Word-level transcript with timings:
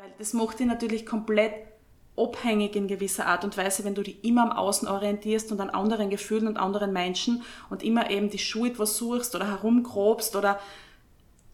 Weil 0.00 0.14
das 0.16 0.32
macht 0.32 0.58
dich 0.58 0.66
natürlich 0.66 1.04
komplett 1.04 1.52
abhängig 2.16 2.74
in 2.74 2.88
gewisser 2.88 3.26
Art 3.26 3.44
und 3.44 3.58
Weise, 3.58 3.84
wenn 3.84 3.94
du 3.94 4.02
dich 4.02 4.24
immer 4.24 4.44
am 4.44 4.52
Außen 4.52 4.88
orientierst 4.88 5.52
und 5.52 5.60
an 5.60 5.68
anderen 5.68 6.08
Gefühlen 6.08 6.46
und 6.46 6.56
anderen 6.56 6.94
Menschen 6.94 7.42
und 7.68 7.82
immer 7.82 8.08
eben 8.08 8.30
die 8.30 8.38
Schuld 8.38 8.78
was 8.78 8.96
suchst 8.96 9.34
oder 9.34 9.46
herumgrobst 9.46 10.36
oder 10.36 10.58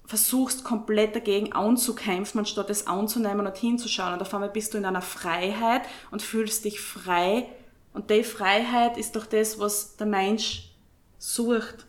versuchst 0.05 0.63
komplett 0.63 1.17
dagegen 1.17 1.55
anzukämpfen, 1.55 2.39
anstatt 2.39 2.71
es 2.71 2.87
anzunehmen 2.87 3.49
und 3.49 3.57
hinzuschauen. 3.57 4.13
Und 4.15 4.23
auf 4.23 4.33
einmal 4.33 4.51
bist 4.51 4.75
du 4.75 4.79
in 4.79 4.85
einer 4.85 5.03
Freiheit 5.03 5.83
und 6.13 6.23
fühlst 6.23 6.65
dich 6.65 6.81
frei. 6.81 7.49
Und 7.95 8.11
die 8.11 8.23
Freiheit 8.23 8.97
ist 8.97 9.17
doch 9.17 9.27
das, 9.27 9.59
was 9.59 9.97
der 9.97 10.07
Mensch 10.07 10.71
sucht. 11.19 11.85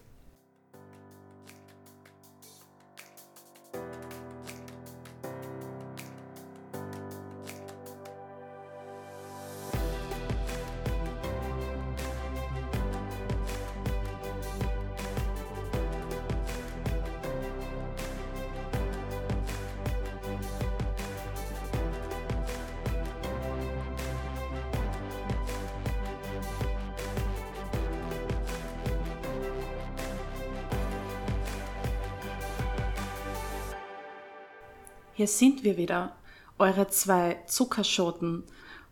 Hier 35.28 35.34
sind 35.34 35.66
wir 35.66 35.76
wieder, 35.76 36.16
eure 36.58 36.88
zwei 36.88 37.36
Zuckerschoten, 37.48 38.44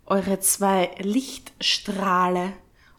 eure 0.05 0.41
zwei 0.41 0.91
Lichtstrahle, 0.99 2.51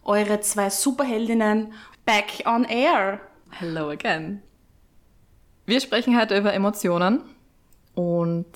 eure 0.03 0.41
zwei 0.41 0.71
Superheldinnen 0.71 1.71
back 2.03 2.41
on 2.47 2.63
air. 2.63 3.21
Hello 3.51 3.91
again. 3.91 4.41
Wir 5.67 5.79
sprechen 5.81 6.19
heute 6.19 6.35
über 6.35 6.51
Emotionen 6.51 7.21
und 7.93 8.47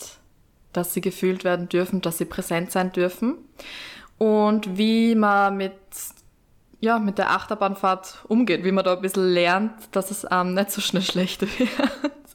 dass 0.74 0.96
sie 0.96 1.02
gefühlt 1.02 1.44
werden 1.44 1.70
dürfen, 1.70 2.02
dass 2.02 2.18
sie 2.18 2.26
präsent 2.26 2.72
sein 2.72 2.92
dürfen 2.92 3.36
und 4.18 4.80
wie 4.80 5.14
man 5.14 5.58
mit 5.58 5.76
ja, 6.80 6.98
mit 6.98 7.20
der 7.20 7.30
Achterbahnfahrt 7.30 8.26
umgeht, 8.28 8.64
wie 8.64 8.72
man 8.72 8.84
da 8.84 8.96
ein 8.96 9.02
bisschen 9.04 9.32
lernt, 9.32 9.74
dass 9.92 10.10
es 10.10 10.26
einem 10.26 10.56
nicht 10.56 10.72
so 10.72 10.82
schnell 10.82 11.04
schlecht 11.04 11.42
wird. 11.60 11.70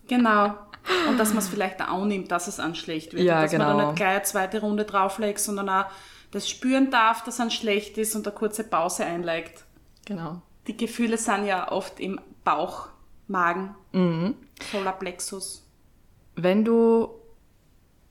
Genau. 0.07 0.55
Und 1.09 1.19
dass 1.19 1.31
man 1.31 1.39
es 1.39 1.49
vielleicht 1.49 1.81
auch 1.81 2.05
nimmt, 2.05 2.31
dass 2.31 2.49
es 2.49 2.61
an 2.61 2.75
schlecht 2.75 3.13
wird. 3.13 3.23
Ja, 3.23 3.37
und 3.37 3.43
dass 3.45 3.51
genau. 3.51 3.65
man 3.67 3.79
da 3.79 3.87
nicht 3.87 3.97
gleich 3.97 4.11
eine 4.11 4.23
zweite 4.23 4.61
Runde 4.61 4.85
drauflegt, 4.85 5.39
sondern 5.41 5.69
auch 5.69 5.87
das 6.31 6.49
spüren 6.49 6.91
darf, 6.91 7.25
dass 7.25 7.39
es 7.39 7.55
schlecht 7.55 7.99
ist 7.99 8.15
und 8.15 8.27
eine 8.27 8.35
kurze 8.35 8.65
Pause 8.65 9.05
einlegt. 9.05 9.65
Genau. 10.05 10.43
Die 10.67 10.77
Gefühle 10.77 11.19
sind 11.19 11.47
ja 11.47 11.71
oft 11.71 12.01
im 12.01 12.21
Bauch, 12.45 12.89
Magen, 13.29 13.75
Mhm. 13.93 14.35
Solarplexus. 14.71 15.67
Wenn 16.37 16.65
du 16.65 17.09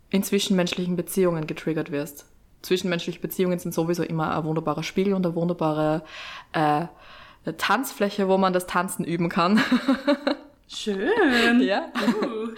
in 0.10 0.24
zwischenmenschlichen 0.24 0.96
Beziehungen 0.96 1.48
getriggert 1.48 1.92
wirst, 1.92 2.26
zwischenmenschliche 2.62 3.20
Beziehungen 3.20 3.60
sind 3.60 3.74
sowieso 3.74 4.04
immer 4.04 4.36
ein 4.36 4.44
wunderbarer 4.44 4.84
Spiegel 4.84 5.14
und 5.14 5.26
eine 5.26 5.36
wunderbare 5.36 6.04
äh, 6.54 6.86
eine 7.46 7.58
Tanzfläche, 7.58 8.28
wo 8.28 8.38
man 8.38 8.54
das 8.54 8.66
Tanzen 8.66 9.06
üben 9.06 9.30
kann. 9.30 9.62
Schön. 10.68 11.62
ja. 11.62 11.92
Uh. 12.22 12.50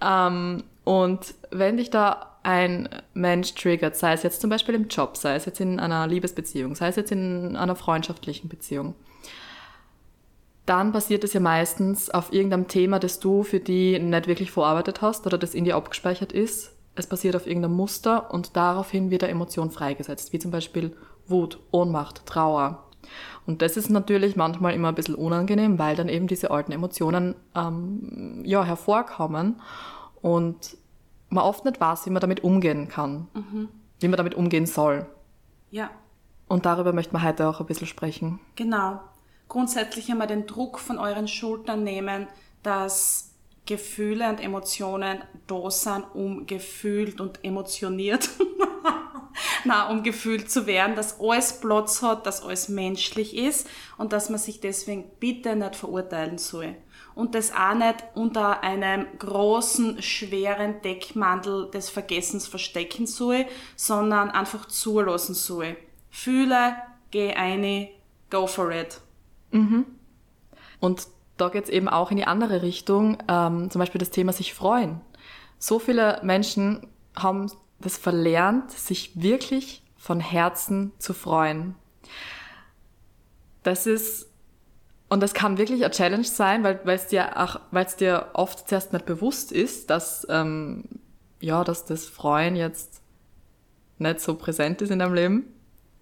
Ähm, 0.00 0.64
und 0.84 1.34
wenn 1.50 1.78
dich 1.78 1.90
da 1.90 2.36
ein 2.42 2.88
Mensch 3.14 3.54
triggert, 3.54 3.96
sei 3.96 4.12
es 4.12 4.22
jetzt 4.22 4.40
zum 4.40 4.50
Beispiel 4.50 4.74
im 4.74 4.88
Job, 4.88 5.16
sei 5.16 5.34
es 5.34 5.46
jetzt 5.46 5.60
in 5.60 5.80
einer 5.80 6.06
Liebesbeziehung, 6.06 6.74
sei 6.74 6.88
es 6.88 6.96
jetzt 6.96 7.10
in 7.10 7.56
einer 7.56 7.74
freundschaftlichen 7.74 8.48
Beziehung, 8.48 8.94
dann 10.66 10.92
passiert 10.92 11.24
es 11.24 11.32
ja 11.32 11.40
meistens 11.40 12.10
auf 12.10 12.32
irgendeinem 12.32 12.68
Thema, 12.68 12.98
das 12.98 13.20
du 13.20 13.42
für 13.42 13.60
die 13.60 13.98
nicht 13.98 14.26
wirklich 14.26 14.50
verarbeitet 14.50 15.02
hast 15.02 15.26
oder 15.26 15.38
das 15.38 15.54
in 15.54 15.64
dir 15.64 15.76
abgespeichert 15.76 16.32
ist. 16.32 16.72
Es 16.96 17.06
passiert 17.06 17.34
auf 17.34 17.46
irgendeinem 17.46 17.76
Muster 17.76 18.32
und 18.32 18.56
daraufhin 18.56 19.10
wird 19.10 19.24
eine 19.24 19.32
Emotion 19.32 19.70
freigesetzt, 19.70 20.32
wie 20.32 20.38
zum 20.38 20.50
Beispiel 20.50 20.96
Wut, 21.26 21.58
Ohnmacht, 21.70 22.24
Trauer. 22.26 22.84
Und 23.46 23.62
das 23.62 23.76
ist 23.76 23.90
natürlich 23.90 24.36
manchmal 24.36 24.74
immer 24.74 24.88
ein 24.88 24.94
bisschen 24.94 25.14
unangenehm, 25.14 25.78
weil 25.78 25.96
dann 25.96 26.08
eben 26.08 26.26
diese 26.26 26.50
alten 26.50 26.72
Emotionen 26.72 27.34
ähm, 27.54 28.42
ja, 28.44 28.64
hervorkommen 28.64 29.60
und 30.22 30.76
man 31.28 31.44
oft 31.44 31.64
nicht 31.64 31.80
weiß, 31.80 32.06
wie 32.06 32.10
man 32.10 32.20
damit 32.20 32.44
umgehen 32.44 32.88
kann, 32.88 33.26
wie 34.00 34.08
man 34.08 34.16
damit 34.16 34.34
umgehen 34.34 34.66
soll. 34.66 35.06
Ja, 35.70 35.90
Und 36.46 36.64
darüber 36.66 36.92
möchte 36.92 37.12
man 37.12 37.24
heute 37.24 37.48
auch 37.48 37.60
ein 37.60 37.66
bisschen 37.66 37.86
sprechen. 37.86 38.38
genau. 38.56 39.00
Grundsätzlich 39.46 40.10
einmal 40.10 40.26
den 40.26 40.46
Druck 40.46 40.78
von 40.78 40.98
euren 40.98 41.28
Schultern 41.28 41.84
nehmen, 41.84 42.26
dass 42.62 43.30
Gefühle 43.66 44.28
und 44.30 44.40
Emotionen 44.42 45.18
da 45.46 45.70
sind, 45.70 46.04
um 46.14 46.46
gefühlt 46.46 47.20
und 47.20 47.44
emotioniert, 47.44 48.30
na, 49.64 49.88
um 49.88 50.02
gefühlt 50.02 50.50
zu 50.50 50.66
werden, 50.66 50.96
dass 50.96 51.20
alles 51.20 51.60
Platz 51.60 52.02
hat, 52.02 52.26
dass 52.26 52.42
alles 52.42 52.68
menschlich 52.68 53.36
ist 53.36 53.68
und 53.96 54.12
dass 54.12 54.30
man 54.30 54.38
sich 54.38 54.60
deswegen 54.60 55.10
bitte 55.20 55.56
nicht 55.56 55.76
verurteilen 55.76 56.38
soll. 56.38 56.76
Und 57.14 57.34
das 57.34 57.52
auch 57.52 57.74
nicht 57.74 58.04
unter 58.14 58.62
einem 58.62 59.06
großen, 59.18 60.02
schweren 60.02 60.82
Deckmantel 60.82 61.70
des 61.70 61.88
Vergessens 61.88 62.48
verstecken 62.48 63.06
soll, 63.06 63.46
sondern 63.76 64.30
einfach 64.30 64.66
zulassen 64.66 65.34
soll. 65.34 65.76
Fühle, 66.10 66.76
geh 67.10 67.32
eine, 67.34 67.88
go 68.30 68.46
for 68.46 68.70
it. 68.72 69.00
Und 70.80 71.06
da 71.36 71.48
geht's 71.48 71.70
eben 71.70 71.88
auch 71.88 72.10
in 72.10 72.16
die 72.16 72.26
andere 72.26 72.62
Richtung, 72.62 73.18
ähm, 73.28 73.70
zum 73.70 73.78
Beispiel 73.78 73.98
das 73.98 74.10
Thema 74.10 74.32
sich 74.32 74.54
freuen. 74.54 75.00
So 75.58 75.78
viele 75.78 76.20
Menschen 76.22 76.88
haben 77.16 77.50
das 77.80 77.96
verlernt, 77.96 78.70
sich 78.70 79.12
wirklich 79.20 79.82
von 79.96 80.20
Herzen 80.20 80.92
zu 80.98 81.14
freuen. 81.14 81.74
Das 83.62 83.86
ist, 83.86 84.28
und 85.08 85.20
das 85.22 85.32
kann 85.32 85.58
wirklich 85.58 85.84
eine 85.84 85.94
Challenge 85.94 86.24
sein, 86.24 86.62
weil 86.64 86.80
es 86.86 87.06
dir 87.06 87.40
auch, 87.40 87.60
weil 87.70 87.86
es 87.86 87.96
dir 87.96 88.30
oft 88.34 88.68
zuerst 88.68 88.92
nicht 88.92 89.06
bewusst 89.06 89.52
ist, 89.52 89.90
dass, 89.90 90.26
ähm, 90.28 90.84
ja, 91.40 91.64
dass 91.64 91.84
das 91.84 92.06
Freuen 92.06 92.56
jetzt 92.56 93.00
nicht 93.98 94.20
so 94.20 94.34
präsent 94.34 94.82
ist 94.82 94.90
in 94.90 94.98
deinem 94.98 95.14
Leben. 95.14 95.54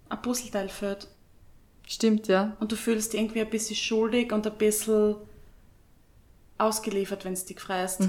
Ein 0.09 0.21
Puzzleteil 0.21 0.69
fehlt. 0.69 1.07
Stimmt, 1.87 2.27
ja. 2.27 2.55
Und 2.59 2.71
du 2.71 2.75
fühlst 2.75 3.13
dich 3.13 3.19
irgendwie 3.19 3.41
ein 3.41 3.49
bisschen 3.49 3.75
schuldig 3.75 4.31
und 4.31 4.47
ein 4.47 4.57
bisschen 4.57 5.15
ausgeliefert, 6.57 7.25
wenn 7.25 7.35
du 7.35 7.41
dich 7.41 7.59
freust. 7.59 8.01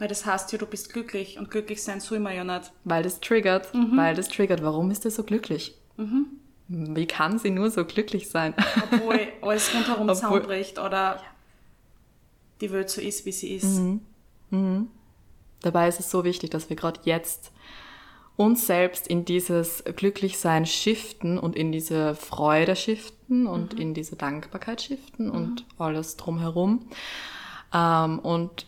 Weil 0.00 0.08
das 0.08 0.24
heißt 0.24 0.50
ja, 0.50 0.58
du 0.58 0.64
bist 0.64 0.92
glücklich 0.94 1.38
und 1.38 1.50
glücklich 1.50 1.82
sein 1.82 2.00
soll 2.00 2.20
man 2.20 2.34
ja 2.34 2.42
nicht. 2.42 2.72
Weil 2.84 3.02
das 3.02 3.20
triggert, 3.20 3.68
weil 3.74 4.14
das 4.16 4.28
triggert. 4.28 4.62
Warum 4.62 4.90
ist 4.90 5.04
er 5.04 5.10
so 5.10 5.22
glücklich? 5.22 5.76
Wie 6.68 7.06
kann 7.06 7.38
sie 7.38 7.50
nur 7.50 7.70
so 7.70 7.84
glücklich 7.84 8.30
sein? 8.30 8.54
Obwohl 8.90 9.20
alles 9.42 9.74
rundherum 9.74 10.08
Obwohl- 10.08 10.14
zusammenbricht 10.14 10.78
oder 10.78 11.20
die 12.62 12.72
Welt 12.72 12.88
so 12.88 13.02
ist, 13.02 13.26
wie 13.26 13.32
sie 13.32 13.54
ist. 13.54 13.78
Dabei 15.60 15.88
ist 15.88 16.00
es 16.00 16.10
so 16.10 16.24
wichtig, 16.24 16.48
dass 16.48 16.70
wir 16.70 16.76
gerade 16.76 17.00
jetzt 17.04 17.52
uns 18.36 18.66
selbst 18.66 19.06
in 19.06 19.26
dieses 19.26 19.84
Glücklichsein 19.84 20.64
shiften 20.64 21.38
und 21.38 21.56
in 21.56 21.72
diese 21.72 22.14
Freude 22.14 22.74
shiften 22.74 23.46
und 23.46 23.74
in 23.78 23.92
diese 23.92 24.16
Dankbarkeit 24.16 24.80
shiften 24.80 25.30
und 25.30 25.66
alles 25.76 26.16
drumherum. 26.16 26.86
Ähm, 27.74 28.18
und 28.20 28.64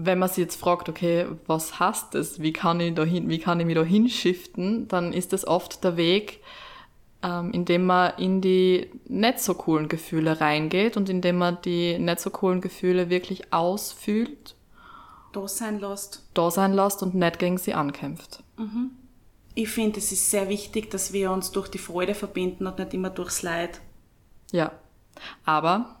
wenn 0.00 0.20
man 0.20 0.28
sich 0.28 0.38
jetzt 0.38 0.60
fragt, 0.60 0.88
okay, 0.88 1.26
was 1.48 1.80
heißt 1.80 2.14
das? 2.14 2.40
Wie 2.40 2.52
kann 2.52 2.78
ich 2.78 2.94
da 2.94 3.02
hin, 3.02 3.28
wie 3.28 3.40
kann 3.40 3.58
ich 3.58 3.66
mich 3.66 3.74
da 3.74 3.82
hinschiften? 3.82 4.86
Dann 4.86 5.12
ist 5.12 5.32
das 5.32 5.44
oft 5.44 5.82
der 5.82 5.96
Weg, 5.96 6.40
ähm, 7.24 7.50
indem 7.52 7.84
man 7.86 8.12
in 8.16 8.40
die 8.40 8.90
nicht 9.08 9.40
so 9.40 9.54
coolen 9.54 9.88
Gefühle 9.88 10.40
reingeht 10.40 10.96
und 10.96 11.08
indem 11.08 11.38
man 11.38 11.58
die 11.64 11.98
nicht 11.98 12.20
so 12.20 12.30
coolen 12.30 12.60
Gefühle 12.60 13.10
wirklich 13.10 13.52
ausfühlt, 13.52 14.54
Da 15.32 15.48
sein 15.48 15.80
lässt. 15.80 16.22
da 16.32 16.48
sein 16.52 16.74
lässt 16.74 17.02
und 17.02 17.14
nicht 17.16 17.40
gegen 17.40 17.58
sie 17.58 17.74
ankämpft. 17.74 18.44
Ich 19.56 19.68
finde, 19.68 19.98
es 19.98 20.12
ist 20.12 20.30
sehr 20.30 20.48
wichtig, 20.48 20.92
dass 20.92 21.12
wir 21.12 21.32
uns 21.32 21.50
durch 21.50 21.66
die 21.68 21.78
Freude 21.78 22.14
verbinden 22.14 22.68
und 22.68 22.78
nicht 22.78 22.94
immer 22.94 23.10
durchs 23.10 23.42
Leid. 23.42 23.80
Ja. 24.52 24.70
Aber 25.44 25.96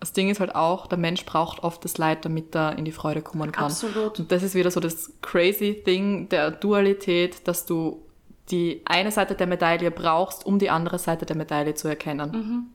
das 0.00 0.12
Ding 0.12 0.28
ist 0.28 0.40
halt 0.40 0.54
auch, 0.54 0.86
der 0.86 0.98
Mensch 0.98 1.24
braucht 1.24 1.62
oft 1.62 1.84
das 1.84 1.98
Leid, 1.98 2.24
damit 2.24 2.54
er 2.54 2.78
in 2.78 2.84
die 2.84 2.92
Freude 2.92 3.22
kommen 3.22 3.50
kann. 3.52 3.66
Absolut. 3.66 4.18
Und 4.18 4.30
das 4.30 4.42
ist 4.42 4.54
wieder 4.54 4.70
so 4.70 4.80
das 4.80 5.12
crazy 5.22 5.82
Ding 5.86 6.28
der 6.28 6.50
Dualität, 6.50 7.48
dass 7.48 7.66
du 7.66 8.02
die 8.50 8.82
eine 8.84 9.10
Seite 9.10 9.34
der 9.34 9.46
Medaille 9.46 9.90
brauchst, 9.90 10.46
um 10.46 10.58
die 10.58 10.70
andere 10.70 10.98
Seite 10.98 11.26
der 11.26 11.36
Medaille 11.36 11.74
zu 11.74 11.88
erkennen. 11.88 12.70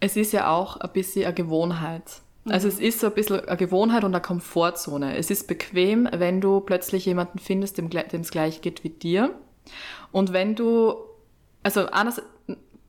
Es 0.00 0.16
ist 0.16 0.32
ja 0.32 0.50
auch 0.50 0.76
ein 0.78 0.92
bisschen 0.92 1.24
eine 1.24 1.34
Gewohnheit. 1.34 2.22
Also 2.48 2.68
es 2.68 2.78
ist 2.78 3.00
so 3.00 3.08
ein 3.08 3.14
bisschen 3.14 3.40
eine 3.40 3.56
Gewohnheit 3.56 4.04
und 4.04 4.14
eine 4.14 4.22
Komfortzone. 4.22 5.16
Es 5.16 5.30
ist 5.30 5.48
bequem, 5.48 6.08
wenn 6.12 6.40
du 6.40 6.60
plötzlich 6.60 7.04
jemanden 7.04 7.38
findest, 7.38 7.76
dem 7.76 7.90
es 7.92 8.30
gleich 8.30 8.62
geht 8.62 8.84
wie 8.84 8.90
dir. 8.90 9.34
Und 10.12 10.32
wenn 10.32 10.54
du, 10.54 10.94
also 11.62 11.86
anders, 11.86 12.22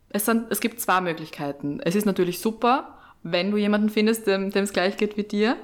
es, 0.09 0.25
sind, 0.25 0.45
es 0.49 0.61
gibt 0.61 0.79
zwei 0.79 1.01
Möglichkeiten. 1.01 1.81
Es 1.83 1.95
ist 1.95 2.05
natürlich 2.05 2.39
super, 2.39 2.98
wenn 3.23 3.51
du 3.51 3.57
jemanden 3.57 3.89
findest, 3.89 4.27
dem 4.27 4.51
es 4.53 4.73
gleich 4.73 4.97
geht 4.97 5.17
wie 5.17 5.23
dir. 5.23 5.57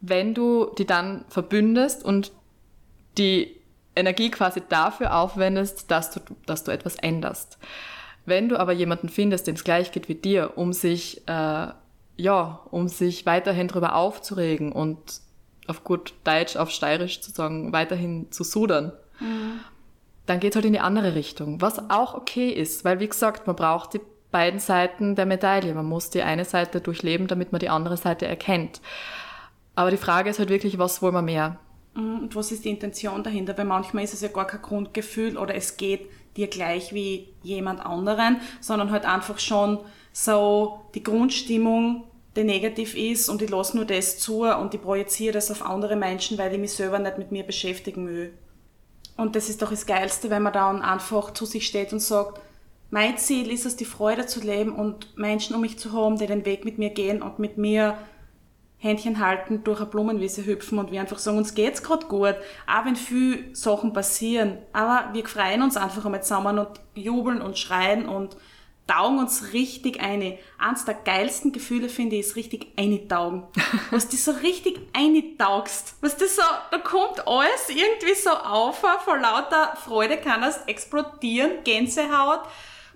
Wenn 0.00 0.34
du 0.34 0.70
die 0.78 0.86
dann 0.86 1.24
verbündest 1.28 2.04
und 2.04 2.32
die 3.16 3.56
Energie 3.96 4.30
quasi 4.30 4.62
dafür 4.68 5.16
aufwendest, 5.16 5.90
dass 5.90 6.10
du, 6.12 6.20
dass 6.46 6.64
du 6.64 6.70
etwas 6.70 6.96
änderst. 6.96 7.58
Wenn 8.24 8.48
du 8.48 8.58
aber 8.58 8.72
jemanden 8.72 9.08
findest, 9.08 9.46
dem 9.46 9.54
es 9.54 9.64
gleich 9.64 9.90
geht 9.90 10.08
wie 10.08 10.14
dir, 10.14 10.52
um 10.56 10.72
sich, 10.72 11.26
äh, 11.26 11.68
ja, 12.16 12.60
um 12.70 12.88
sich 12.88 13.26
weiterhin 13.26 13.68
darüber 13.68 13.96
aufzuregen 13.96 14.70
und 14.70 14.98
auf 15.66 15.82
gut 15.82 16.14
Deutsch, 16.24 16.56
auf 16.56 16.70
Steirisch 16.70 17.20
zu 17.20 17.30
sagen, 17.30 17.72
weiterhin 17.72 18.30
zu 18.30 18.44
sudern, 18.44 18.92
mhm. 19.20 19.60
dann 20.26 20.40
geht 20.40 20.54
halt 20.54 20.64
in 20.64 20.72
die 20.72 20.80
andere 20.80 21.14
Richtung. 21.14 21.60
Was 21.60 21.90
auch 21.90 22.14
okay 22.14 22.50
ist, 22.50 22.84
weil 22.84 23.00
wie 23.00 23.08
gesagt, 23.08 23.46
man 23.46 23.56
braucht 23.56 23.94
die 23.94 24.00
beiden 24.30 24.60
Seiten 24.60 25.14
der 25.14 25.26
Medaille. 25.26 25.74
Man 25.74 25.86
muss 25.86 26.10
die 26.10 26.22
eine 26.22 26.44
Seite 26.44 26.80
durchleben, 26.80 27.26
damit 27.26 27.52
man 27.52 27.60
die 27.60 27.68
andere 27.68 27.96
Seite 27.96 28.26
erkennt. 28.26 28.80
Aber 29.74 29.90
die 29.90 29.96
Frage 29.96 30.30
ist 30.30 30.38
halt 30.38 30.50
wirklich, 30.50 30.78
was 30.78 31.02
wollen 31.02 31.14
wir 31.14 31.22
mehr? 31.22 31.58
Mhm, 31.94 32.20
und 32.20 32.36
was 32.36 32.52
ist 32.52 32.64
die 32.64 32.70
Intention 32.70 33.22
dahinter? 33.22 33.56
Weil 33.56 33.64
manchmal 33.64 34.04
ist 34.04 34.14
es 34.14 34.20
ja 34.20 34.28
gar 34.28 34.46
kein 34.46 34.62
Grundgefühl 34.62 35.38
oder 35.38 35.54
es 35.54 35.76
geht 35.76 36.08
dir 36.36 36.48
gleich 36.48 36.92
wie 36.92 37.28
jemand 37.42 37.84
anderen, 37.84 38.40
sondern 38.60 38.90
halt 38.90 39.04
einfach 39.04 39.38
schon 39.38 39.78
so 40.12 40.80
die 40.94 41.02
Grundstimmung, 41.02 42.04
die 42.36 42.44
negativ 42.44 42.96
ist 42.96 43.28
und 43.28 43.42
ich 43.42 43.50
lasse 43.50 43.76
nur 43.76 43.84
das 43.84 44.18
zu 44.18 44.42
und 44.42 44.74
ich 44.74 44.82
projiziere 44.82 45.32
das 45.32 45.50
auf 45.50 45.64
andere 45.64 45.96
Menschen, 45.96 46.38
weil 46.38 46.52
ich 46.52 46.58
mich 46.58 46.72
selber 46.72 46.98
nicht 46.98 47.18
mit 47.18 47.32
mir 47.32 47.44
beschäftigen 47.44 48.06
will. 48.06 48.32
Und 49.16 49.34
das 49.34 49.48
ist 49.48 49.62
doch 49.62 49.70
das 49.70 49.86
Geilste, 49.86 50.30
wenn 50.30 50.42
man 50.42 50.52
dann 50.52 50.80
einfach 50.80 51.32
zu 51.32 51.44
sich 51.44 51.66
steht 51.66 51.92
und 51.92 51.98
sagt, 51.98 52.40
mein 52.90 53.18
Ziel 53.18 53.50
ist 53.50 53.66
es, 53.66 53.76
die 53.76 53.84
Freude 53.84 54.26
zu 54.26 54.40
leben 54.40 54.74
und 54.74 55.16
Menschen 55.18 55.54
um 55.54 55.60
mich 55.60 55.78
zu 55.78 55.92
haben, 55.92 56.18
die 56.18 56.26
den 56.26 56.46
Weg 56.46 56.64
mit 56.64 56.78
mir 56.78 56.90
gehen 56.90 57.22
und 57.22 57.38
mit 57.38 57.58
mir 57.58 57.98
Händchen 58.78 59.18
halten, 59.18 59.64
durch 59.64 59.80
eine 59.80 59.90
Blumenwiese 59.90 60.46
hüpfen 60.46 60.78
und 60.78 60.92
wir 60.92 61.00
einfach 61.00 61.18
sagen, 61.18 61.36
uns 61.36 61.54
geht's 61.54 61.82
gerade 61.82 62.06
gut, 62.06 62.36
auch 62.66 62.84
wenn 62.84 62.96
viel 62.96 63.54
Sachen 63.54 63.92
passieren. 63.92 64.58
Aber 64.72 65.10
wir 65.12 65.26
freuen 65.26 65.62
uns 65.62 65.76
einfach 65.76 66.04
einmal 66.04 66.22
zusammen 66.22 66.58
und 66.60 66.80
jubeln 66.94 67.42
und 67.42 67.58
schreien 67.58 68.08
und 68.08 68.36
taugen 68.86 69.18
uns 69.18 69.52
richtig 69.52 70.00
eine. 70.00 70.38
Eins 70.58 70.84
der 70.84 70.94
geilsten 70.94 71.52
Gefühle 71.52 71.88
finde 71.88 72.16
ich 72.16 72.26
ist 72.26 72.36
richtig 72.36 72.68
einetaugen. 72.76 73.42
Was 73.90 74.08
du 74.08 74.16
so 74.16 74.30
richtig 74.30 74.80
einetaugst. 74.92 75.96
Was 76.00 76.16
das 76.16 76.36
so, 76.36 76.42
da 76.70 76.78
kommt 76.78 77.26
alles 77.26 77.68
irgendwie 77.68 78.14
so 78.14 78.30
auf, 78.30 78.78
vor 78.78 79.18
lauter 79.18 79.76
Freude 79.76 80.18
kann 80.18 80.40
das 80.40 80.64
explodieren, 80.66 81.64
Gänsehaut. 81.64 82.42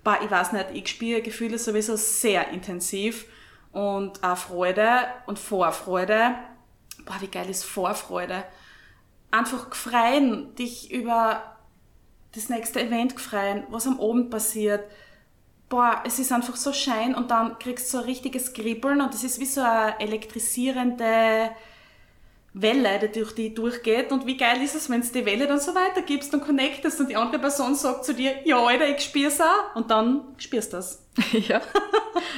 Boah, 0.04 0.19
ich 0.22 0.31
weiß 0.31 0.52
nicht, 0.52 0.66
ich 0.75 0.88
spüre 0.88 1.22
Gefühle 1.22 1.58
sowieso 1.58 1.96
sehr 1.96 2.49
intensiv 2.49 3.26
und 3.72 4.22
auch 4.25 4.37
Freude 4.37 4.88
und 5.26 5.38
Vorfreude. 5.38 6.34
Boah, 7.04 7.20
wie 7.20 7.28
geil 7.28 7.49
ist 7.49 7.64
Vorfreude. 7.64 8.44
Einfach 9.31 9.70
gefreien, 9.70 10.54
dich 10.56 10.93
über 10.93 11.56
das 12.34 12.49
nächste 12.49 12.81
Event 12.81 13.16
gefreien, 13.16 13.64
was 13.70 13.87
am 13.87 14.00
Abend 14.00 14.31
passiert. 14.31 14.84
Boah, 15.69 16.02
es 16.05 16.19
ist 16.19 16.32
einfach 16.32 16.56
so 16.56 16.72
schein 16.72 17.14
und 17.14 17.31
dann 17.31 17.58
kriegst 17.58 17.87
du 17.87 17.96
so 17.96 17.98
ein 17.98 18.05
richtiges 18.05 18.52
Kribbeln 18.52 19.00
und 19.00 19.14
es 19.14 19.25
ist 19.25 19.40
wie 19.40 19.46
so 19.46 19.62
eine 19.62 19.98
elektrisierende 20.00 21.50
Welle, 22.54 22.99
die 22.99 23.20
durch 23.20 23.34
die 23.34 23.54
durchgeht. 23.54 24.12
Und 24.12 24.26
wie 24.26 24.37
geil 24.37 24.62
ist 24.62 24.75
es, 24.75 24.90
wenn 24.90 25.00
du 25.00 25.08
die 25.08 25.25
Welle 25.25 25.46
dann 25.46 25.60
so 25.60 25.75
weitergibst 25.75 26.34
und 26.34 26.43
connectest 26.43 27.00
und 27.00 27.08
die 27.08 27.16
andere 27.16 27.40
Person 27.40 27.75
sagt 27.75 28.04
zu 28.04 28.14
dir, 28.14 28.34
ja, 28.44 28.62
Alter, 28.62 28.88
ich 28.88 29.02
spür's 29.02 29.40
auch. 29.40 29.76
Und 29.76 29.90
dann 29.90 30.22
spürst 30.37 30.72
du 30.72 30.76
das. 30.76 31.06
ja. 31.32 31.60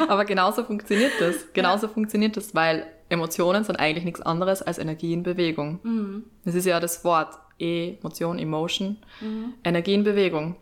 Aber 0.08 0.24
genauso 0.24 0.64
funktioniert 0.64 1.12
das. 1.18 1.52
Genauso 1.52 1.88
ja. 1.88 1.92
funktioniert 1.92 2.36
das, 2.36 2.54
weil 2.54 2.86
Emotionen 3.08 3.64
sind 3.64 3.76
eigentlich 3.76 4.04
nichts 4.04 4.20
anderes 4.20 4.62
als 4.62 4.78
Energie 4.78 5.12
in 5.12 5.24
Bewegung. 5.24 5.80
Mhm. 5.82 6.24
Das 6.44 6.54
ist 6.54 6.66
ja 6.66 6.78
das 6.78 7.04
Wort. 7.04 7.34
Emotion, 7.58 8.38
Emotion. 8.38 8.98
Mhm. 9.20 9.54
Energie 9.64 9.94
in 9.94 10.04
Bewegung. 10.04 10.56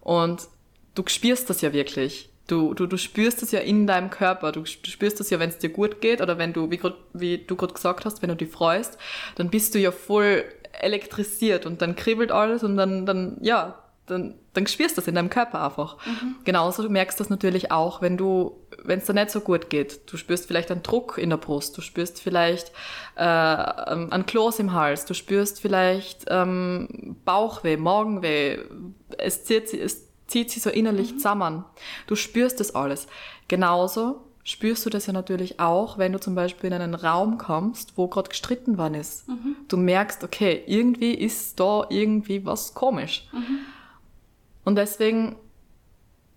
Und 0.00 0.48
du 0.94 1.02
spürst 1.06 1.50
das 1.50 1.60
ja 1.60 1.72
wirklich. 1.72 2.29
Du, 2.50 2.74
du, 2.74 2.86
du 2.86 2.96
spürst 2.96 3.42
es 3.42 3.52
ja 3.52 3.60
in 3.60 3.86
deinem 3.86 4.10
Körper. 4.10 4.50
Du, 4.50 4.62
du 4.62 4.90
spürst 4.90 5.20
es 5.20 5.30
ja, 5.30 5.38
wenn 5.38 5.50
es 5.50 5.58
dir 5.58 5.70
gut 5.70 6.00
geht 6.00 6.20
oder 6.20 6.36
wenn 6.36 6.52
du, 6.52 6.70
wie, 6.70 6.78
grad, 6.78 6.94
wie 7.12 7.38
du 7.38 7.54
gerade 7.54 7.74
gesagt 7.74 8.04
hast, 8.04 8.22
wenn 8.22 8.30
du 8.30 8.36
dich 8.36 8.50
freust, 8.50 8.98
dann 9.36 9.50
bist 9.50 9.74
du 9.74 9.78
ja 9.78 9.92
voll 9.92 10.44
elektrisiert 10.72 11.64
und 11.64 11.80
dann 11.80 11.94
kribbelt 11.94 12.32
alles 12.32 12.64
und 12.64 12.76
dann, 12.76 13.06
dann 13.06 13.38
ja, 13.40 13.78
dann, 14.06 14.34
dann 14.52 14.66
spürst 14.66 14.96
du 14.96 15.00
das 15.00 15.08
in 15.08 15.14
deinem 15.14 15.30
Körper 15.30 15.64
einfach. 15.64 15.96
Mhm. 16.04 16.36
Genauso 16.44 16.82
du 16.82 16.88
merkst 16.88 17.20
das 17.20 17.30
natürlich 17.30 17.70
auch, 17.70 18.02
wenn 18.02 18.16
du, 18.16 18.66
wenn 18.82 18.98
es 18.98 19.06
dir 19.06 19.14
nicht 19.14 19.30
so 19.30 19.40
gut 19.40 19.70
geht. 19.70 20.10
Du 20.10 20.16
spürst 20.16 20.46
vielleicht 20.46 20.72
einen 20.72 20.82
Druck 20.82 21.18
in 21.18 21.30
der 21.30 21.36
Brust, 21.36 21.76
du 21.78 21.82
spürst 21.82 22.20
vielleicht 22.20 22.72
äh, 23.16 23.22
ähm, 23.22 24.12
einen 24.12 24.26
Kloß 24.26 24.58
im 24.58 24.72
Hals, 24.72 25.04
du 25.04 25.14
spürst 25.14 25.60
vielleicht 25.60 26.24
ähm, 26.28 27.16
Bauchweh, 27.24 27.76
Magenweh. 27.76 28.58
Es 29.18 29.44
zieht, 29.44 29.72
es 29.72 30.09
zieht 30.30 30.50
sie 30.50 30.60
so 30.60 30.70
innerlich 30.70 31.12
mhm. 31.12 31.16
zusammen. 31.18 31.64
Du 32.06 32.16
spürst 32.16 32.60
das 32.60 32.74
alles. 32.74 33.06
Genauso 33.48 34.22
spürst 34.44 34.86
du 34.86 34.90
das 34.90 35.06
ja 35.06 35.12
natürlich 35.12 35.60
auch, 35.60 35.98
wenn 35.98 36.12
du 36.12 36.20
zum 36.20 36.34
Beispiel 36.34 36.68
in 36.68 36.80
einen 36.80 36.94
Raum 36.94 37.38
kommst, 37.38 37.96
wo 37.96 38.08
gerade 38.08 38.28
gestritten 38.28 38.78
worden 38.78 38.94
ist. 38.94 39.28
Mhm. 39.28 39.56
Du 39.68 39.76
merkst, 39.76 40.24
okay, 40.24 40.62
irgendwie 40.66 41.14
ist 41.14 41.60
da 41.60 41.84
irgendwie 41.90 42.44
was 42.46 42.74
komisch. 42.74 43.28
Mhm. 43.32 43.58
Und 44.64 44.76
deswegen 44.76 45.36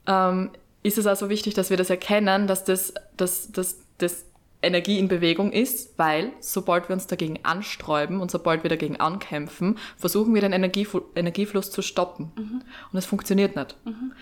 ähm, 0.08 0.52
ist 0.82 0.98
es 0.98 1.08
also 1.08 1.30
wichtig, 1.30 1.54
dass 1.54 1.70
wir 1.70 1.78
das 1.78 1.90
erkennen, 1.90 2.48
dass 2.48 2.64
das, 2.64 2.94
dass, 3.16 3.52
dass, 3.52 3.80
das 3.98 4.26
Energie 4.64 4.98
in 4.98 5.08
Bewegung 5.08 5.52
ist, 5.52 5.98
weil 5.98 6.32
sobald 6.40 6.90
wir 6.90 6.94
uns 6.94 7.08
dagegen 7.08 7.40
ansträuben 7.44 8.22
und 8.22 8.32
sobald 8.32 8.64
wir 8.64 8.70
dagegen 8.70 9.00
ankämpfen, 9.00 9.78
versuchen 9.98 10.34
wir 10.34 10.42
den 10.42 10.54
Energiefl 10.54 11.02
Energiefluss 11.16 11.70
zu 11.70 11.82
stoppen. 11.82 12.32
Mhm. 12.36 12.62
Und 12.92 12.98
es 12.98 13.06
funktioniert 13.06 13.56
nicht. 13.56 13.76
Mhm. 13.86 14.14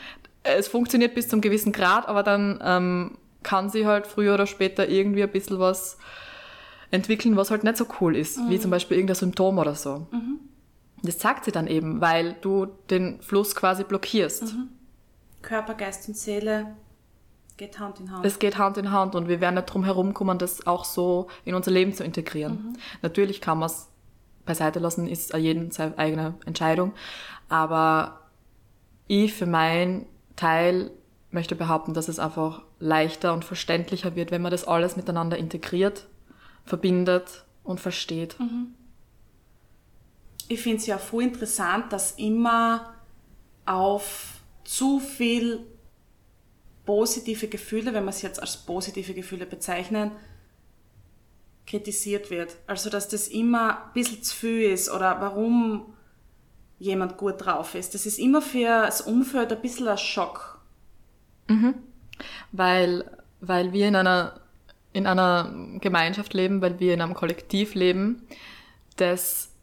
Es 0.44 0.68
funktioniert 0.68 1.14
bis 1.14 1.28
zum 1.30 1.42
gewissen 1.42 1.72
Grad, 1.72 2.08
aber 2.08 2.24
dann 2.24 2.60
ähm, 2.64 3.18
kann 3.44 3.70
sie 3.70 3.86
halt 3.86 4.08
früher 4.08 4.34
oder 4.34 4.48
später 4.48 4.90
irgendwie 4.90 5.24
ein 5.24 5.32
bisschen 5.32 5.60
was 5.60 5.98
entwickeln, 6.90 7.38
was 7.38 7.52
halt 7.52 7.64
nicht 7.64 7.78
so 7.78 7.86
cool 8.02 8.16
ist, 8.16 8.38
mhm. 8.38 8.50
wie 8.50 8.60
zum 8.60 8.72
Beispiel 8.72 8.98
irgendein 8.98 9.16
Symptom 9.16 9.58
oder 9.58 9.76
so. 9.76 10.08
Mhm. 10.12 10.40
Das 11.04 11.20
sagt 11.20 11.46
sie 11.46 11.52
dann 11.52 11.68
eben, 11.68 12.02
weil 12.02 12.36
du 12.42 12.68
den 12.90 13.22
Fluss 13.22 13.56
quasi 13.56 13.84
blockierst. 13.84 14.54
Mhm. 14.54 14.70
Körper, 15.42 15.74
Geist 15.74 16.08
und 16.08 16.18
Seele 16.18 16.76
geht 17.58 17.80
Hand 17.80 18.00
in 18.00 18.12
Hand. 18.12 18.26
Es 18.26 18.40
geht 18.40 18.58
Hand 18.58 18.78
in 18.78 18.92
Hand 18.92 19.16
und 19.16 19.28
wir 19.28 19.42
werden 19.42 19.56
nicht 19.56 19.68
drum 19.68 19.84
herum 19.84 20.14
kommen, 20.14 20.38
das 20.38 20.68
auch 20.68 20.86
so 20.86 21.28
in 21.46 21.56
unser 21.56 21.72
Leben 21.72 21.94
zu 21.94 22.04
integrieren. 22.04 22.54
Mhm. 22.54 22.78
Natürlich 23.02 23.42
kann 23.42 23.60
man 23.60 23.68
es 23.68 23.88
beiseite 24.46 24.80
lassen, 24.80 25.08
ist 25.08 25.34
jeden 25.34 25.72
seine 25.72 25.98
eigene 25.98 26.36
Entscheidung. 26.46 26.94
Aber 27.50 28.22
ich 29.08 29.34
für 29.34 29.46
meinen 29.46 30.06
Teil 30.36 30.92
möchte 31.30 31.56
behaupten, 31.56 31.94
dass 31.94 32.08
es 32.08 32.20
einfach 32.20 32.64
leichter 32.80 33.34
und 33.34 33.46
verständlicher 33.46 34.16
wird, 34.16 34.32
wenn 34.32 34.42
man 34.42 34.52
das 34.52 34.68
alles 34.68 34.96
miteinander 34.96 35.38
integriert, 35.38 36.08
verbindet 36.66 37.46
und 37.64 37.80
versteht. 37.80 38.40
Mhm. 38.40 38.74
Ich 40.48 40.62
finde 40.62 40.78
es 40.78 40.86
ja 40.86 40.98
voll 40.98 41.24
interessant, 41.24 41.94
dass 41.94 42.12
immer 42.14 42.94
auf 43.66 44.42
zu 44.64 45.00
viel 45.00 45.66
positive 46.92 47.48
Gefühle, 47.48 47.94
wenn 47.94 48.04
wir 48.04 48.10
es 48.10 48.22
jetzt 48.22 48.42
als 48.42 48.58
positive 48.58 49.14
Gefühle 49.14 49.46
bezeichnen, 49.46 50.12
kritisiert 51.66 52.30
wird. 52.30 52.58
Also, 52.68 52.90
dass 52.90 53.08
das 53.08 53.30
immer 53.30 53.78
ein 53.78 53.94
bisschen 53.94 54.22
zu 54.24 54.36
viel 54.36 54.64
ist 54.64 54.92
oder 54.92 55.22
warum 55.22 55.94
jemand 56.80 57.16
gut 57.16 57.46
drauf 57.46 57.76
ist. 57.76 57.94
Das 57.94 58.06
ist 58.06 58.20
immer 58.20 58.42
für 58.42 58.68
das 58.68 59.00
Umfeld 59.00 59.54
ein 59.54 59.62
bisschen 59.62 59.88
ein 59.88 59.98
Schock. 59.98 60.60
Mhm. 61.48 61.76
Weil, 62.52 63.10
weil 63.40 63.72
wir 63.72 63.88
in 63.88 63.96
einer, 63.96 64.42
in 64.92 65.08
einer 65.08 65.50
Gemeinschaft 65.80 66.34
leben, 66.34 66.62
weil 66.62 66.78
wir 66.82 66.94
in 66.94 67.02
einem 67.02 67.14
Kollektiv 67.14 67.74
leben, 67.74 68.28
das 68.98 69.54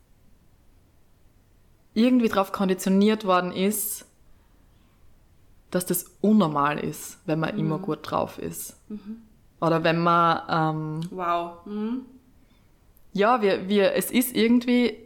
irgendwie 1.92 2.28
darauf 2.28 2.52
konditioniert 2.52 3.26
worden 3.26 3.52
ist, 3.52 4.08
dass 5.70 5.87
das 5.87 6.06
unnormal 6.20 6.78
ist, 6.78 7.18
wenn 7.26 7.40
man 7.40 7.54
mhm. 7.54 7.60
immer 7.60 7.78
gut 7.78 7.98
drauf 8.02 8.38
ist. 8.38 8.76
Mhm. 8.88 9.22
Oder 9.60 9.84
wenn 9.84 9.98
man... 9.98 10.42
Ähm, 10.48 11.00
wow. 11.10 11.66
Mhm. 11.66 12.06
Ja, 13.12 13.42
wir, 13.42 13.68
wir, 13.68 13.94
es 13.94 14.10
ist 14.10 14.34
irgendwie... 14.34 14.96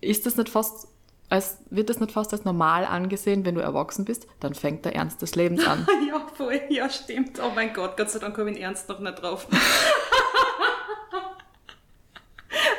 Ist 0.00 0.26
das 0.26 0.36
nicht 0.36 0.48
fast... 0.48 0.88
Als, 1.30 1.58
wird 1.68 1.90
das 1.90 2.00
nicht 2.00 2.12
fast 2.12 2.32
als 2.32 2.46
normal 2.46 2.86
angesehen, 2.86 3.44
wenn 3.44 3.54
du 3.54 3.60
erwachsen 3.60 4.06
bist? 4.06 4.26
Dann 4.40 4.54
fängt 4.54 4.86
der 4.86 4.94
Ernst 4.94 5.20
des 5.20 5.34
Lebens 5.34 5.66
an. 5.66 5.86
ja, 6.08 6.26
voll. 6.34 6.58
Ja, 6.70 6.88
stimmt. 6.88 7.38
Oh 7.38 7.52
mein 7.54 7.74
Gott, 7.74 7.98
Gott 7.98 8.08
sei 8.08 8.18
Dank 8.18 8.38
habe 8.38 8.48
ich 8.48 8.56
den 8.56 8.62
Ernst 8.64 8.88
noch 8.88 8.98
nicht 8.98 9.20
drauf. 9.20 9.46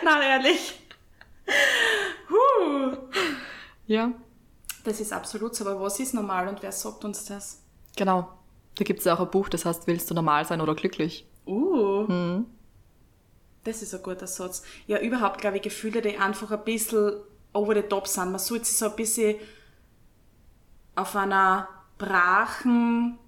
Na, 0.03 0.19
ehrlich. 0.23 0.79
Huh. 2.29 2.97
Ja, 3.85 4.13
Das 4.83 5.00
ist 5.00 5.12
absolut 5.13 5.55
so, 5.55 5.65
aber 5.67 5.81
was 5.81 6.00
ist 6.00 6.13
normal 6.13 6.48
und 6.48 6.62
wer 6.62 6.71
sagt 6.71 7.03
uns 7.05 7.25
das? 7.25 7.59
genau. 8.00 8.29
Da 8.75 8.86
gibt 8.86 9.00
es 9.00 9.05
ja 9.05 9.13
auch 9.13 9.19
ein 9.19 9.29
Buch, 9.29 9.50
das 9.50 9.65
heißt, 9.65 9.88
willst 9.88 10.09
du 10.09 10.13
normal 10.13 10.45
sein 10.45 10.62
oder 10.62 10.74
glücklich? 10.74 11.27
Uh. 11.45 12.43
Das 13.65 13.81
ist 13.81 13.93
ein 13.93 14.01
guter 14.01 14.25
Satz. 14.25 14.63
Ja, 14.88 15.00
überhaupt, 15.00 15.41
glaube 15.41 15.57
ich, 15.57 15.63
Gefühle, 15.63 16.01
die 16.01 16.17
einfach 16.17 16.50
ein 16.51 16.63
bisschen 16.63 17.12
over 17.51 17.75
the 17.75 17.81
top 17.81 18.07
sind. 18.07 18.31
Man 18.31 18.39
sollte 18.39 18.65
sich 18.65 18.77
so 18.77 18.86
ein 18.86 18.95
bisschen 18.95 19.36
auf 20.95 21.13
einer 21.15 21.67
brachen 21.98 23.19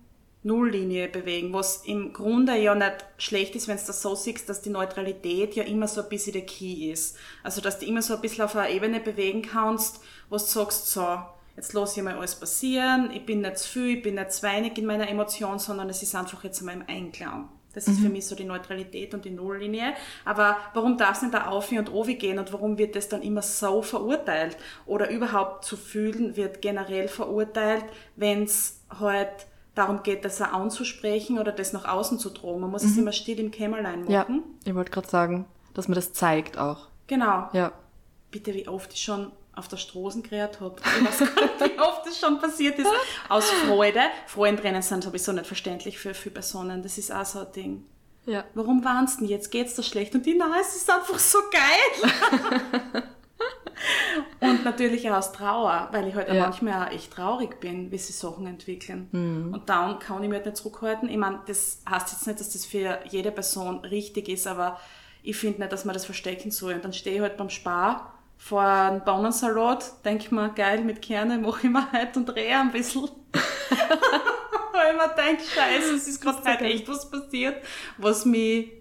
Nulllinie 0.44 1.10
bewegen, 1.10 1.54
was 1.54 1.86
im 1.86 2.14
Grunde 2.14 2.56
ja 2.56 2.74
nicht 2.74 3.06
schlecht 3.18 3.54
ist, 3.56 3.68
wenn 3.68 3.78
du 3.78 3.84
das 3.86 4.02
so 4.02 4.16
siehst, 4.16 4.48
dass 4.48 4.62
die 4.62 4.70
Neutralität 4.70 5.56
ja 5.56 5.64
immer 5.64 5.90
so 5.90 6.02
ein 6.02 6.10
bisschen 6.10 6.34
der 6.34 6.46
Key 6.46 6.92
ist. 6.92 7.18
Also, 7.44 7.60
dass 7.60 7.78
du 7.80 7.86
immer 7.86 8.02
so 8.02 8.16
ein 8.16 8.22
bisschen 8.22 8.46
auf 8.46 8.56
einer 8.56 8.70
Ebene 8.70 9.02
bewegen 9.02 9.42
kannst, 9.42 10.00
wo 10.30 10.38
du 10.38 10.44
sagst, 10.44 10.88
so, 10.92 11.20
jetzt 11.56 11.74
lasse 11.74 12.00
ich 12.00 12.04
mal 12.04 12.16
alles 12.16 12.36
passieren, 12.36 13.12
ich 13.14 13.26
bin 13.26 13.42
nicht 13.42 13.58
zu 13.58 13.70
viel, 13.70 13.98
ich 13.98 14.04
bin 14.04 14.16
nicht 14.16 14.32
zu 14.32 14.44
wenig 14.44 14.78
in 14.78 14.86
meiner 14.86 15.10
Emotion, 15.10 15.60
sondern 15.60 15.90
es 15.90 16.02
ist 16.04 16.16
einfach 16.16 16.44
jetzt 16.44 16.60
einmal 16.60 16.76
im 16.76 16.84
Einklang. 16.88 17.50
Das 17.74 17.88
ist 17.88 18.02
für 18.02 18.10
mich 18.10 18.26
so 18.26 18.36
die 18.36 18.44
Neutralität 18.44 19.14
und 19.14 19.24
die 19.24 19.30
Nulllinie. 19.30 19.94
Aber 20.26 20.58
warum 20.74 20.98
darf 20.98 21.18
es 21.18 21.22
nicht 21.22 21.34
da 21.34 21.48
auf 21.48 21.72
und 21.72 21.92
oben 21.92 22.18
gehen 22.18 22.38
und 22.38 22.52
warum 22.52 22.78
wird 22.78 22.96
das 22.96 23.08
dann 23.08 23.22
immer 23.22 23.42
so 23.42 23.82
verurteilt? 23.82 24.58
Oder 24.86 25.10
überhaupt 25.10 25.64
zu 25.64 25.78
fühlen 25.78 26.36
wird 26.36 26.62
generell 26.62 27.08
verurteilt, 27.08 27.86
wenn 28.16 28.44
es 28.44 28.82
halt 29.00 29.48
darum 29.74 30.04
geht, 30.04 30.26
das 30.26 30.42
auch 30.42 30.52
anzusprechen 30.52 31.40
oder 31.40 31.54
das 31.54 31.72
nach 31.72 31.88
außen 31.88 32.20
zu 32.20 32.30
drohen. 32.32 32.60
Man 32.60 32.72
muss 32.72 32.84
es 32.84 32.98
immer 32.98 33.14
still 33.14 33.40
im 33.40 33.52
Kämmerlein 33.52 34.02
machen. 34.02 34.12
Ja, 34.12 34.28
ich 34.66 34.76
wollte 34.76 34.92
gerade 34.92 35.08
sagen, 35.08 35.46
dass 35.74 35.88
man 35.88 35.96
das 35.96 36.12
zeigt 36.12 36.58
auch. 36.58 36.88
Genau. 37.08 37.50
Ja. 37.54 37.72
Bitte, 38.32 38.54
wie 38.54 38.68
oft 38.68 38.94
ich 38.94 39.02
schon 39.02 39.32
auf 39.56 39.68
der 39.68 39.78
Straße 39.78 40.22
gerät 40.22 40.60
habe. 40.62 40.76
Ich 40.80 41.06
weiß 41.06 41.20
gar 41.36 41.44
nicht, 41.44 41.76
wie 41.76 41.80
oft 41.82 42.06
das 42.06 42.18
schon 42.20 42.40
passiert 42.40 42.80
ist. 42.80 42.88
Aus 43.30 43.50
Freude. 43.50 44.02
Freundrennen 44.28 44.82
sind 44.82 45.04
sowieso 45.04 45.32
nicht 45.34 45.46
verständlich 45.48 45.98
für 46.00 46.14
viele 46.14 46.36
Personen. 46.36 46.82
Das 46.84 46.98
ist 46.98 47.12
auch 47.14 47.26
so 47.26 47.40
ein 47.40 47.52
Ding. 47.52 47.86
Ja. 48.26 48.44
Warum 48.54 48.84
warnst 48.86 49.16
du 49.20 49.22
denn 49.26 49.30
jetzt? 49.30 49.50
Geht's 49.52 49.76
dir 49.76 49.84
schlecht? 49.84 50.14
Und 50.16 50.26
die, 50.26 50.36
nein, 50.36 50.52
es 50.62 50.76
ist 50.76 50.90
einfach 50.90 51.18
so 51.20 51.40
geil. 51.52 52.12
und 54.40 54.64
natürlich 54.64 55.10
auch 55.10 55.18
aus 55.18 55.32
Trauer, 55.32 55.90
weil 55.92 56.08
ich 56.08 56.16
halt 56.16 56.28
Ja. 56.30 56.36
manchmal 56.44 56.88
auch 56.88 56.92
echt 56.92 57.12
traurig 57.12 57.60
bin, 57.60 57.92
wie 57.92 57.98
sich 57.98 58.16
Sachen 58.16 58.46
entwickeln. 58.48 59.10
Und 59.54 59.64
dann 59.70 60.00
kann 60.00 60.22
ich 60.24 60.30
mich 60.30 60.38
halt 60.38 60.46
nicht 60.46 60.58
zurückhalten. 60.58 61.10
Ich 61.10 61.18
meine, 61.18 61.42
das 61.48 61.82
heißt 61.90 62.12
jetzt 62.12 62.28
nicht, 62.28 62.40
dass 62.40 62.52
das 62.52 62.66
für 62.66 63.00
jede 63.10 63.32
Person 63.32 63.80
richtig 63.80 64.30
ist, 64.30 64.48
aber 64.48 64.80
ich 65.24 65.36
finde 65.36 65.60
nicht, 65.60 65.72
dass 65.72 65.86
man 65.86 65.94
das 65.94 66.06
verstecken 66.06 66.52
soll. 66.52 66.74
Und 66.76 66.84
dann 66.86 66.94
stehe 66.94 67.16
ich 67.18 67.22
halt 67.22 67.38
beim 67.38 67.50
Spar 67.50 68.14
vor 68.42 68.64
einem 68.64 69.02
Bohnensalat, 69.02 70.04
denke 70.04 70.34
mir, 70.34 70.50
geil, 70.50 70.84
mit 70.84 71.00
Kerne 71.04 71.38
mache 71.38 71.68
ich 71.68 71.72
mir 71.72 71.92
heute 71.92 72.20
und 72.20 72.26
drehe 72.26 72.58
ein 72.58 72.72
bisschen. 72.72 73.04
Weil 74.74 74.94
ich 74.94 74.98
mir 74.98 75.16
denke, 75.16 75.44
scheiße, 75.44 75.94
es 75.94 76.08
ist 76.08 76.20
gerade 76.20 76.40
heute 76.40 76.64
echt 76.64 76.90
was 76.90 77.10
passiert, 77.10 77.64
was 77.98 78.26
mich 78.26 78.72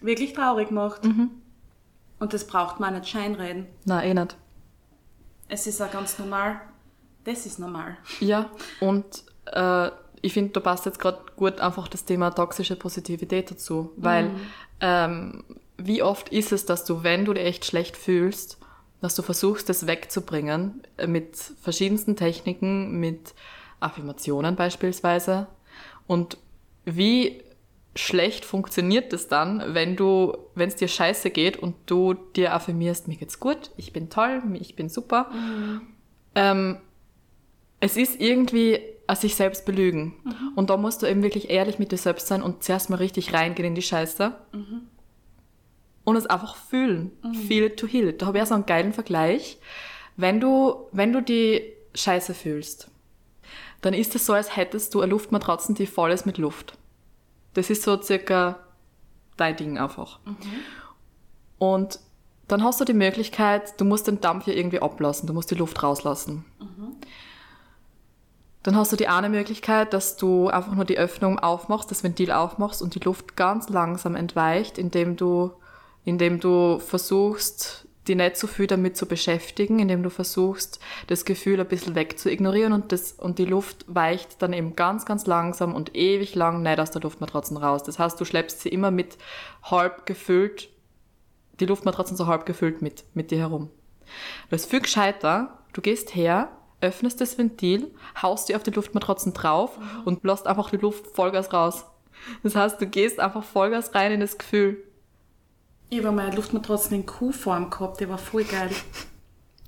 wirklich 0.00 0.32
traurig 0.32 0.70
macht. 0.70 1.04
Und 1.04 2.32
das 2.32 2.46
braucht 2.46 2.78
man 2.78 2.94
nicht 2.94 3.08
scheinreden. 3.08 3.66
Na, 3.84 4.02
eh 4.04 4.14
nicht. 4.14 4.36
Es 5.48 5.66
ist 5.66 5.82
auch 5.82 5.90
ganz 5.90 6.16
normal. 6.20 6.60
Das 7.24 7.46
ist 7.46 7.58
normal. 7.58 7.96
Ja, 8.20 8.48
und 8.78 9.24
äh, 9.46 9.90
ich 10.22 10.32
finde, 10.32 10.52
da 10.52 10.60
passt 10.60 10.86
jetzt 10.86 11.00
gerade 11.00 11.20
gut 11.34 11.60
einfach 11.60 11.88
das 11.88 12.04
Thema 12.04 12.30
toxische 12.30 12.76
Positivität 12.76 13.50
dazu, 13.50 13.92
weil 13.96 14.30
ähm, 14.80 15.42
wie 15.78 16.00
oft 16.02 16.28
ist 16.28 16.52
es, 16.52 16.64
dass 16.64 16.84
du, 16.84 17.02
wenn 17.02 17.24
du 17.24 17.34
dich 17.34 17.44
echt 17.44 17.64
schlecht 17.64 17.96
fühlst, 17.96 18.59
dass 19.00 19.14
du 19.14 19.22
versuchst, 19.22 19.68
das 19.68 19.86
wegzubringen 19.86 20.82
mit 21.06 21.36
verschiedensten 21.36 22.16
Techniken, 22.16 22.98
mit 23.00 23.34
Affirmationen 23.80 24.56
beispielsweise. 24.56 25.46
Und 26.06 26.36
wie 26.84 27.42
schlecht 27.96 28.44
funktioniert 28.44 29.12
es 29.12 29.28
dann, 29.28 29.74
wenn 29.74 29.96
du, 29.96 30.36
wenn 30.54 30.68
es 30.68 30.76
dir 30.76 30.88
scheiße 30.88 31.30
geht 31.30 31.56
und 31.56 31.74
du 31.86 32.14
dir 32.14 32.54
affirmierst, 32.54 33.08
mir 33.08 33.16
geht's 33.16 33.40
gut, 33.40 33.70
ich 33.76 33.92
bin 33.92 34.10
toll, 34.10 34.42
ich 34.60 34.76
bin 34.76 34.88
super. 34.88 35.30
Ähm, 36.34 36.78
es 37.80 37.96
ist 37.96 38.20
irgendwie 38.20 38.80
an 39.06 39.16
sich 39.16 39.34
selbst 39.34 39.64
belügen. 39.64 40.14
Und 40.54 40.70
da 40.70 40.76
musst 40.76 41.02
du 41.02 41.06
eben 41.06 41.22
wirklich 41.22 41.50
ehrlich 41.50 41.78
mit 41.78 41.90
dir 41.90 41.98
selbst 41.98 42.28
sein 42.28 42.42
und 42.42 42.62
zuerst 42.62 42.90
mal 42.90 42.96
richtig 42.96 43.32
reingehen 43.32 43.68
in 43.68 43.74
die 43.74 43.82
Scheiße. 43.82 44.32
Und 46.10 46.16
es 46.16 46.26
einfach 46.26 46.56
fühlen. 46.56 47.12
Feel 47.46 47.64
it 47.64 47.78
to 47.78 47.86
heal. 47.86 48.12
Da 48.12 48.26
habe 48.26 48.38
ich 48.38 48.42
auch 48.42 48.48
so 48.48 48.54
einen 48.54 48.66
geilen 48.66 48.92
Vergleich. 48.92 49.58
Wenn 50.16 50.40
du, 50.40 50.88
wenn 50.90 51.12
du 51.12 51.22
die 51.22 51.62
Scheiße 51.94 52.34
fühlst, 52.34 52.90
dann 53.80 53.94
ist 53.94 54.16
es 54.16 54.26
so, 54.26 54.32
als 54.32 54.56
hättest 54.56 54.92
du 54.92 55.02
eine 55.02 55.10
Luftmatratzen, 55.10 55.76
die 55.76 55.86
voll 55.86 56.10
ist 56.10 56.26
mit 56.26 56.36
Luft. 56.36 56.76
Das 57.54 57.70
ist 57.70 57.84
so 57.84 58.02
circa 58.02 58.58
dein 59.36 59.56
Ding 59.56 59.78
einfach. 59.78 60.18
Und 61.58 62.00
dann 62.48 62.64
hast 62.64 62.80
du 62.80 62.84
die 62.84 62.92
Möglichkeit, 62.92 63.80
du 63.80 63.84
musst 63.84 64.08
den 64.08 64.20
Dampf 64.20 64.46
hier 64.46 64.56
irgendwie 64.56 64.82
ablassen, 64.82 65.28
du 65.28 65.32
musst 65.32 65.52
die 65.52 65.54
Luft 65.54 65.80
rauslassen. 65.80 66.44
Dann 68.64 68.76
hast 68.76 68.92
du 68.92 68.96
die 68.96 69.08
eine 69.08 69.28
Möglichkeit, 69.28 69.94
dass 69.94 70.16
du 70.16 70.48
einfach 70.48 70.74
nur 70.74 70.84
die 70.84 70.98
Öffnung 70.98 71.38
aufmachst, 71.38 71.90
das 71.90 72.02
Ventil 72.02 72.32
aufmachst 72.32 72.82
und 72.82 72.94
die 72.94 72.98
Luft 72.98 73.36
ganz 73.36 73.68
langsam 73.68 74.16
entweicht, 74.16 74.76
indem 74.76 75.16
du, 75.16 75.52
indem 76.04 76.40
du 76.40 76.78
versuchst, 76.78 77.86
die 78.06 78.14
nicht 78.14 78.36
so 78.36 78.46
viel 78.46 78.66
damit 78.66 78.96
zu 78.96 79.06
beschäftigen, 79.06 79.78
indem 79.78 80.02
du 80.02 80.10
versuchst, 80.10 80.80
das 81.06 81.24
Gefühl 81.24 81.60
ein 81.60 81.68
bisschen 81.68 81.94
weg 81.94 82.18
zu 82.18 82.30
ignorieren 82.30 82.72
und, 82.72 82.92
das, 82.92 83.12
und 83.12 83.38
die 83.38 83.44
Luft 83.44 83.84
weicht 83.86 84.40
dann 84.42 84.52
eben 84.52 84.74
ganz, 84.74 85.04
ganz 85.04 85.26
langsam 85.26 85.74
und 85.74 85.94
ewig 85.94 86.34
lang 86.34 86.62
nicht 86.62 86.80
aus 86.80 86.90
der 86.90 87.02
Luftmatratzen 87.02 87.56
raus. 87.56 87.82
Das 87.82 87.98
heißt, 87.98 88.20
du 88.20 88.24
schleppst 88.24 88.62
sie 88.62 88.70
immer 88.70 88.90
mit 88.90 89.18
halb 89.62 90.06
gefüllt, 90.06 90.70
die 91.60 91.66
Luftmatratzen 91.66 92.16
so 92.16 92.26
halb 92.26 92.46
gefüllt 92.46 92.80
mit, 92.80 93.04
mit 93.14 93.30
dir 93.30 93.38
herum. 93.38 93.70
Das 94.48 94.62
ist 94.62 94.70
viel 94.70 94.80
gescheiter, 94.80 95.58
du 95.72 95.80
gehst 95.80 96.14
her, 96.14 96.50
öffnest 96.80 97.20
das 97.20 97.36
Ventil, 97.36 97.94
haust 98.20 98.48
dir 98.48 98.56
auf 98.56 98.62
die 98.62 98.70
Luftmatratzen 98.70 99.34
drauf 99.34 99.78
und 100.04 100.24
lässt 100.24 100.46
einfach 100.46 100.70
die 100.70 100.78
Luft 100.78 101.06
Vollgas 101.06 101.52
raus. 101.52 101.84
Das 102.42 102.56
heißt, 102.56 102.80
du 102.80 102.86
gehst 102.86 103.20
einfach 103.20 103.44
Vollgas 103.44 103.94
rein 103.94 104.12
in 104.12 104.20
das 104.20 104.38
Gefühl. 104.38 104.82
Ich 105.90 105.98
habe 105.98 106.12
mal 106.12 106.26
eine 106.26 106.36
Luftmatratzen 106.36 106.94
in 106.96 107.04
Kuhform 107.06 107.68
gehabt, 107.68 108.00
die 108.00 108.08
war 108.08 108.18
voll 108.18 108.44
geil. 108.44 108.70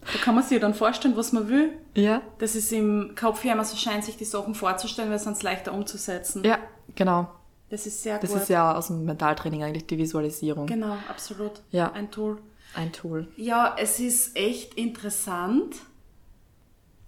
Da 0.00 0.18
kann 0.18 0.34
man 0.34 0.42
sich 0.42 0.52
ja 0.52 0.58
dann 0.58 0.74
vorstellen, 0.74 1.16
was 1.16 1.32
man 1.32 1.48
will. 1.48 1.72
Ja? 1.94 2.22
Das 2.38 2.54
ist 2.54 2.72
im 2.72 3.14
Kopf 3.18 3.44
ja 3.44 3.52
immer 3.52 3.64
so 3.64 3.76
scheint, 3.76 4.04
sich 4.04 4.16
die 4.16 4.24
Sachen 4.24 4.54
vorzustellen, 4.54 5.10
weil 5.10 5.16
es 5.16 5.24
sonst 5.24 5.42
leichter 5.42 5.72
umzusetzen. 5.72 6.42
Ja, 6.44 6.58
genau. 6.94 7.28
Das 7.70 7.86
ist 7.86 8.02
sehr 8.02 8.18
Das 8.18 8.30
gut. 8.32 8.42
ist 8.42 8.48
ja 8.48 8.74
aus 8.76 8.88
dem 8.88 9.04
Mentaltraining 9.04 9.62
eigentlich 9.62 9.86
die 9.86 9.98
Visualisierung. 9.98 10.66
Genau, 10.66 10.96
absolut. 11.08 11.52
Ja. 11.70 11.92
Ein 11.92 12.10
Tool. 12.10 12.38
Ein 12.74 12.92
Tool. 12.92 13.28
Ja, 13.36 13.74
es 13.78 13.98
ist 14.00 14.36
echt 14.36 14.74
interessant, 14.74 15.76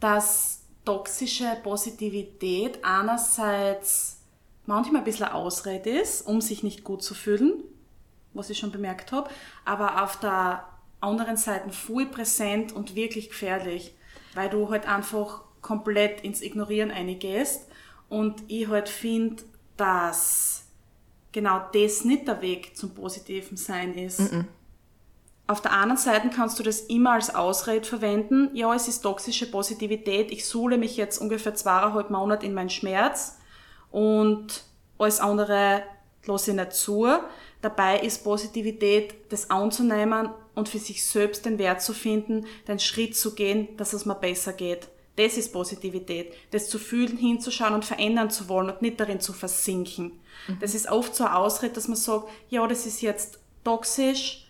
dass 0.00 0.60
toxische 0.84 1.56
Positivität 1.62 2.78
einerseits 2.82 4.18
manchmal 4.66 5.00
ein 5.02 5.04
bisschen 5.04 5.26
Ausrede 5.26 5.90
ist, 5.90 6.26
um 6.26 6.40
sich 6.40 6.62
nicht 6.62 6.84
gut 6.84 7.02
zu 7.02 7.14
fühlen, 7.14 7.62
was 8.34 8.50
ich 8.50 8.58
schon 8.58 8.72
bemerkt 8.72 9.12
habe, 9.12 9.30
aber 9.64 10.02
auf 10.02 10.18
der 10.18 10.64
anderen 11.00 11.36
Seite 11.36 11.70
voll 11.70 12.06
präsent 12.06 12.72
und 12.72 12.94
wirklich 12.94 13.28
gefährlich, 13.28 13.94
weil 14.34 14.50
du 14.50 14.70
halt 14.70 14.88
einfach 14.88 15.42
komplett 15.60 16.22
ins 16.22 16.42
Ignorieren 16.42 16.90
eingehst 16.90 17.68
und 18.08 18.42
ich 18.48 18.68
halt 18.68 18.88
finde, 18.88 19.42
dass 19.76 20.66
genau 21.32 21.62
das 21.72 22.04
nicht 22.04 22.28
der 22.28 22.40
Weg 22.42 22.76
zum 22.76 22.94
positiven 22.94 23.56
Sein 23.56 23.94
ist. 23.94 24.20
Auf 25.46 25.60
der 25.60 25.72
anderen 25.72 25.98
Seite 25.98 26.30
kannst 26.30 26.58
du 26.58 26.62
das 26.62 26.80
immer 26.80 27.12
als 27.12 27.34
Ausrede 27.34 27.86
verwenden. 27.86 28.48
Ja, 28.54 28.74
es 28.74 28.88
ist 28.88 29.00
toxische 29.00 29.50
Positivität. 29.50 30.30
Ich 30.30 30.46
suhle 30.46 30.78
mich 30.78 30.96
jetzt 30.96 31.18
ungefähr 31.18 31.54
zweieinhalb 31.54 32.08
Monate 32.08 32.46
in 32.46 32.54
meinen 32.54 32.70
Schmerz 32.70 33.38
und 33.90 34.64
alles 34.96 35.20
andere 35.20 35.82
lasse 36.24 36.52
ich 36.52 36.56
nicht 36.56 36.72
zu. 36.72 37.06
Dabei 37.64 38.00
ist 38.00 38.22
Positivität, 38.22 39.14
das 39.30 39.48
anzunehmen 39.48 40.28
und 40.54 40.68
für 40.68 40.78
sich 40.78 41.02
selbst 41.02 41.46
den 41.46 41.58
Wert 41.58 41.80
zu 41.80 41.94
finden, 41.94 42.44
den 42.68 42.78
Schritt 42.78 43.16
zu 43.16 43.34
gehen, 43.34 43.74
dass 43.78 43.94
es 43.94 44.04
mir 44.04 44.14
besser 44.14 44.52
geht. 44.52 44.88
Das 45.16 45.38
ist 45.38 45.50
Positivität. 45.50 46.34
Das 46.50 46.68
zu 46.68 46.78
fühlen, 46.78 47.16
hinzuschauen 47.16 47.72
und 47.72 47.86
verändern 47.86 48.28
zu 48.28 48.50
wollen 48.50 48.68
und 48.68 48.82
nicht 48.82 49.00
darin 49.00 49.18
zu 49.18 49.32
versinken. 49.32 50.20
Das 50.60 50.74
ist 50.74 50.90
oft 50.90 51.14
so 51.14 51.24
eine 51.24 51.36
Ausrede, 51.36 51.72
dass 51.72 51.88
man 51.88 51.96
sagt, 51.96 52.28
ja, 52.50 52.66
das 52.66 52.84
ist 52.84 53.00
jetzt 53.00 53.38
toxisch, 53.64 54.46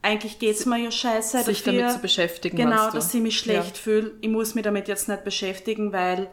eigentlich 0.00 0.38
geht's 0.38 0.64
mir 0.64 0.78
ja 0.78 0.90
scheiße. 0.90 1.42
Sich 1.42 1.62
dafür. 1.62 1.80
damit 1.80 1.94
zu 1.94 2.00
beschäftigen, 2.00 2.56
Genau, 2.56 2.90
dass 2.90 3.12
ich 3.12 3.20
mich 3.20 3.38
schlecht 3.38 3.76
fühle. 3.76 4.14
Ich 4.22 4.30
muss 4.30 4.54
mich 4.54 4.64
damit 4.64 4.88
jetzt 4.88 5.08
nicht 5.08 5.24
beschäftigen, 5.24 5.92
weil, 5.92 6.30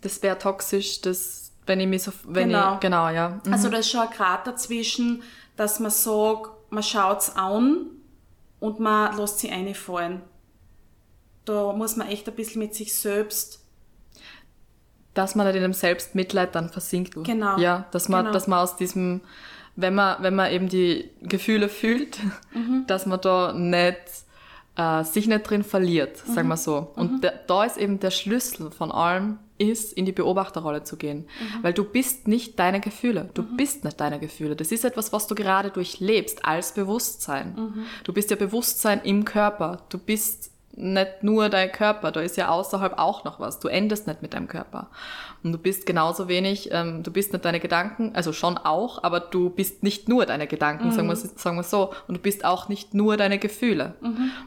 Das 0.00 0.20
wäre 0.20 0.36
toxisch, 0.36 1.00
das, 1.00 1.41
wenn 1.66 1.80
ich 1.80 1.86
mich 1.86 2.02
so, 2.02 2.12
wenn 2.24 2.48
Genau. 2.48 2.74
ich, 2.74 2.80
genau, 2.80 3.08
ja. 3.08 3.40
Mhm. 3.44 3.52
also 3.52 3.68
da 3.68 3.78
ist 3.78 3.90
schon 3.90 4.00
ein 4.00 4.10
Grad 4.10 4.46
dazwischen, 4.46 5.22
dass 5.56 5.80
man 5.80 5.90
sagt, 5.90 6.50
man 6.70 6.82
schaut's 6.82 7.36
an 7.36 7.86
und 8.60 8.80
man 8.80 9.16
lässt 9.16 9.38
sie 9.40 9.50
einfallen. 9.50 10.22
Da 11.44 11.72
muss 11.72 11.96
man 11.96 12.08
echt 12.08 12.28
ein 12.28 12.34
bisschen 12.34 12.60
mit 12.60 12.74
sich 12.74 12.94
selbst 12.94 13.58
dass 15.14 15.34
man 15.34 15.46
nicht 15.46 15.56
in 15.56 15.62
dem 15.62 15.74
Selbstmitleid 15.74 16.54
dann 16.54 16.70
versinkt. 16.70 17.14
Genau. 17.22 17.58
Ja, 17.58 17.84
dass 17.90 18.08
man, 18.08 18.20
Genau. 18.24 18.32
dass 18.32 18.46
man 18.46 18.60
aus 18.60 18.76
diesem, 18.76 19.20
wenn 19.76 19.94
man, 19.94 20.22
wenn 20.22 20.34
man 20.34 20.50
eben 20.50 20.70
die 20.70 21.10
Gefühle 21.20 21.68
fühlt, 21.68 22.18
Mhm. 22.54 22.84
dass 22.86 23.04
man 23.04 23.20
da 23.20 23.52
nicht, 23.52 23.98
äh, 24.76 25.04
sich 25.04 25.26
nicht 25.26 25.42
drin 25.50 25.64
verliert, 25.64 26.26
Mhm. 26.26 26.32
sagen 26.34 26.48
wir 26.48 26.56
so. 26.56 26.92
Und 26.96 27.22
der, 27.22 27.32
da 27.46 27.64
ist 27.64 27.76
eben 27.76 28.00
der 28.00 28.10
Schlüssel 28.10 28.70
von 28.70 28.90
allem, 28.90 29.38
ist, 29.62 29.92
in 29.92 30.04
die 30.04 30.12
Beobachterrolle 30.12 30.82
zu 30.82 30.96
gehen. 30.96 31.20
Mhm. 31.20 31.62
Weil 31.62 31.72
du 31.72 31.84
bist 31.84 32.28
nicht 32.28 32.58
deine 32.58 32.80
Gefühle. 32.80 33.30
Du 33.34 33.42
bist 33.42 33.84
nicht 33.84 34.00
deine 34.00 34.18
Gefühle. 34.18 34.56
Das 34.56 34.72
ist 34.72 34.84
etwas, 34.84 35.12
was 35.12 35.26
du 35.26 35.34
gerade 35.34 35.70
durchlebst 35.70 36.44
als 36.44 36.74
Bewusstsein. 36.74 37.54
Mhm. 37.54 37.84
Du 38.04 38.12
bist 38.12 38.30
ja 38.30 38.36
Bewusstsein 38.36 39.00
im 39.04 39.24
Körper. 39.24 39.82
Du 39.88 39.98
bist 39.98 40.52
nicht 40.74 41.22
nur 41.22 41.48
dein 41.48 41.70
Körper, 41.70 42.12
da 42.12 42.20
ist 42.20 42.36
ja 42.36 42.48
außerhalb 42.48 42.98
auch 42.98 43.24
noch 43.24 43.40
was. 43.40 43.60
Du 43.60 43.68
endest 43.68 44.06
nicht 44.06 44.22
mit 44.22 44.34
deinem 44.34 44.48
Körper. 44.48 44.88
Und 45.42 45.52
du 45.52 45.58
bist 45.58 45.86
genauso 45.86 46.28
wenig, 46.28 46.70
ähm, 46.72 47.02
du 47.02 47.10
bist 47.10 47.32
nicht 47.32 47.44
deine 47.44 47.60
Gedanken, 47.60 48.12
also 48.14 48.32
schon 48.32 48.56
auch, 48.56 49.02
aber 49.02 49.20
du 49.20 49.50
bist 49.50 49.82
nicht 49.82 50.08
nur 50.08 50.24
deine 50.24 50.46
Gedanken, 50.46 50.92
sagen 50.92 51.08
wir 51.08 51.16
sagen 51.16 51.56
wir 51.56 51.62
so. 51.62 51.92
Und 52.08 52.16
du 52.16 52.20
bist 52.20 52.44
auch 52.44 52.68
nicht 52.68 52.94
nur 52.94 53.16
deine 53.16 53.38
Gefühle. 53.38 53.94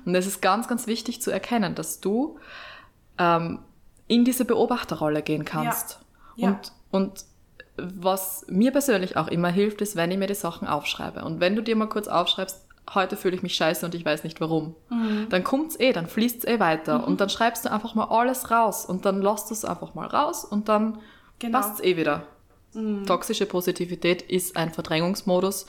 Und 0.05 0.15
es 0.15 0.25
ist 0.25 0.41
ganz, 0.41 0.67
ganz 0.67 0.87
wichtig 0.87 1.21
zu 1.21 1.31
erkennen, 1.31 1.75
dass 1.75 1.99
du 1.99 2.39
ähm, 3.17 3.59
in 4.07 4.25
diese 4.25 4.45
Beobachterrolle 4.45 5.21
gehen 5.21 5.45
kannst. 5.45 5.99
Ja. 6.35 6.49
Und, 6.49 6.71
und 6.91 7.25
was 7.77 8.45
mir 8.47 8.71
persönlich 8.71 9.17
auch 9.17 9.27
immer 9.27 9.49
hilft, 9.49 9.81
ist, 9.81 9.95
wenn 9.95 10.11
ich 10.11 10.17
mir 10.17 10.27
die 10.27 10.33
Sachen 10.35 10.67
aufschreibe. 10.67 11.23
Und 11.25 11.39
wenn 11.39 11.55
du 11.55 11.61
dir 11.63 11.75
mal 11.75 11.89
kurz 11.89 12.07
aufschreibst, 12.07 12.61
heute 12.93 13.17
fühle 13.17 13.35
ich 13.35 13.43
mich 13.43 13.55
scheiße 13.55 13.85
und 13.85 13.95
ich 13.95 14.05
weiß 14.05 14.23
nicht 14.23 14.39
warum, 14.39 14.75
Mhm. 14.89 15.27
dann 15.29 15.43
kommt's 15.43 15.77
eh, 15.79 15.91
dann 15.91 16.07
fließt's 16.07 16.45
eh 16.45 16.59
weiter. 16.59 17.05
Und 17.05 17.19
dann 17.19 17.29
schreibst 17.29 17.65
du 17.65 17.71
einfach 17.71 17.95
mal 17.95 18.05
alles 18.05 18.51
raus 18.51 18.85
und 18.85 19.05
dann 19.05 19.21
lässt 19.21 19.49
du 19.49 19.53
es 19.53 19.65
einfach 19.65 19.93
mal 19.95 20.07
raus 20.07 20.45
und 20.45 20.69
dann 20.69 20.99
Genau. 21.39 21.59
passt's 21.59 21.81
eh 21.81 21.97
wieder. 21.97 22.23
Toxische 23.05 23.45
Positivität 23.45 24.21
ist 24.21 24.57
ein 24.57 24.73
Verdrängungsmodus, 24.73 25.65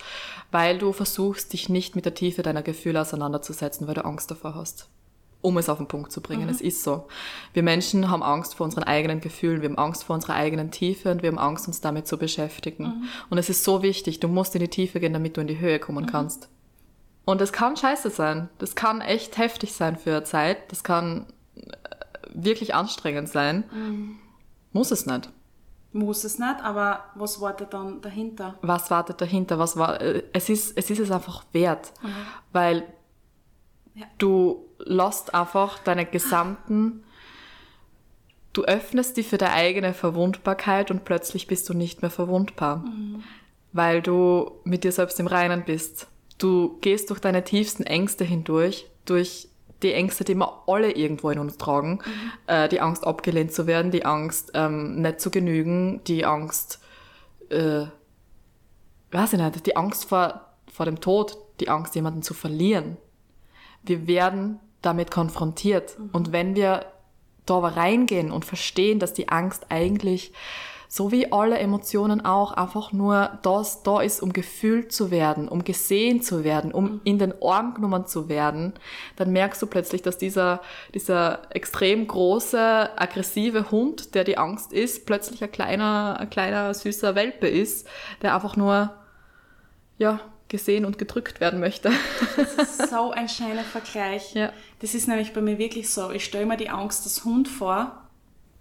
weil 0.51 0.77
du 0.79 0.93
versuchst, 0.93 1.53
dich 1.53 1.69
nicht 1.69 1.95
mit 1.95 2.05
der 2.05 2.15
Tiefe 2.15 2.43
deiner 2.43 2.63
Gefühle 2.63 3.01
auseinanderzusetzen, 3.01 3.87
weil 3.87 3.95
du 3.95 4.05
Angst 4.05 4.29
davor 4.31 4.57
hast. 4.57 4.89
Um 5.47 5.59
es 5.59 5.69
auf 5.69 5.79
den 5.79 5.87
Punkt 5.87 6.11
zu 6.11 6.21
bringen. 6.21 6.49
Es 6.49 6.61
ist 6.61 6.83
so. 6.83 7.07
Wir 7.53 7.63
Menschen 7.63 8.11
haben 8.11 8.25
Angst 8.25 8.57
vor 8.57 8.65
unseren 8.65 8.83
eigenen 8.83 9.21
Gefühlen, 9.21 9.63
wir 9.63 9.69
haben 9.69 9.79
Angst 9.79 10.03
vor 10.03 10.15
unserer 10.15 10.35
eigenen 10.35 10.73
Tiefe 10.73 11.09
und 11.13 11.23
wir 11.23 11.29
haben 11.29 11.39
Angst, 11.39 11.69
uns 11.69 11.81
damit 11.81 12.09
zu 12.09 12.19
beschäftigen. 12.19 13.05
Und 13.31 13.39
es 13.39 13.49
ist 13.49 13.63
so 13.63 13.81
wichtig, 13.81 14.19
du 14.19 14.27
musst 14.27 14.57
in 14.57 14.61
die 14.61 14.69
Tiefe 14.69 14.99
gehen, 14.99 15.13
damit 15.13 15.37
du 15.37 15.41
in 15.41 15.47
die 15.47 15.61
Höhe 15.61 15.79
kommen 15.79 16.07
kannst. 16.07 16.49
Und 17.25 17.41
das 17.41 17.53
kann 17.53 17.77
scheiße 17.77 18.11
sein. 18.11 18.49
Das 18.59 18.75
kann 18.75 19.01
echt 19.01 19.39
heftig 19.39 19.73
sein 19.73 19.97
für 19.97 20.11
eine 20.11 20.25
Zeit. 20.25 20.73
Das 20.73 20.83
kann 20.83 21.27
äh, 21.55 21.61
wirklich 22.35 22.75
anstrengend 22.75 23.29
sein. 23.29 23.63
Muss 24.73 24.91
es 24.91 25.07
nicht. 25.07 25.31
Muss 25.93 26.25
es 26.25 26.41
nicht, 26.41 26.61
aber 26.63 27.05
was 27.15 27.41
wartet 27.41 27.73
dann 27.73 28.01
dahinter? 28.01 28.57
was 28.63 28.91
wartet 28.91 29.21
dahinter, 29.21 29.59
was 29.61 29.77
war, 29.77 30.01
äh, 30.01 30.25
es 30.33 30.49
ist, 30.49 30.77
es 30.77 30.91
ist 30.91 30.99
es 30.99 31.11
einfach 31.11 31.45
wert, 31.53 31.93
weil 32.53 32.83
Ja. 33.97 34.07
du 34.19 34.67
lässt 34.79 35.35
einfach 35.35 35.79
deine 35.79 36.05
gesamten, 36.05 37.03
du 38.53 38.63
öffnest 38.65 39.17
die 39.17 39.23
für 39.23 39.39
deine 39.39 39.55
eigene 39.55 39.95
Verwundbarkeit 39.95 40.91
und 40.91 41.05
plötzlich 41.05 41.47
bist 41.47 41.69
du 41.69 41.75
nicht 41.75 42.03
mehr 42.03 42.11
verwundbar, 42.11 42.85
weil 43.73 44.03
du 44.03 44.53
mit 44.65 44.85
dir 44.85 44.93
selbst 44.93 45.19
im 45.19 45.27
Reinen 45.27 45.65
bist. 45.65 46.09
Du 46.39 46.79
gehst 46.81 47.09
durch 47.11 47.21
deine 47.21 47.43
tiefsten 47.43 47.85
Ängste 47.85 48.25
hindurch, 48.25 48.87
durch 49.07 49.49
die 49.83 49.93
Ängste, 49.93 50.25
die 50.25 50.35
wir 50.35 50.63
alle 50.67 50.93
irgendwo 50.93 51.31
in 51.31 51.39
uns 51.39 51.57
tragen, 51.57 52.01
äh, 52.47 52.69
die 52.69 52.81
Angst 52.81 53.07
abgelehnt 53.07 53.53
zu 53.53 53.67
werden, 53.67 53.91
die 53.91 54.05
Angst 54.05 54.53
ähm, 54.55 55.01
nicht 55.01 55.21
zu 55.21 55.31
genügen, 55.31 56.03
die 56.05 56.25
Angst 56.25 56.81
äh, 57.51 57.87
weiß 59.11 59.33
ich 59.33 59.39
nicht, 59.39 59.67
die 59.67 59.77
Angst 59.77 60.07
vor, 60.07 60.41
vor 60.71 60.87
dem 60.87 61.01
Tod, 61.01 61.39
die 61.61 61.69
Angst, 61.69 61.95
jemanden 61.95 62.23
zu 62.23 62.35
verlieren. 62.35 62.97
Wir 63.87 64.07
werden 64.07 64.61
damit 64.83 65.11
konfrontiert. 65.11 65.97
Und 66.13 66.33
wenn 66.33 66.55
wir 66.55 66.87
da 67.47 67.59
reingehen 67.59 68.31
und 68.31 68.45
verstehen, 68.45 68.99
dass 68.99 69.13
die 69.13 69.29
Angst 69.29 69.67
eigentlich, 69.69 70.33
so 70.89 71.11
wie 71.11 71.33
alle 71.33 71.59
Emotionen 71.59 72.25
auch, 72.25 72.53
einfach 72.53 72.93
nur 72.93 73.39
das 73.43 73.83
da 73.83 74.01
ist, 74.01 74.23
um 74.23 74.33
gefühlt 74.33 74.93
zu 74.93 75.11
werden, 75.11 75.49
um 75.49 75.65
gesehen 75.65 76.23
zu 76.23 76.45
werden, 76.45 76.73
um 76.73 77.01
in 77.05 77.19
den 77.19 77.35
Arm 77.43 77.75
genommen 77.75 78.07
zu 78.07 78.29
werden, 78.29 78.73
dann 79.17 79.33
merkst 79.33 79.61
du 79.61 79.67
plötzlich, 79.67 80.03
dass 80.03 80.19
dieser, 80.19 80.61
dieser 80.95 81.55
extrem 81.55 82.07
große, 82.07 82.99
aggressive 82.99 83.71
Hund, 83.71 84.15
der 84.15 84.25
die 84.25 84.39
Angst 84.39 84.73
ist, 84.73 85.07
plötzlich 85.07 85.43
ein 85.43 85.51
kleiner, 85.51 86.19
ein 86.21 86.31
kleiner, 86.31 86.73
süßer 86.73 87.15
Welpe 87.15 87.49
ist, 87.49 87.89
der 88.23 88.35
einfach 88.35 88.57
nur, 88.57 88.95
ja, 89.99 90.21
gesehen 90.49 90.85
und 90.85 90.99
gedrückt 90.99 91.41
werden 91.41 91.61
möchte. 91.61 91.91
so 92.91 93.11
ein 93.11 93.29
schöner 93.29 93.65
Vergleich. 93.65 94.35
Ja. 94.35 94.53
Das 94.81 94.95
ist 94.95 95.09
nämlich 95.09 95.33
bei 95.33 95.41
mir 95.41 95.59
wirklich 95.59 95.91
so. 95.91 96.11
Ich 96.11 96.25
stelle 96.25 96.47
mir 96.47 96.57
die 96.57 96.69
Angst 96.69 97.05
des 97.05 97.25
Hund 97.25 97.49
vor 97.49 98.03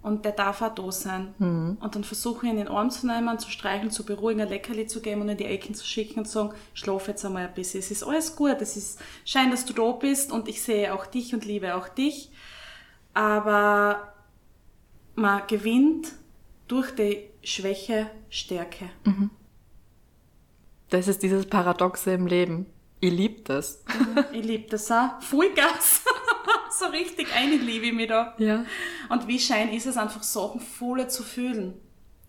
und 0.05 0.23
der 0.23 0.33
darf 0.33 0.61
auch 0.61 0.73
da 0.73 0.91
sein. 0.91 1.33
Mhm. 1.39 1.77
Und 1.79 1.95
dann 1.95 2.03
versuche 2.03 2.45
ich 2.45 2.51
ihn 2.51 2.59
in 2.59 2.65
den 2.65 2.67
Arm 2.67 2.91
zu 2.91 3.07
nehmen, 3.07 3.39
zu 3.39 3.49
streicheln, 3.49 3.89
zu 3.89 4.05
beruhigen, 4.05 4.41
ein 4.41 4.49
Leckerli 4.49 4.85
zu 4.85 5.01
geben 5.01 5.21
und 5.21 5.29
in 5.29 5.37
die 5.37 5.45
Ecken 5.45 5.73
zu 5.73 5.85
schicken 5.85 6.19
und 6.19 6.25
zu 6.25 6.33
sagen, 6.33 6.53
schlaf 6.75 7.07
jetzt 7.07 7.25
einmal 7.25 7.47
ein 7.47 7.53
bisschen. 7.53 7.79
Es 7.79 7.89
ist 7.89 8.03
alles 8.03 8.35
gut, 8.35 8.57
es 8.59 8.77
ist 8.77 8.99
schein, 9.25 9.49
dass 9.49 9.65
du 9.65 9.73
da 9.73 9.91
bist 9.93 10.31
und 10.31 10.47
ich 10.47 10.61
sehe 10.61 10.93
auch 10.93 11.07
dich 11.07 11.33
und 11.33 11.43
liebe 11.45 11.75
auch 11.75 11.87
dich. 11.87 12.29
Aber 13.15 14.13
man 15.15 15.41
gewinnt 15.47 16.11
durch 16.67 16.91
die 16.91 17.23
Schwäche 17.43 18.07
Stärke. 18.29 18.89
Das 20.89 21.07
ist 21.07 21.23
dieses 21.23 21.45
Paradoxe 21.47 22.11
im 22.13 22.27
Leben. 22.27 22.65
Ich 22.99 23.11
liebe 23.11 23.41
das. 23.41 23.83
Ich 24.31 24.43
liebe 24.43 24.69
das 24.69 24.89
auch. 24.91 25.21
Vollgas. 25.21 26.01
so 26.79 26.85
richtig 26.85 27.27
liebe 27.61 27.85
ich 27.87 27.93
mich 27.93 28.07
da. 28.07 28.33
Ja. 28.37 28.65
Und 29.09 29.27
wie 29.27 29.39
Schein 29.39 29.71
ist 29.73 29.85
es 29.85 29.97
einfach, 29.97 30.23
Sachen 30.23 30.59
voller 30.59 31.07
zu 31.07 31.23
fühlen. 31.23 31.73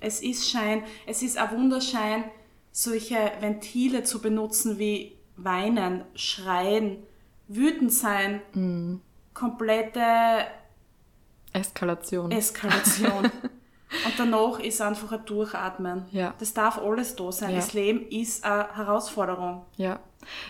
Es 0.01 0.21
ist 0.23 0.49
Schein, 0.51 0.83
es 1.07 1.23
ist 1.23 1.39
ein 1.39 1.51
Wunderschein, 1.53 2.25
solche 2.71 3.33
Ventile 3.41 4.03
zu 4.03 4.21
benutzen 4.21 4.79
wie 4.79 5.17
weinen, 5.37 6.05
schreien, 6.15 6.99
wütend 7.49 7.93
sein, 7.93 8.43
Mhm. 8.53 9.01
komplette 9.33 10.47
Eskalation. 11.53 12.31
Eskalation. 12.31 13.31
Und 14.05 14.19
danach 14.19 14.59
ist 14.59 14.81
einfach 14.83 15.13
ein 15.13 15.25
Durchatmen. 15.25 16.07
Ja. 16.11 16.35
Das 16.39 16.55
darf 16.55 16.79
alles 16.79 17.17
da 17.17 17.31
sein. 17.31 17.51
Ja. 17.51 17.57
Das 17.57 17.73
Leben 17.73 18.07
ist 18.09 18.45
eine 18.45 18.75
Herausforderung. 18.75 19.63
Ja. 19.77 20.01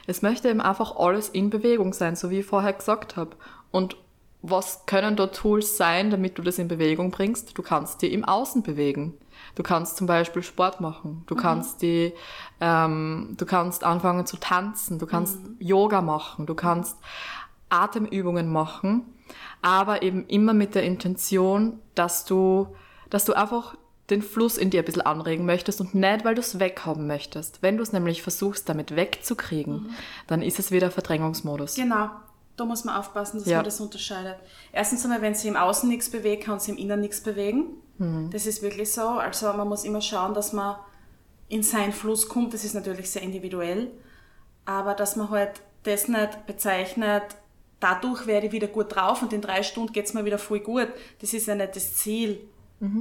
Es 0.07 0.23
möchte 0.23 0.49
eben 0.49 0.61
einfach 0.61 0.97
alles 0.97 1.29
in 1.29 1.51
Bewegung 1.51 1.93
sein, 1.93 2.17
so 2.17 2.31
wie 2.31 2.41
ich 2.41 2.47
vorher 2.47 2.73
gesagt 2.73 3.17
habe. 3.17 3.37
Und 3.71 3.97
was 4.41 4.87
können 4.87 5.17
da 5.17 5.27
Tools 5.27 5.77
sein, 5.77 6.11
damit 6.11 6.39
du 6.39 6.43
das 6.43 6.59
in 6.59 6.69
Bewegung 6.69 7.11
bringst? 7.11 7.57
Du 7.59 7.63
kannst 7.63 8.01
die 8.01 8.13
im 8.13 8.25
Außen 8.25 8.63
bewegen. 8.63 9.15
Du 9.55 9.63
kannst 9.63 9.97
zum 9.97 10.07
Beispiel 10.07 10.43
Sport 10.43 10.81
machen. 10.81 11.25
Du 11.27 11.35
kannst 11.35 11.83
die, 11.83 12.13
ähm, 12.61 13.35
du 13.37 13.45
kannst 13.45 13.85
anfangen 13.85 14.25
zu 14.25 14.39
tanzen. 14.39 14.99
Du 14.99 15.07
kannst 15.07 15.39
Yoga 15.59 16.01
machen. 16.01 16.47
Du 16.47 16.55
kannst 16.55 16.97
Atemübungen 17.69 18.51
machen, 18.51 19.03
aber 19.63 20.03
eben 20.03 20.27
immer 20.27 20.55
mit 20.55 20.75
der 20.75 20.85
Intention, 20.85 21.81
dass 21.95 22.25
du, 22.25 22.69
dass 23.11 23.25
du 23.25 23.33
einfach 23.35 23.77
den 24.11 24.23
Fluss 24.23 24.57
in 24.57 24.71
dir 24.71 24.83
ein 24.83 24.85
bisschen 24.85 25.03
anregen 25.03 25.47
möchtest 25.47 25.81
und 25.81 25.95
nicht, 25.95 26.25
weil 26.25 26.35
du 26.37 26.41
es 26.41 26.61
weghaben 26.61 27.07
möchtest. 27.07 27.61
Wenn 27.63 27.77
du 27.77 27.83
es 27.83 27.93
nämlich 27.93 28.23
versuchst, 28.23 28.69
damit 28.69 28.95
wegzukriegen, 28.95 29.91
dann 30.29 30.43
ist 30.43 30.59
es 30.61 30.71
wieder 30.71 30.91
Verdrängungsmodus. 30.91 31.75
Genau. 31.75 32.11
Da 32.57 32.65
muss 32.65 32.85
man 32.85 32.95
aufpassen, 32.97 33.39
dass 33.41 33.49
Ja. 33.49 33.57
man 33.59 33.65
das 33.65 33.81
unterscheidet. 33.81 34.37
Erstens 34.73 35.05
einmal, 35.05 35.21
wenn 35.23 35.35
sie 35.35 35.49
im 35.49 35.57
Außen 35.57 35.89
nichts 35.89 36.09
bewegt, 36.09 36.45
kann 36.45 36.59
sie 36.61 36.71
im 36.71 36.79
Inneren 36.79 37.01
nichts 37.01 37.21
bewegen. 37.21 37.65
Das 38.31 38.47
ist 38.47 38.63
wirklich 38.63 38.93
so. 38.93 39.03
Also 39.09 39.53
man 39.55 39.69
muss 39.69 39.85
immer 39.85 40.01
schauen, 40.03 40.35
dass 40.35 40.53
man 40.53 40.77
in 41.49 41.63
seinen 41.63 41.93
Fluss 41.93 42.29
kommt. 42.29 42.53
Das 42.55 42.63
ist 42.65 42.75
natürlich 42.75 43.11
sehr 43.11 43.23
individuell. 43.23 43.91
Aber 44.67 44.95
dass 44.95 45.17
man 45.17 45.31
halt 45.31 45.61
das 45.85 46.07
nicht 46.09 46.47
bezeichnet, 46.47 47.23
dadurch 47.81 48.27
werde 48.27 48.47
ich 48.49 48.53
wieder 48.53 48.67
gut 48.69 48.95
drauf 48.95 49.23
und 49.23 49.33
in 49.33 49.41
drei 49.41 49.63
Stunden 49.63 49.93
geht's 49.93 50.13
mir 50.15 50.25
wieder 50.25 50.39
voll 50.39 50.61
gut. 50.61 50.89
Das 51.21 51.33
ist 51.35 51.47
ja 51.47 51.55
nicht 51.55 51.75
das 51.77 51.95
Ziel. 51.97 52.41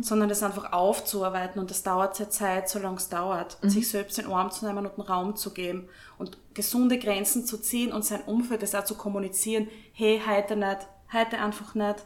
Sondern 0.01 0.29
das 0.29 0.41
einfach 0.41 0.71
aufzuarbeiten 0.71 1.59
und 1.59 1.69
das 1.69 1.83
dauert 1.83 2.15
seine 2.15 2.29
Zeit, 2.29 2.69
solange 2.69 2.95
es 2.95 3.09
dauert. 3.09 3.57
Sich 3.61 3.89
selbst 3.89 4.17
in 4.17 4.25
den 4.25 4.33
Arm 4.33 4.49
zu 4.49 4.65
nehmen 4.65 4.85
und 4.85 4.97
einen 4.97 5.07
Raum 5.07 5.35
zu 5.35 5.53
geben 5.53 5.89
und 6.17 6.37
gesunde 6.53 6.97
Grenzen 6.97 7.45
zu 7.45 7.57
ziehen 7.57 7.91
und 7.91 8.05
sein 8.05 8.21
Umfeld 8.21 8.63
das 8.63 8.73
auch 8.73 8.85
zu 8.85 8.95
kommunizieren. 8.95 9.67
Hey, 9.91 10.21
heute 10.25 10.55
nicht, 10.55 10.87
heute 11.11 11.39
einfach 11.39 11.75
nicht. 11.75 12.05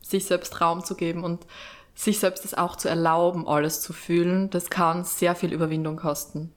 sich 0.00 0.24
selbst 0.24 0.60
Raum 0.60 0.84
zu 0.84 0.94
geben 0.94 1.24
und 1.24 1.46
sich 1.94 2.18
selbst 2.18 2.44
das 2.44 2.54
auch 2.54 2.76
zu 2.76 2.88
erlauben, 2.88 3.46
alles 3.46 3.82
zu 3.82 3.92
fühlen, 3.92 4.48
das 4.50 4.70
kann 4.70 5.04
sehr 5.04 5.34
viel 5.34 5.52
Überwindung 5.52 5.96
kosten. 5.96 6.52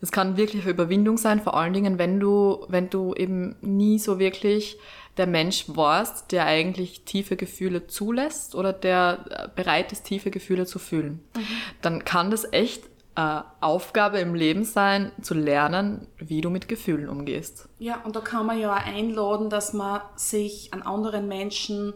Es 0.00 0.12
kann 0.12 0.36
wirklich 0.36 0.62
eine 0.62 0.70
Überwindung 0.70 1.18
sein, 1.18 1.42
vor 1.42 1.56
allen 1.56 1.72
Dingen, 1.72 1.98
wenn 1.98 2.20
du, 2.20 2.64
wenn 2.68 2.88
du 2.88 3.14
eben 3.14 3.56
nie 3.60 3.98
so 3.98 4.20
wirklich 4.20 4.78
der 5.18 5.26
Mensch 5.26 5.64
warst, 5.68 6.32
der 6.32 6.46
eigentlich 6.46 7.04
tiefe 7.04 7.36
Gefühle 7.36 7.86
zulässt 7.86 8.54
oder 8.54 8.72
der 8.72 9.24
äh, 9.28 9.48
bereit 9.54 9.92
ist, 9.92 10.04
tiefe 10.04 10.30
Gefühle 10.30 10.66
zu 10.66 10.78
fühlen. 10.78 11.24
Mhm. 11.36 11.46
Dann 11.82 12.04
kann 12.04 12.30
das 12.30 12.50
echt 12.52 12.84
äh, 13.16 13.40
Aufgabe 13.60 14.20
im 14.20 14.34
Leben 14.34 14.64
sein, 14.64 15.10
zu 15.20 15.34
lernen, 15.34 16.06
wie 16.18 16.40
du 16.40 16.50
mit 16.50 16.68
Gefühlen 16.68 17.08
umgehst. 17.08 17.68
Ja, 17.78 18.00
und 18.02 18.14
da 18.14 18.20
kann 18.20 18.46
man 18.46 18.58
ja 18.58 18.72
auch 18.72 18.86
einladen, 18.86 19.50
dass 19.50 19.72
man 19.72 20.02
sich 20.14 20.72
an 20.72 20.82
anderen 20.82 21.26
Menschen, 21.26 21.94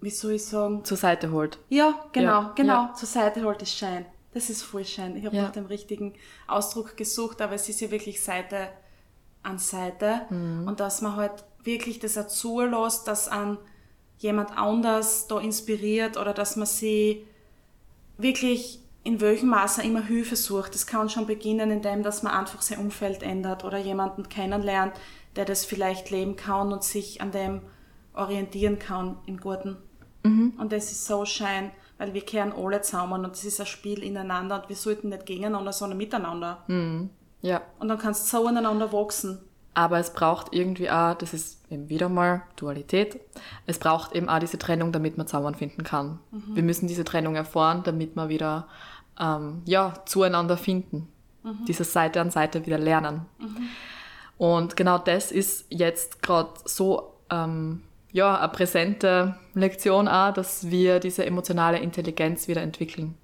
wie 0.00 0.10
soll 0.10 0.32
ich 0.32 0.44
sagen, 0.44 0.84
zur 0.84 0.96
Seite 0.96 1.30
holt. 1.30 1.58
Ja, 1.68 1.94
genau, 2.12 2.42
ja, 2.42 2.52
genau, 2.56 2.74
ja. 2.86 2.94
zur 2.94 3.08
Seite 3.08 3.44
holt 3.44 3.62
ist 3.62 3.78
Schein. 3.78 4.06
Das 4.32 4.50
ist 4.50 4.62
voll 4.62 4.84
schön. 4.84 5.16
Ich 5.16 5.24
habe 5.24 5.36
ja. 5.36 5.42
nach 5.44 5.52
dem 5.52 5.66
richtigen 5.66 6.14
Ausdruck 6.48 6.96
gesucht, 6.96 7.40
aber 7.40 7.54
es 7.54 7.68
ist 7.68 7.80
ja 7.80 7.92
wirklich 7.92 8.20
Seite 8.20 8.70
an 9.44 9.58
Seite. 9.58 10.22
Mhm. 10.30 10.66
Und 10.66 10.80
dass 10.80 11.00
man 11.00 11.14
halt 11.14 11.44
wirklich 11.64 11.98
das 11.98 12.18
auch 12.18 12.28
zulässt, 12.28 13.08
dass 13.08 13.28
an 13.28 13.58
jemand 14.18 14.56
anders 14.56 15.26
da 15.26 15.38
inspiriert 15.38 16.16
oder 16.16 16.32
dass 16.32 16.56
man 16.56 16.66
sie 16.66 17.26
wirklich 18.16 18.80
in 19.02 19.20
welchem 19.20 19.50
Maße 19.50 19.82
immer 19.82 20.02
Hilfe 20.02 20.36
sucht. 20.36 20.74
Das 20.74 20.86
kann 20.86 21.10
schon 21.10 21.26
beginnen, 21.26 21.70
indem 21.70 22.02
dass 22.02 22.22
man 22.22 22.32
einfach 22.32 22.62
sein 22.62 22.78
Umfeld 22.78 23.22
ändert 23.22 23.64
oder 23.64 23.78
jemanden 23.78 24.28
kennenlernt, 24.28 24.94
der 25.36 25.44
das 25.44 25.64
vielleicht 25.64 26.10
leben 26.10 26.36
kann 26.36 26.72
und 26.72 26.82
sich 26.82 27.20
an 27.20 27.30
dem 27.30 27.60
orientieren 28.14 28.78
kann 28.78 29.18
im 29.26 29.38
Guten. 29.38 29.76
Mhm. 30.22 30.54
Und 30.58 30.72
das 30.72 30.90
ist 30.90 31.04
so 31.06 31.26
schön, 31.26 31.70
weil 31.98 32.14
wir 32.14 32.22
kehren 32.22 32.52
alle 32.52 32.80
zusammen 32.80 33.24
und 33.24 33.34
es 33.34 33.44
ist 33.44 33.60
ein 33.60 33.66
Spiel 33.66 34.02
ineinander 34.02 34.62
und 34.62 34.68
wir 34.68 34.76
sollten 34.76 35.10
nicht 35.10 35.26
gegeneinander, 35.26 35.72
sondern 35.72 35.98
miteinander. 35.98 36.64
Mhm. 36.66 37.10
Ja. 37.42 37.60
Und 37.78 37.88
dann 37.88 37.98
kannst 37.98 38.32
du 38.32 38.38
so 38.38 38.48
ineinander 38.48 38.90
wachsen. 38.92 39.40
Aber 39.74 39.98
es 39.98 40.12
braucht 40.12 40.54
irgendwie 40.54 40.88
auch, 40.88 41.14
das 41.14 41.34
ist 41.34 41.60
eben 41.70 41.88
wieder 41.88 42.08
mal 42.08 42.42
Dualität, 42.56 43.20
es 43.66 43.78
braucht 43.78 44.14
eben 44.14 44.28
auch 44.28 44.38
diese 44.38 44.58
Trennung, 44.58 44.92
damit 44.92 45.18
man 45.18 45.26
zusammenfinden 45.26 45.84
kann. 45.84 46.20
Mhm. 46.30 46.54
Wir 46.54 46.62
müssen 46.62 46.86
diese 46.86 47.04
Trennung 47.04 47.34
erfahren, 47.34 47.82
damit 47.84 48.14
wir 48.14 48.28
wieder 48.28 48.68
ähm, 49.20 49.62
ja, 49.64 49.94
zueinander 50.06 50.56
finden. 50.56 51.08
Mhm. 51.42 51.64
Dieses 51.66 51.92
Seite 51.92 52.20
an 52.20 52.30
Seite 52.30 52.66
wieder 52.66 52.78
lernen. 52.78 53.26
Mhm. 53.38 53.68
Und 54.38 54.76
genau 54.76 54.98
das 54.98 55.32
ist 55.32 55.66
jetzt 55.70 56.22
gerade 56.22 56.50
so 56.64 57.14
ähm, 57.30 57.82
ja, 58.12 58.38
eine 58.38 58.48
präsente 58.48 59.36
Lektion 59.54 60.06
auch, 60.08 60.32
dass 60.32 60.70
wir 60.70 61.00
diese 61.00 61.26
emotionale 61.26 61.78
Intelligenz 61.78 62.46
wieder 62.46 62.62
entwickeln. 62.62 63.16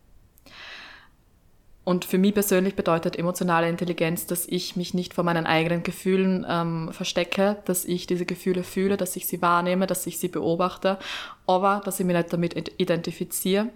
Und 1.83 2.05
für 2.05 2.19
mich 2.19 2.35
persönlich 2.35 2.77
bedeutet 2.77 3.19
emotionale 3.19 3.69
Intelligenz, 3.69 4.27
dass 4.27 4.47
ich 4.47 4.77
mich 4.77 4.93
nicht 4.95 5.15
vor 5.15 5.25
meinen 5.25 5.47
eigenen 5.47 5.83
Gefühlen 5.83 6.47
ähm, 6.49 6.91
verstecke, 6.93 7.57
dass 7.65 7.85
ich 7.85 8.07
diese 8.07 8.27
Gefühle 8.27 8.63
fühle, 8.63 8.97
dass 8.97 9.17
ich 9.17 9.27
sie 9.27 9.41
wahrnehme, 9.41 9.87
dass 9.87 10.07
ich 10.07 10.19
sie 10.19 10.29
beobachte, 10.29 10.99
aber 11.47 11.81
dass 11.85 11.99
ich 11.99 12.07
mich 12.07 12.17
nicht 12.17 12.33
damit 12.33 12.75
identifiziere 12.79 13.71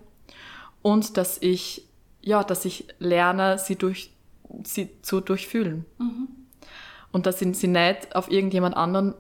und 0.83 1.17
dass 1.17 1.39
ich 1.41 1.89
ja, 2.25 2.43
dass 2.43 2.65
ich 2.65 2.87
lerne, 2.99 3.59
sie 3.59 3.77
durch 3.77 4.11
sie 4.65 4.91
zu 5.03 5.21
durchfühlen. 5.21 5.85
Mhm. 5.99 6.29
Und 7.13 7.27
dass 7.27 7.41
ich 7.43 7.57
sie 7.57 7.69
nicht 7.69 8.17
auf 8.17 8.31
irgendjemand 8.31 8.77
anderen 8.77 9.15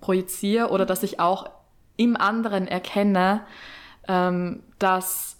projiziere 0.00 0.68
oder 0.68 0.86
dass 0.86 1.02
ich 1.02 1.20
auch 1.20 1.50
im 1.96 2.16
anderen 2.16 2.68
erkenne, 2.68 3.42
ähm, 4.08 4.62
dass, 4.78 5.36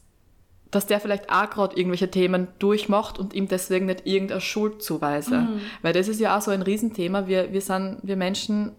dass 0.71 0.87
der 0.87 1.01
vielleicht 1.01 1.31
auch 1.31 1.51
gerade 1.51 1.77
irgendwelche 1.77 2.11
Themen 2.11 2.49
durchmacht 2.59 3.19
und 3.19 3.35
ihm 3.35 3.49
deswegen 3.49 3.87
nicht 3.87 4.07
irgendeine 4.07 4.41
Schuld 4.41 4.83
zuweise. 4.83 5.39
Mhm. 5.39 5.61
Weil 5.83 5.93
das 5.93 6.09
ist 6.09 6.21
ja 6.21 6.37
auch 6.37 6.43
so 6.43 6.51
ein 6.51 6.63
Riesenthema. 6.63 7.27
Wir, 7.27 7.53
wir 7.53 7.61
sind, 7.61 7.99
wir 8.03 8.17
Menschen, 8.17 8.73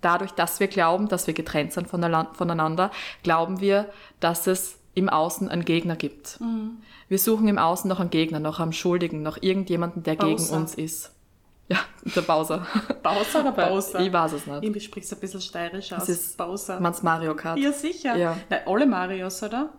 dadurch, 0.00 0.32
dass 0.32 0.60
wir 0.60 0.68
glauben, 0.68 1.08
dass 1.08 1.26
wir 1.26 1.34
getrennt 1.34 1.72
sind 1.72 1.88
voneinander, 1.88 2.90
glauben 3.22 3.60
wir, 3.60 3.90
dass 4.20 4.46
es 4.46 4.78
im 4.94 5.08
Außen 5.08 5.48
einen 5.48 5.64
Gegner 5.64 5.96
gibt. 5.96 6.40
Mhm. 6.40 6.78
Wir 7.08 7.18
suchen 7.18 7.48
im 7.48 7.58
Außen 7.58 7.88
noch 7.88 8.00
einen 8.00 8.10
Gegner, 8.10 8.38
noch 8.38 8.60
einen 8.60 8.72
Schuldigen, 8.72 9.22
noch 9.22 9.38
irgendjemanden, 9.40 10.02
der 10.02 10.14
Bowser. 10.14 10.46
gegen 10.46 10.60
uns 10.62 10.74
ist. 10.74 11.10
Ja, 11.68 11.78
der 12.14 12.20
Bowser. 12.20 12.66
Bowser 13.02 13.40
oder 13.40 13.52
Bowser? 13.52 14.00
Ich 14.00 14.12
weiß 14.12 14.34
es 14.34 14.46
nicht. 14.46 14.62
Irgendwie 14.62 14.80
sprichst 14.80 15.10
du 15.12 15.16
ein 15.16 15.20
bisschen 15.20 15.40
steirisch 15.40 15.92
aus. 15.92 16.00
Das 16.00 16.08
ist 16.10 16.36
Bowser. 16.36 16.78
Meinst 16.78 17.02
Mario 17.02 17.34
Kart? 17.34 17.58
Ja, 17.58 17.72
sicher. 17.72 18.16
Ja. 18.16 18.36
Nein, 18.50 18.60
alle 18.66 18.86
Marios, 18.86 19.42
oder? 19.42 19.72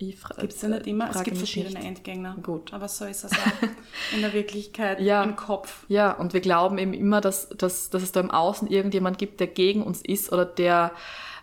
Gibt 0.00 0.52
es 0.54 0.62
ja 0.62 0.68
nicht 0.68 0.86
immer. 0.86 1.10
Es 1.10 1.22
gibt 1.22 1.36
verschiedene 1.36 1.78
nicht. 1.78 1.86
Endgegner. 1.86 2.36
Gut. 2.42 2.72
Aber 2.72 2.88
so 2.88 3.04
ist 3.04 3.24
es 3.24 3.32
auch 3.32 3.62
in 4.14 4.22
der 4.22 4.32
Wirklichkeit, 4.32 5.00
ja. 5.00 5.22
im 5.22 5.36
Kopf. 5.36 5.84
Ja, 5.88 6.12
und 6.12 6.32
wir 6.32 6.40
glauben 6.40 6.78
eben 6.78 6.94
immer, 6.94 7.20
dass, 7.20 7.50
dass, 7.50 7.90
dass 7.90 8.02
es 8.02 8.12
da 8.12 8.20
im 8.20 8.30
Außen 8.30 8.68
irgendjemand 8.68 9.18
gibt, 9.18 9.40
der 9.40 9.46
gegen 9.46 9.82
uns 9.82 10.00
ist 10.02 10.32
oder 10.32 10.46
der 10.46 10.92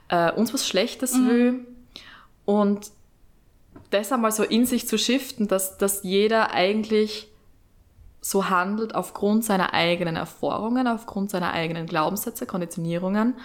äh, 0.10 0.32
uns 0.32 0.54
was 0.54 0.67
Schlechtes 0.67 1.13
mhm. 1.15 1.30
will. 1.30 1.65
Und 2.46 2.91
das 3.91 4.12
einmal 4.12 4.32
so 4.32 4.43
in 4.43 4.65
sich 4.65 4.88
zu 4.88 4.98
shiften, 4.98 5.48
dass, 5.48 5.78
dass 5.78 6.04
jeder 6.04 6.52
eigentlich 6.52 7.30
so 8.20 8.50
handelt 8.50 8.96
aufgrund 8.96 9.46
seiner 9.46 9.74
eigenen 9.74 10.15
Erfahrungen, 10.15 10.88
aufgrund 10.88 11.30
seiner 11.30 11.54
eigenen 11.54 11.86
Glaubenssätze, 11.86 12.46
Konditionierungen 12.46 13.36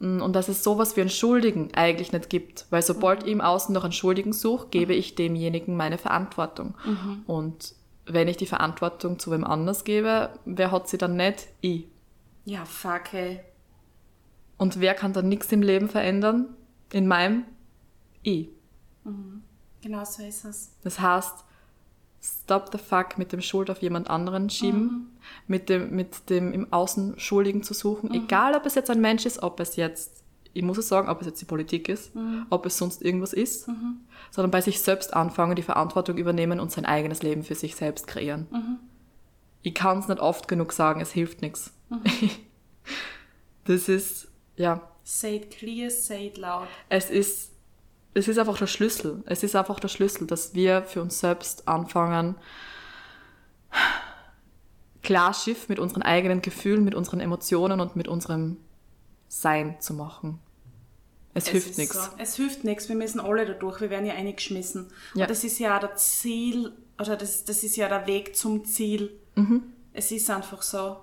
und 0.00 0.32
dass 0.32 0.48
es 0.48 0.64
sowas 0.64 0.96
wie 0.96 1.02
einen 1.02 1.10
Schuldigen 1.10 1.74
eigentlich 1.74 2.12
nicht 2.12 2.30
gibt, 2.30 2.66
weil 2.70 2.82
sobald 2.82 3.20
mhm. 3.20 3.26
ich 3.26 3.32
im 3.32 3.40
Außen 3.42 3.74
noch 3.74 3.84
einen 3.84 3.92
Schuldigen 3.92 4.32
suche, 4.32 4.68
gebe 4.68 4.94
ich 4.94 5.14
demjenigen 5.14 5.76
meine 5.76 5.98
Verantwortung. 5.98 6.74
Mhm. 6.84 7.22
Und 7.26 7.74
wenn 8.06 8.26
ich 8.26 8.38
die 8.38 8.46
Verantwortung 8.46 9.18
zu 9.18 9.30
wem 9.30 9.44
anders 9.44 9.84
gebe, 9.84 10.30
wer 10.46 10.72
hat 10.72 10.88
sie 10.88 10.96
dann 10.96 11.16
nicht? 11.16 11.48
Ich. 11.60 11.86
Ja, 12.46 12.64
fuck, 12.64 13.12
ey. 13.12 13.40
Und 14.56 14.80
wer 14.80 14.94
kann 14.94 15.12
dann 15.12 15.28
nichts 15.28 15.52
im 15.52 15.62
Leben 15.62 15.88
verändern? 15.88 16.56
In 16.92 17.06
meinem? 17.06 17.44
Ich. 18.22 18.48
Mhm. 19.04 19.42
Genau 19.82 20.04
so 20.04 20.22
ist 20.22 20.44
es. 20.44 20.72
Das 20.82 20.98
heißt, 20.98 21.44
stop 22.22 22.70
the 22.72 22.78
fuck 22.78 23.18
mit 23.18 23.32
dem 23.32 23.40
Schuld 23.40 23.70
auf 23.70 23.80
jemand 23.80 24.10
anderen 24.10 24.50
schieben, 24.50 24.82
mhm. 24.82 25.06
mit, 25.46 25.68
dem, 25.68 25.94
mit 25.94 26.28
dem 26.28 26.52
im 26.52 26.72
Außen 26.72 27.18
Schuldigen 27.18 27.62
zu 27.62 27.74
suchen, 27.74 28.10
mhm. 28.10 28.24
egal 28.24 28.54
ob 28.54 28.66
es 28.66 28.74
jetzt 28.74 28.90
ein 28.90 29.00
Mensch 29.00 29.24
ist, 29.24 29.42
ob 29.42 29.58
es 29.60 29.76
jetzt, 29.76 30.22
ich 30.52 30.62
muss 30.62 30.78
es 30.78 30.88
sagen, 30.88 31.08
ob 31.08 31.20
es 31.20 31.26
jetzt 31.26 31.40
die 31.40 31.46
Politik 31.46 31.88
ist, 31.88 32.14
mhm. 32.14 32.46
ob 32.50 32.66
es 32.66 32.76
sonst 32.76 33.02
irgendwas 33.02 33.32
ist, 33.32 33.68
mhm. 33.68 34.00
sondern 34.30 34.50
bei 34.50 34.60
sich 34.60 34.80
selbst 34.80 35.14
anfangen, 35.14 35.56
die 35.56 35.62
Verantwortung 35.62 36.18
übernehmen 36.18 36.60
und 36.60 36.70
sein 36.70 36.84
eigenes 36.84 37.22
Leben 37.22 37.42
für 37.42 37.54
sich 37.54 37.74
selbst 37.74 38.06
kreieren. 38.06 38.46
Mhm. 38.50 38.78
Ich 39.62 39.74
kann 39.74 39.98
es 39.98 40.08
nicht 40.08 40.20
oft 40.20 40.48
genug 40.48 40.72
sagen, 40.72 41.00
es 41.00 41.12
hilft 41.12 41.40
nichts. 41.40 41.72
Mhm. 41.88 42.02
das 43.64 43.88
ist, 43.88 44.28
ja. 44.56 44.82
Say 45.04 45.36
it 45.36 45.50
clear, 45.50 45.90
say 45.90 46.26
it 46.26 46.36
loud. 46.36 46.68
Es 46.90 47.10
ist 47.10 47.49
es 48.14 48.28
ist 48.28 48.38
einfach 48.38 48.58
der 48.58 48.66
Schlüssel. 48.66 49.22
Es 49.26 49.42
ist 49.42 49.54
einfach 49.54 49.78
der 49.80 49.88
Schlüssel, 49.88 50.26
dass 50.26 50.54
wir 50.54 50.82
für 50.82 51.02
uns 51.02 51.20
selbst 51.20 51.68
anfangen, 51.68 52.34
klar 55.02 55.32
Schiff 55.32 55.68
mit 55.68 55.78
unseren 55.78 56.02
eigenen 56.02 56.42
Gefühlen, 56.42 56.84
mit 56.84 56.94
unseren 56.94 57.20
Emotionen 57.20 57.80
und 57.80 57.96
mit 57.96 58.08
unserem 58.08 58.56
Sein 59.28 59.80
zu 59.80 59.94
machen. 59.94 60.40
Es, 61.34 61.44
es 61.44 61.50
hilft 61.50 61.78
nichts. 61.78 61.94
So. 61.94 62.10
Es 62.18 62.34
hilft 62.34 62.64
nichts. 62.64 62.88
Wir 62.88 62.96
müssen 62.96 63.20
alle 63.20 63.46
dadurch. 63.46 63.80
Wir 63.80 63.90
werden 63.90 64.06
ja 64.06 64.14
eingeschmissen. 64.14 64.88
Ja. 65.14 65.24
Und 65.24 65.30
das 65.30 65.44
ist 65.44 65.60
ja 65.60 65.78
der 65.78 65.94
Ziel, 65.94 66.72
oder 66.98 67.16
das, 67.16 67.44
das 67.44 67.62
ist 67.62 67.76
ja 67.76 67.88
der 67.88 68.06
Weg 68.08 68.34
zum 68.36 68.64
Ziel. 68.64 69.12
Mhm. 69.36 69.62
Es 69.92 70.10
ist 70.10 70.28
einfach 70.28 70.62
so. 70.62 70.96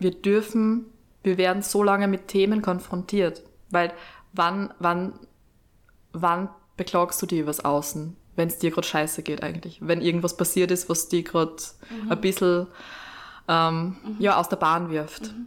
Wir 0.00 0.10
dürfen, 0.10 0.86
wir 1.22 1.38
werden 1.38 1.62
so 1.62 1.84
lange 1.84 2.08
mit 2.08 2.26
Themen 2.26 2.60
konfrontiert. 2.60 3.44
Weil 3.72 3.92
wann, 4.32 4.72
wann, 4.78 5.18
wann 6.12 6.48
beklagst 6.76 7.20
du 7.20 7.26
dich 7.26 7.40
übers 7.40 7.64
Außen, 7.64 8.16
wenn 8.36 8.48
es 8.48 8.58
dir 8.58 8.70
gerade 8.70 8.86
scheiße 8.86 9.22
geht 9.22 9.42
eigentlich? 9.42 9.78
Wenn 9.82 10.00
irgendwas 10.00 10.36
passiert 10.36 10.70
ist, 10.70 10.88
was 10.88 11.08
dich 11.08 11.24
gerade 11.24 11.56
mhm. 11.90 12.12
ein 12.12 12.20
bisschen 12.20 12.68
ähm, 13.48 13.96
mhm. 14.04 14.16
ja, 14.20 14.36
aus 14.38 14.48
der 14.48 14.56
Bahn 14.56 14.90
wirft. 14.90 15.32
Mhm. 15.32 15.46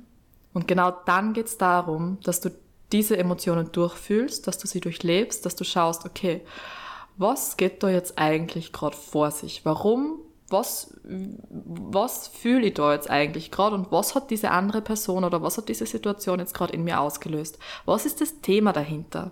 Und 0.53 0.67
genau 0.67 0.91
dann 1.05 1.33
geht 1.33 1.47
es 1.47 1.57
darum, 1.57 2.17
dass 2.23 2.41
du 2.41 2.49
diese 2.91 3.17
Emotionen 3.17 3.71
durchfühlst, 3.71 4.47
dass 4.47 4.57
du 4.57 4.67
sie 4.67 4.79
durchlebst, 4.79 5.45
dass 5.45 5.55
du 5.55 5.63
schaust, 5.63 6.05
okay, 6.05 6.41
was 7.17 7.57
geht 7.57 7.81
da 7.83 7.89
jetzt 7.89 8.17
eigentlich 8.17 8.71
gerade 8.71 8.95
vor 8.95 9.31
sich? 9.31 9.65
Warum 9.65 10.19
was, 10.49 10.95
was 11.03 12.27
fühle 12.27 12.67
ich 12.67 12.75
da 12.75 12.93
jetzt 12.93 13.09
eigentlich 13.09 13.51
gerade 13.51 13.75
und 13.75 13.91
was 13.91 14.13
hat 14.13 14.29
diese 14.29 14.51
andere 14.51 14.81
Person 14.81 15.23
oder 15.23 15.41
was 15.41 15.57
hat 15.57 15.69
diese 15.69 15.85
Situation 15.85 16.39
jetzt 16.39 16.53
gerade 16.53 16.73
in 16.73 16.83
mir 16.83 16.99
ausgelöst? 16.99 17.57
Was 17.85 18.05
ist 18.05 18.21
das 18.21 18.41
Thema 18.41 18.71
dahinter? 18.71 19.31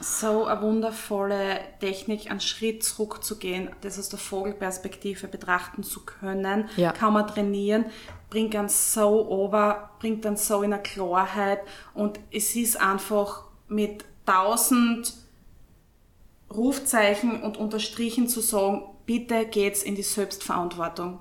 So 0.00 0.44
eine 0.44 0.60
wundervolle 0.62 1.60
Technik, 1.80 2.30
einen 2.30 2.40
Schritt 2.40 2.82
zurückzugehen, 2.84 3.70
das 3.80 3.98
aus 3.98 4.08
der 4.08 4.18
Vogelperspektive 4.18 5.26
betrachten 5.26 5.82
zu 5.82 6.04
können, 6.04 6.68
ja. 6.76 6.92
kann 6.92 7.12
man 7.12 7.26
trainieren, 7.26 7.86
bringt 8.30 8.52
ganz 8.52 8.94
so 8.94 9.28
over, 9.28 9.90
bringt 10.00 10.24
dann 10.24 10.36
so 10.36 10.62
in 10.62 10.72
eine 10.72 10.82
Klarheit 10.82 11.60
und 11.94 12.20
es 12.30 12.56
ist 12.56 12.80
einfach 12.80 13.44
mit 13.68 14.04
tausend 14.26 15.14
Rufzeichen 16.52 17.42
und 17.42 17.56
Unterstrichen 17.56 18.28
zu 18.28 18.40
sagen, 18.40 18.84
bitte 19.06 19.46
geht's 19.46 19.82
in 19.82 19.94
die 19.94 20.02
Selbstverantwortung. 20.02 21.18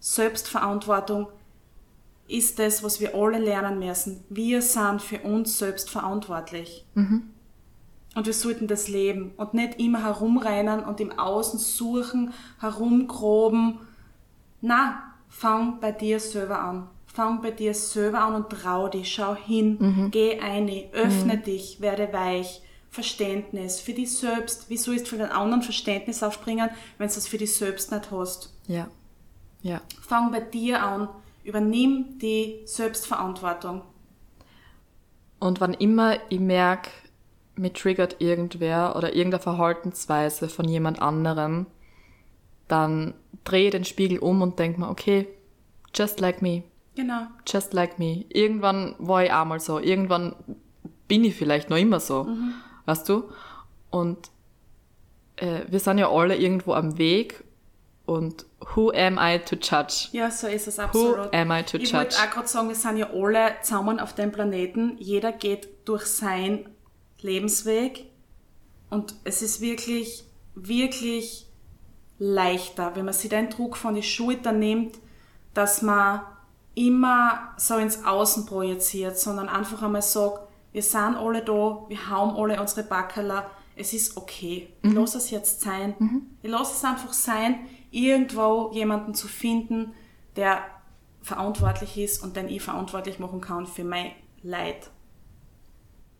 Selbstverantwortung 0.00 1.28
ist 2.28 2.58
das, 2.58 2.82
was 2.82 3.00
wir 3.00 3.14
alle 3.14 3.38
lernen 3.38 3.78
müssen. 3.78 4.24
Wir 4.30 4.62
sind 4.62 5.02
für 5.02 5.20
uns 5.20 5.58
selbst 5.58 5.90
verantwortlich. 5.90 6.84
Und 8.16 8.26
wir 8.26 8.32
sollten 8.32 8.66
das 8.68 8.88
leben 8.88 9.32
und 9.36 9.54
nicht 9.54 9.80
immer 9.80 10.02
herumrennen 10.04 10.84
und 10.84 11.00
im 11.00 11.12
Außen 11.18 11.58
suchen, 11.58 12.32
herumgroben. 12.60 13.78
Na, 14.60 15.02
fang 15.28 15.80
bei 15.80 15.90
dir 15.92 16.20
selber 16.20 16.60
an. 16.60 16.88
Fang 17.06 17.42
bei 17.42 17.50
dir 17.50 17.74
selber 17.74 18.20
an 18.20 18.34
und 18.34 18.50
trau 18.50 18.88
dich, 18.88 19.12
schau 19.12 19.34
hin, 19.36 19.78
geh 20.10 20.40
ein, 20.40 20.68
öffne 20.92 21.38
dich, 21.38 21.80
werde 21.80 22.12
weich. 22.12 22.62
Verständnis 22.94 23.80
für 23.80 23.92
dich 23.92 24.16
selbst. 24.16 24.66
Wieso 24.68 24.92
ist 24.92 25.08
für 25.08 25.16
den 25.16 25.30
anderen 25.30 25.62
Verständnis 25.62 26.22
aufbringen, 26.22 26.70
wenn 26.96 27.08
du 27.08 27.14
das 27.14 27.26
für 27.26 27.38
dich 27.38 27.54
selbst 27.56 27.90
nicht 27.90 28.10
hast? 28.12 28.52
Ja. 28.68 28.86
Ja. 29.62 29.80
Fang 30.00 30.30
bei 30.30 30.38
dir 30.40 30.80
an, 30.80 31.08
übernimm 31.42 32.18
die 32.20 32.60
Selbstverantwortung. 32.66 33.82
Und 35.40 35.60
wann 35.60 35.74
immer 35.74 36.18
ich 36.28 36.38
merke, 36.38 36.90
mich 37.56 37.72
triggert 37.72 38.20
irgendwer 38.20 38.94
oder 38.96 39.14
irgendeine 39.14 39.42
Verhaltensweise 39.42 40.48
von 40.48 40.68
jemand 40.68 41.02
anderem, 41.02 41.66
dann 42.68 43.14
drehe 43.42 43.70
den 43.70 43.84
Spiegel 43.84 44.20
um 44.20 44.40
und 44.40 44.58
denke 44.60 44.78
mir, 44.80 44.88
okay, 44.88 45.26
just 45.94 46.20
like 46.20 46.42
me, 46.42 46.62
Genau. 46.94 47.22
just 47.46 47.72
like 47.74 47.98
me. 47.98 48.24
Irgendwann 48.28 48.94
war 48.98 49.24
ich 49.24 49.32
auch 49.32 49.44
mal 49.44 49.58
so, 49.58 49.80
irgendwann 49.80 50.36
bin 51.08 51.24
ich 51.24 51.34
vielleicht 51.34 51.70
noch 51.70 51.76
immer 51.76 51.98
so, 52.00 52.28
weißt 52.86 53.08
du? 53.08 53.24
Und 53.90 54.30
äh, 55.36 55.62
wir 55.68 55.80
sind 55.80 55.98
ja 55.98 56.10
alle 56.10 56.36
irgendwo 56.36 56.74
am 56.74 56.98
Weg 56.98 57.44
und 58.06 58.44
who 58.74 58.90
am 58.90 59.18
I 59.18 59.38
to 59.38 59.56
judge? 59.56 60.08
Ja, 60.12 60.30
so 60.30 60.46
ist 60.46 60.68
es 60.68 60.78
Who 60.78 60.82
absolut. 60.82 61.34
am 61.34 61.50
I 61.50 61.62
to 61.62 61.78
ich 61.78 61.84
judge? 61.84 61.96
wollte 61.96 62.16
auch 62.18 62.30
gerade 62.30 62.48
sagen, 62.48 62.68
wir 62.68 62.74
sind 62.74 62.96
ja 62.98 63.10
alle 63.10 63.54
zusammen 63.62 63.98
auf 63.98 64.14
dem 64.14 64.30
Planeten. 64.30 64.96
Jeder 64.98 65.32
geht 65.32 65.68
durch 65.86 66.04
seinen 66.06 66.68
Lebensweg. 67.20 68.06
Und 68.90 69.14
es 69.24 69.40
ist 69.42 69.60
wirklich, 69.60 70.24
wirklich 70.54 71.46
leichter, 72.18 72.94
wenn 72.94 73.06
man 73.06 73.14
sich 73.14 73.30
den 73.30 73.48
Druck 73.50 73.76
von 73.76 73.94
die 73.94 74.02
Schultern 74.02 74.58
nimmt, 74.58 74.98
dass 75.54 75.82
man 75.82 76.20
immer 76.74 77.54
so 77.56 77.76
ins 77.76 78.04
Außen 78.04 78.46
projiziert, 78.46 79.18
sondern 79.18 79.48
einfach 79.48 79.82
einmal 79.82 80.02
sagt, 80.02 80.43
wir 80.74 80.82
sind 80.82 81.16
alle 81.16 81.40
da, 81.42 81.84
wir 81.88 82.08
haben 82.10 82.36
alle 82.36 82.60
unsere 82.60 82.82
Backerler, 82.86 83.50
es 83.76 83.92
ist 83.92 84.16
okay. 84.16 84.68
Ich 84.82 84.92
lasse 84.92 85.18
es 85.18 85.30
jetzt 85.30 85.60
sein. 85.60 85.94
Ich 86.42 86.50
lasse 86.50 86.74
es 86.74 86.84
einfach 86.84 87.12
sein, 87.12 87.60
irgendwo 87.90 88.70
jemanden 88.72 89.14
zu 89.14 89.28
finden, 89.28 89.94
der 90.36 90.58
verantwortlich 91.22 91.96
ist 91.96 92.22
und 92.22 92.36
den 92.36 92.48
ich 92.48 92.60
verantwortlich 92.60 93.18
machen 93.20 93.40
kann 93.40 93.66
für 93.66 93.84
mein 93.84 94.10
Leid. 94.42 94.90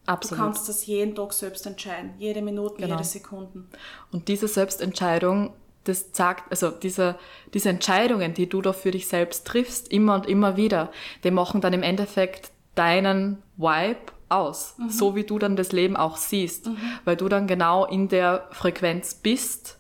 Du 0.07 0.13
Absolut. 0.13 0.45
kannst 0.45 0.69
das 0.69 0.87
jeden 0.87 1.15
Tag 1.17 1.33
selbst 1.33 1.67
entscheiden. 1.67 2.15
Jede 2.19 2.43
Minute, 2.43 2.77
Genau. 2.77 2.95
jede 2.95 3.05
Sekunde. 3.05 3.65
Und 4.13 4.29
diese 4.29 4.47
Selbstentscheidung, 4.49 5.53
das 5.83 6.07
sagt, 6.13 6.51
also 6.51 6.71
diese, 6.71 7.17
diese 7.55 7.71
Entscheidungen, 7.71 8.35
die 8.35 8.49
du 8.49 8.63
da 8.63 8.73
für 8.73 8.93
dich 8.93 9.09
selbst 9.09 9.47
triffst, 9.47 9.89
immer 9.91 10.15
und 10.15 10.27
immer 10.27 10.57
wieder, 10.57 10.93
die 11.25 11.31
machen 11.33 11.61
dann 11.61 11.73
im 11.73 11.83
Endeffekt 11.83 12.53
deinen 12.75 13.43
Vibe 13.57 14.13
aus. 14.29 14.77
So 14.89 15.15
wie 15.15 15.25
du 15.25 15.39
dann 15.39 15.57
das 15.57 15.73
Leben 15.73 15.97
auch 15.97 16.17
siehst. 16.17 16.71
Weil 17.05 17.17
du 17.17 17.29
dann 17.29 17.47
genau 17.47 17.85
in 17.85 18.09
der 18.09 18.49
Frequenz 18.51 19.15
bist 19.15 19.79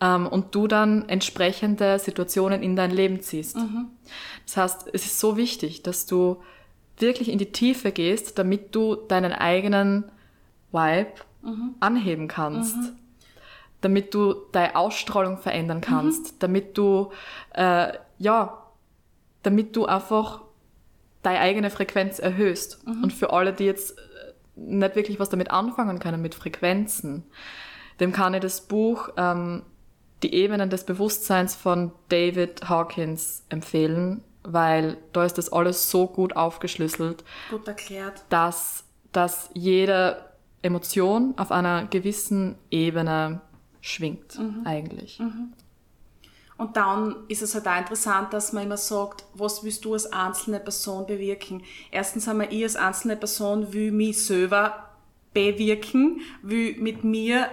ähm, 0.00 0.26
und 0.26 0.54
du 0.54 0.66
dann 0.66 1.08
entsprechende 1.08 1.98
Situationen 1.98 2.62
in 2.62 2.76
dein 2.76 2.90
Leben 2.90 3.20
ziehst. 3.20 3.56
Das 4.46 4.56
heißt, 4.56 4.90
es 4.92 5.06
ist 5.06 5.20
so 5.20 5.36
wichtig, 5.36 5.82
dass 5.82 6.06
du 6.06 6.42
wirklich 6.98 7.28
in 7.28 7.38
die 7.38 7.52
Tiefe 7.52 7.92
gehst, 7.92 8.38
damit 8.38 8.74
du 8.74 8.94
deinen 8.94 9.32
eigenen 9.32 10.04
Vibe 10.72 11.12
anheben 11.80 12.28
kannst 12.28 12.76
damit 13.80 14.14
du 14.14 14.34
deine 14.52 14.76
Ausstrahlung 14.76 15.38
verändern 15.38 15.80
kannst, 15.80 16.42
damit 16.42 16.76
du, 16.76 17.10
äh, 17.54 17.94
ja, 18.18 18.66
damit 19.42 19.74
du 19.74 19.86
einfach 19.86 20.42
deine 21.22 21.40
eigene 21.40 21.70
Frequenz 21.70 22.18
erhöhst. 22.18 22.80
Und 22.86 23.12
für 23.12 23.32
alle, 23.32 23.52
die 23.52 23.64
jetzt 23.64 23.98
äh, 23.98 24.02
nicht 24.56 24.96
wirklich 24.96 25.18
was 25.20 25.28
damit 25.28 25.50
anfangen 25.50 25.98
können, 25.98 26.22
mit 26.22 26.34
Frequenzen, 26.34 27.24
dem 27.98 28.12
kann 28.12 28.34
ich 28.34 28.40
das 28.40 28.62
Buch 28.62 29.10
ähm, 29.16 29.62
Die 30.22 30.34
Ebenen 30.34 30.70
des 30.70 30.84
Bewusstseins 30.84 31.54
von 31.54 31.92
David 32.08 32.68
Hawkins 32.68 33.44
empfehlen, 33.48 34.22
weil 34.42 34.96
da 35.12 35.24
ist 35.24 35.36
das 35.38 35.52
alles 35.52 35.90
so 35.90 36.06
gut 36.06 36.36
aufgeschlüsselt, 36.36 37.24
Gut 37.50 37.68
erklärt. 37.68 38.24
dass, 38.30 38.84
dass 39.12 39.50
jede 39.54 40.24
Emotion 40.62 41.34
auf 41.36 41.52
einer 41.52 41.86
gewissen 41.86 42.56
Ebene 42.70 43.40
schwingt, 43.82 44.38
eigentlich. 44.64 45.20
Und 46.60 46.76
dann 46.76 47.16
ist 47.28 47.40
es 47.40 47.54
halt 47.54 47.66
auch 47.66 47.78
interessant, 47.78 48.34
dass 48.34 48.52
man 48.52 48.64
immer 48.64 48.76
sagt, 48.76 49.24
was 49.32 49.64
willst 49.64 49.82
du 49.86 49.94
als 49.94 50.12
einzelne 50.12 50.60
Person 50.60 51.06
bewirken? 51.06 51.62
Erstens 51.90 52.28
einmal, 52.28 52.52
ich 52.52 52.62
als 52.64 52.76
einzelne 52.76 53.16
Person 53.16 53.72
will 53.72 53.90
mich 53.92 54.26
selber 54.26 54.90
bewirken, 55.32 56.20
will 56.42 56.76
mit 56.76 57.02
mir 57.02 57.48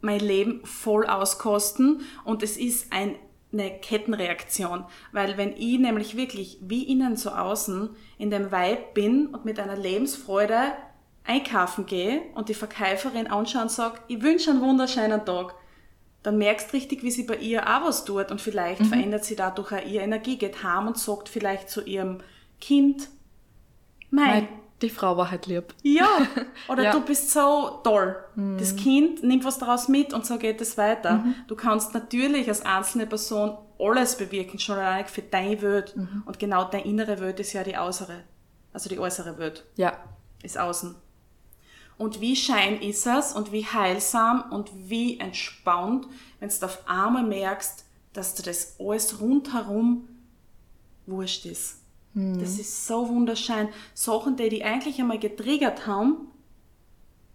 mein 0.00 0.20
Leben 0.20 0.64
voll 0.64 1.06
auskosten 1.06 2.02
und 2.24 2.44
es 2.44 2.56
ist 2.56 2.92
ein, 2.92 3.16
eine 3.52 3.68
Kettenreaktion, 3.80 4.84
weil 5.10 5.36
wenn 5.36 5.56
ich 5.56 5.80
nämlich 5.80 6.16
wirklich 6.16 6.58
wie 6.60 6.84
innen 6.84 7.16
so 7.16 7.30
außen 7.30 7.90
in 8.16 8.30
dem 8.30 8.52
Vibe 8.52 8.84
bin 8.94 9.26
und 9.26 9.44
mit 9.44 9.58
einer 9.58 9.76
Lebensfreude 9.76 10.72
einkaufen 11.24 11.84
gehe 11.84 12.22
und 12.36 12.48
die 12.48 12.54
Verkäuferin 12.54 13.26
anschaue 13.26 13.62
und 13.62 13.72
sage, 13.72 13.98
ich 14.06 14.22
wünsche 14.22 14.50
einen 14.50 14.60
wunderschönen 14.60 15.24
Tag, 15.24 15.56
dann 16.22 16.36
merkst 16.38 16.72
richtig, 16.72 17.02
wie 17.02 17.10
sie 17.10 17.22
bei 17.24 17.36
ihr 17.36 17.62
auch 17.66 17.86
was 17.86 18.04
tut 18.04 18.30
und 18.30 18.40
vielleicht 18.40 18.86
verändert 18.86 19.24
sie 19.24 19.36
dadurch 19.36 19.72
auch 19.72 19.86
ihre 19.86 20.04
Energie, 20.04 20.36
geht 20.36 20.62
heim 20.62 20.86
und 20.88 20.98
sagt 20.98 21.28
vielleicht 21.28 21.70
zu 21.70 21.82
ihrem 21.82 22.18
Kind, 22.60 23.08
mein, 24.10 24.26
Nein, 24.44 24.48
die 24.82 24.90
Frau 24.90 25.16
war 25.16 25.30
halt 25.30 25.46
lieb. 25.46 25.74
ja, 25.82 26.08
oder 26.68 26.82
Ja. 26.84 26.92
du 26.92 27.00
bist 27.02 27.30
so 27.30 27.80
toll. 27.84 28.16
Das 28.58 28.76
Kind 28.76 29.22
nimmt 29.22 29.44
was 29.44 29.58
daraus 29.58 29.88
mit 29.88 30.12
und 30.12 30.26
so 30.26 30.36
geht 30.38 30.60
es 30.60 30.76
weiter. 30.78 31.24
Du 31.48 31.54
kannst 31.56 31.94
natürlich 31.94 32.48
als 32.48 32.64
einzelne 32.64 33.06
Person 33.06 33.56
alles 33.78 34.16
bewirken, 34.16 34.58
schon 34.58 34.76
allein 34.78 35.06
für 35.06 35.22
deine 35.22 35.60
Welt. 35.62 35.94
Und 36.26 36.38
genau 36.38 36.64
deine 36.64 36.84
innere 36.84 37.18
Welt 37.20 37.40
ist 37.40 37.52
ja 37.52 37.62
die 37.62 37.76
äußere. 37.78 38.24
Also 38.72 38.88
die 38.88 38.98
äußere 38.98 39.38
Welt 39.38 39.64
Ja, 39.76 39.96
ist 40.42 40.58
außen. 40.58 40.94
Und 42.00 42.22
wie 42.22 42.34
schein 42.34 42.80
ist 42.80 43.06
es 43.06 43.34
und 43.34 43.52
wie 43.52 43.66
heilsam 43.66 44.50
und 44.50 44.70
wie 44.74 45.20
entspannt, 45.20 46.06
wenn 46.38 46.48
du 46.48 46.64
auf 46.64 46.78
einmal 46.88 47.24
merkst, 47.24 47.84
dass 48.14 48.34
dir 48.34 48.42
das 48.42 48.76
alles 48.80 49.20
rundherum 49.20 50.08
wurscht 51.04 51.44
ist. 51.44 51.82
Das 52.14 52.58
ist 52.58 52.86
so 52.86 53.06
wunderschön. 53.06 53.68
Sachen, 53.92 54.36
die 54.36 54.48
dich 54.48 54.64
eigentlich 54.64 54.98
einmal 54.98 55.18
getriggert 55.18 55.86
haben, 55.86 56.28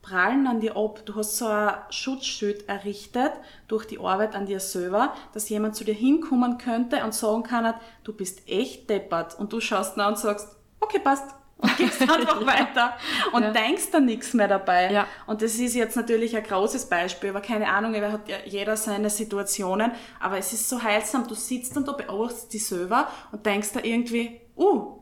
prallen 0.02 0.48
an 0.48 0.60
dir 0.62 0.76
ab. 0.76 1.06
Du 1.06 1.14
hast 1.14 1.38
so 1.38 1.46
ein 1.46 1.76
Schutzschild 1.92 2.68
errichtet 2.68 3.34
durch 3.68 3.86
die 3.86 4.00
Arbeit 4.00 4.34
an 4.34 4.48
dir 4.48 4.60
selber, 4.60 5.14
dass 5.34 5.48
jemand 5.48 5.76
zu 5.76 5.84
dir 5.84 5.94
hinkommen 5.94 6.58
könnte 6.58 7.04
und 7.04 7.14
sagen 7.14 7.44
kann, 7.44 7.76
du 8.04 8.14
bist 8.14 8.50
echt 8.50 8.90
deppert. 8.90 9.38
Und 9.38 9.54
du 9.54 9.62
schaust 9.62 9.96
nach 9.96 10.08
und 10.08 10.18
sagst, 10.18 10.56
okay, 10.80 10.98
passt. 11.00 11.36
Und 11.58 11.78
gehst 11.78 12.02
einfach 12.02 12.46
weiter 12.46 12.98
und 13.32 13.44
Ja. 13.44 13.52
denkst 13.52 13.90
dann 13.92 14.06
nichts 14.06 14.34
mehr 14.34 14.48
dabei. 14.48 14.92
Ja. 14.92 15.08
Und 15.26 15.42
das 15.42 15.56
ist 15.56 15.74
jetzt 15.74 15.96
natürlich 15.96 16.36
ein 16.36 16.44
großes 16.44 16.88
Beispiel, 16.90 17.30
aber 17.30 17.42
keine 17.42 17.70
Ahnung, 17.70 17.94
wer 17.94 18.12
hat 18.12 18.28
ja 18.28 18.38
jeder 18.46 18.76
seine 18.76 19.10
Situationen, 19.10 19.92
aber 20.20 20.38
es 20.38 20.52
ist 20.52 20.68
so 20.68 20.84
heilsam, 20.84 21.28
du 21.28 21.34
sitzt 21.34 21.76
dann 21.76 21.86
da, 21.86 21.94
beobachtest 21.94 22.54
dich 22.54 22.66
selber 22.68 23.08
und 23.32 23.46
denkst 23.46 23.72
da 23.74 23.80
irgendwie, 23.82 24.42
uh, 24.58 25.00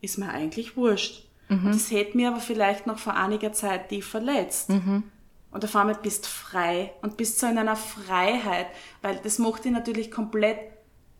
ist 0.00 0.16
mir 0.18 0.28
eigentlich 0.30 0.76
wurscht. 0.76 1.24
Und 1.48 1.66
das 1.66 1.90
hätte 1.92 2.16
mir 2.16 2.28
aber 2.28 2.40
vielleicht 2.40 2.86
noch 2.88 2.98
vor 2.98 3.14
einiger 3.14 3.52
Zeit 3.52 3.90
die 3.92 4.02
verletzt. 4.02 4.68
Und 4.70 5.64
auf 5.64 5.76
einmal 5.76 5.94
bist 5.94 6.26
frei 6.26 6.92
und 7.02 7.16
bist 7.16 7.38
so 7.38 7.46
in 7.46 7.56
einer 7.58 7.76
Freiheit, 7.76 8.66
weil 9.00 9.20
das 9.22 9.38
macht 9.38 9.64
dich 9.64 9.70
natürlich 9.72 10.10
komplett 10.10 10.58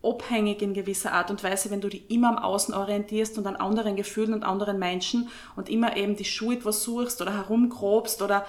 abhängig 0.09 0.61
in 0.61 0.73
gewisser 0.73 1.11
Art 1.13 1.29
und 1.29 1.43
Weise, 1.43 1.71
wenn 1.71 1.81
du 1.81 1.89
dich 1.89 2.09
immer 2.09 2.29
am 2.29 2.37
Außen 2.37 2.73
orientierst 2.73 3.37
und 3.37 3.47
an 3.47 3.55
anderen 3.55 3.95
Gefühlen 3.95 4.33
und 4.33 4.43
anderen 4.43 4.79
Menschen 4.79 5.29
und 5.55 5.69
immer 5.69 5.97
eben 5.97 6.15
die 6.15 6.25
Schuld 6.25 6.65
was 6.65 6.83
suchst 6.83 7.21
oder 7.21 7.33
herumgrobst 7.35 8.21
oder 8.21 8.45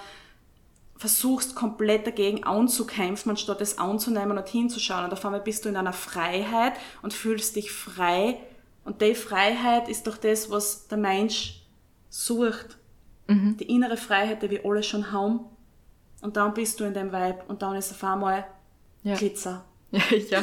versuchst 0.96 1.54
komplett 1.54 2.06
dagegen 2.06 2.44
anzukämpfen, 2.44 3.30
anstatt 3.30 3.60
es 3.60 3.78
anzunehmen 3.78 4.36
und 4.36 4.48
hinzuschauen. 4.48 5.04
Und 5.04 5.12
auf 5.12 5.24
einmal 5.24 5.40
bist 5.40 5.64
du 5.64 5.68
in 5.68 5.76
einer 5.76 5.92
Freiheit 5.92 6.74
und 7.02 7.14
fühlst 7.14 7.56
dich 7.56 7.70
frei. 7.70 8.38
Und 8.84 9.00
die 9.00 9.14
Freiheit 9.14 9.88
ist 9.88 10.06
doch 10.06 10.16
das, 10.16 10.50
was 10.50 10.88
der 10.88 10.98
Mensch 10.98 11.62
sucht. 12.08 12.78
Die 13.30 13.64
innere 13.64 13.96
Freiheit, 13.96 14.42
die 14.42 14.50
wir 14.50 14.64
alle 14.64 14.82
schon 14.82 15.12
haben. 15.12 15.40
Und 16.22 16.36
dann 16.36 16.54
bist 16.54 16.80
du 16.80 16.84
in 16.84 16.94
dem 16.94 17.12
Vibe 17.12 17.42
und 17.46 17.62
dann 17.62 17.76
ist 17.76 17.92
auf 17.92 18.02
einmal 18.02 18.46
Ja. 19.02 19.14
Glitzer. 19.14 19.64
ja. 19.90 20.00
ja, 20.30 20.42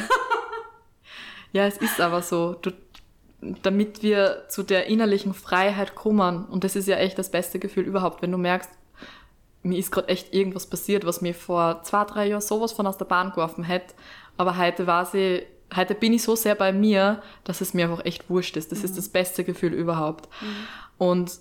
es 1.52 1.78
ist 1.78 2.00
aber 2.00 2.22
so. 2.22 2.54
Du, 2.54 2.72
damit 3.62 4.02
wir 4.02 4.44
zu 4.48 4.62
der 4.62 4.86
innerlichen 4.86 5.34
Freiheit 5.34 5.94
kommen, 5.94 6.46
und 6.46 6.64
das 6.64 6.76
ist 6.76 6.88
ja 6.88 6.96
echt 6.96 7.18
das 7.18 7.30
beste 7.30 7.58
Gefühl 7.58 7.84
überhaupt, 7.84 8.22
wenn 8.22 8.32
du 8.32 8.38
merkst, 8.38 8.70
mir 9.62 9.78
ist 9.78 9.90
gerade 9.90 10.08
echt 10.08 10.32
irgendwas 10.32 10.66
passiert, 10.66 11.04
was 11.04 11.20
mir 11.20 11.34
vor 11.34 11.82
zwei, 11.82 12.04
drei 12.04 12.28
Jahren 12.28 12.40
sowas 12.40 12.72
von 12.72 12.86
aus 12.86 12.98
der 12.98 13.04
Bahn 13.04 13.30
geworfen 13.30 13.64
hätte, 13.64 13.94
aber 14.36 14.56
heute 14.56 14.86
war 14.86 15.06
sie, 15.06 15.42
heute 15.74 15.94
bin 15.94 16.12
ich 16.12 16.22
so 16.22 16.36
sehr 16.36 16.54
bei 16.54 16.72
mir, 16.72 17.22
dass 17.44 17.60
es 17.60 17.74
mir 17.74 17.88
einfach 17.88 18.04
echt 18.04 18.30
wurscht 18.30 18.56
ist. 18.56 18.70
Das 18.70 18.80
mhm. 18.80 18.84
ist 18.84 18.98
das 18.98 19.08
beste 19.08 19.44
Gefühl 19.44 19.72
überhaupt. 19.72 20.28
Mhm. 20.40 20.46
Und 20.98 21.32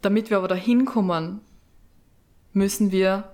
damit 0.00 0.30
wir 0.30 0.38
aber 0.38 0.48
da 0.48 0.54
hinkommen, 0.54 1.40
müssen 2.52 2.92
wir 2.92 3.32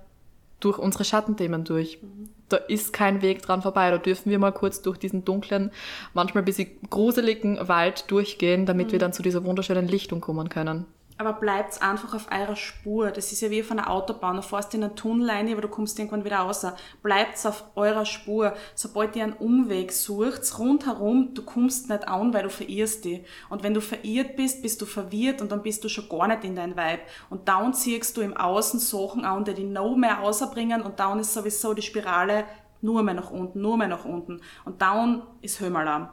durch 0.59 0.77
unsere 0.77 1.05
Schattenthemen 1.05 1.63
durch. 1.63 1.99
Mhm. 2.01 2.29
Da 2.51 2.57
ist 2.57 2.93
kein 2.93 3.21
Weg 3.21 3.41
dran 3.41 3.61
vorbei. 3.61 3.89
Da 3.91 3.97
dürfen 3.97 4.29
wir 4.29 4.39
mal 4.39 4.51
kurz 4.51 4.81
durch 4.81 4.97
diesen 4.97 5.25
dunklen, 5.25 5.71
manchmal 6.13 6.43
ein 6.43 6.45
bisschen 6.45 6.69
gruseligen 6.89 7.67
Wald 7.67 8.09
durchgehen, 8.11 8.65
damit 8.65 8.87
mhm. 8.87 8.91
wir 8.93 8.99
dann 8.99 9.13
zu 9.13 9.23
dieser 9.23 9.43
wunderschönen 9.43 9.87
Lichtung 9.87 10.21
kommen 10.21 10.49
können 10.49 10.85
aber 11.17 11.33
bleibt 11.33 11.81
einfach 11.81 12.13
auf 12.13 12.27
eurer 12.31 12.55
Spur. 12.55 13.11
Das 13.11 13.31
ist 13.31 13.41
ja 13.41 13.49
wie 13.49 13.61
auf 13.61 13.71
einer 13.71 13.89
Autobahn. 13.89 14.37
Du 14.37 14.41
fährst 14.41 14.73
in 14.73 14.83
einen 14.83 14.95
Tunnel 14.95 15.29
rein, 15.29 15.51
aber 15.51 15.61
du 15.61 15.67
kommst 15.67 15.97
irgendwann 15.99 16.25
wieder 16.25 16.37
raus. 16.37 16.65
Bleibt 17.03 17.45
auf 17.45 17.65
eurer 17.75 18.05
Spur. 18.05 18.53
Sobald 18.75 19.15
ihr 19.15 19.23
einen 19.23 19.33
Umweg 19.33 19.91
sucht, 19.91 20.57
rundherum, 20.57 21.33
du 21.33 21.43
kommst 21.43 21.89
nicht 21.89 22.07
an, 22.07 22.33
weil 22.33 22.43
du 22.43 22.49
verirrst 22.49 23.05
dich. 23.05 23.21
Und 23.49 23.63
wenn 23.63 23.73
du 23.73 23.81
verirrt 23.81 24.35
bist, 24.35 24.61
bist 24.61 24.81
du 24.81 24.85
verwirrt 24.85 25.41
und 25.41 25.51
dann 25.51 25.61
bist 25.61 25.83
du 25.83 25.89
schon 25.89 26.09
gar 26.09 26.27
nicht 26.27 26.43
in 26.43 26.55
dein 26.55 26.75
Vibe. 26.75 27.01
Und 27.29 27.47
dann 27.47 27.73
ziehst 27.73 28.17
du 28.17 28.21
im 28.21 28.35
Außen 28.35 28.79
Sachen 28.79 29.25
an, 29.25 29.43
die 29.43 29.53
dich 29.53 29.65
noch 29.65 29.95
mehr 29.95 30.15
rausbringen 30.15 30.81
und 30.81 30.99
dann 30.99 31.19
ist 31.19 31.33
sowieso 31.33 31.73
die 31.73 31.81
Spirale 31.81 32.45
nur 32.81 33.03
mehr 33.03 33.13
nach 33.13 33.31
unten, 33.31 33.61
nur 33.61 33.77
mehr 33.77 33.87
nach 33.87 34.05
unten. 34.05 34.41
Und 34.65 34.81
dann 34.81 35.23
ist 35.41 35.59
Höhmalarm. 35.59 36.09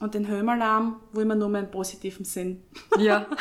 Und 0.00 0.14
den 0.14 0.28
Höhmalarm 0.28 1.00
will 1.12 1.24
man 1.24 1.38
nur 1.38 1.48
mehr 1.48 1.62
im 1.62 1.70
positiven 1.70 2.24
Sinn. 2.24 2.62
Ja. 2.98 3.26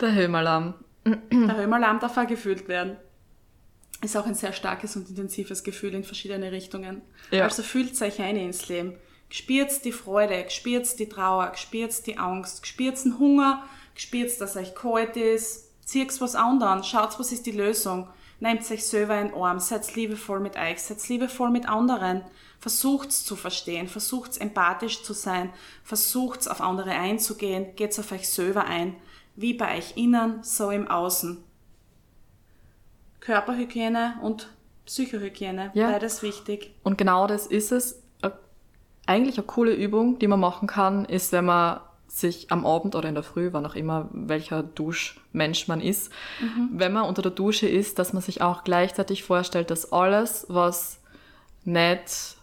Der 0.00 0.14
Höhmalarm. 0.14 0.74
Der 1.04 1.56
Höhmalarm 1.56 1.98
darf 2.00 2.16
auch 2.16 2.26
gefühlt 2.26 2.68
werden. 2.68 2.96
Ist 4.02 4.16
auch 4.16 4.26
ein 4.26 4.34
sehr 4.34 4.52
starkes 4.52 4.96
und 4.96 5.08
intensives 5.08 5.62
Gefühl 5.64 5.94
in 5.94 6.04
verschiedene 6.04 6.52
Richtungen. 6.52 7.02
Ja. 7.30 7.44
Also 7.44 7.62
fühlt 7.62 8.00
euch 8.02 8.20
ein 8.20 8.36
ins 8.36 8.68
Leben. 8.68 8.96
Spürt 9.30 9.84
die 9.84 9.92
Freude, 9.92 10.44
spürt 10.48 10.98
die 10.98 11.08
Trauer, 11.08 11.52
spürt 11.56 12.06
die 12.06 12.18
Angst, 12.18 12.66
spürt 12.66 13.04
den 13.04 13.18
Hunger, 13.18 13.64
spürt, 13.94 14.40
dass 14.40 14.56
euch 14.56 14.74
kalt 14.74 15.16
ist. 15.16 15.70
Zieht 15.84 16.20
was 16.20 16.34
anderen, 16.34 16.84
schaut, 16.84 17.18
was 17.18 17.32
ist 17.32 17.46
die 17.46 17.52
Lösung. 17.52 18.08
Nehmt 18.40 18.68
euch 18.70 18.84
selber 18.84 19.20
in 19.20 19.32
Arm, 19.34 19.58
seid 19.58 19.94
liebevoll 19.94 20.40
mit 20.40 20.56
euch, 20.56 20.82
seid 20.82 21.08
liebevoll 21.08 21.50
mit 21.50 21.68
anderen. 21.68 22.22
Versucht's 22.58 23.24
zu 23.24 23.36
verstehen, 23.36 23.88
versucht's 23.88 24.36
empathisch 24.36 25.02
zu 25.02 25.12
sein, 25.12 25.50
versucht's 25.82 26.48
auf 26.48 26.60
andere 26.60 26.90
einzugehen, 26.90 27.76
geht's 27.76 27.98
auf 27.98 28.10
euch 28.12 28.28
selber 28.28 28.64
ein, 28.64 28.96
wie 29.36 29.54
bei 29.54 29.78
euch 29.78 29.96
innen, 29.96 30.42
so 30.42 30.70
im 30.70 30.88
Außen. 30.88 31.44
Körperhygiene 33.20 34.16
und 34.22 34.48
Psychohygiene, 34.86 35.70
ja. 35.74 35.90
beides 35.90 36.22
wichtig. 36.22 36.74
Und 36.82 36.98
genau 36.98 37.26
das 37.26 37.46
ist 37.46 37.72
es. 37.72 38.02
Eigentlich 39.06 39.36
eine 39.36 39.46
coole 39.46 39.74
Übung, 39.74 40.18
die 40.18 40.28
man 40.28 40.40
machen 40.40 40.66
kann, 40.66 41.04
ist, 41.04 41.32
wenn 41.32 41.44
man 41.44 41.80
sich 42.14 42.52
am 42.52 42.64
Abend 42.64 42.94
oder 42.94 43.08
in 43.08 43.14
der 43.14 43.24
Früh, 43.24 43.48
wann 43.52 43.66
auch 43.66 43.74
immer, 43.74 44.08
welcher 44.12 44.62
Duschmensch 44.62 45.66
man 45.66 45.80
ist, 45.80 46.12
mhm. 46.40 46.70
wenn 46.72 46.92
man 46.92 47.04
unter 47.04 47.22
der 47.22 47.32
Dusche 47.32 47.68
ist, 47.68 47.98
dass 47.98 48.12
man 48.12 48.22
sich 48.22 48.40
auch 48.40 48.62
gleichzeitig 48.62 49.24
vorstellt, 49.24 49.70
dass 49.70 49.92
alles, 49.92 50.46
was 50.48 51.00
nicht 51.64 52.36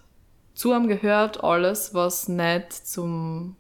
zu 0.54 0.74
einem 0.74 0.88
gehört, 0.88 1.44
alles, 1.44 1.94
was 1.94 2.28
nicht 2.28 2.74
zum 2.74 3.56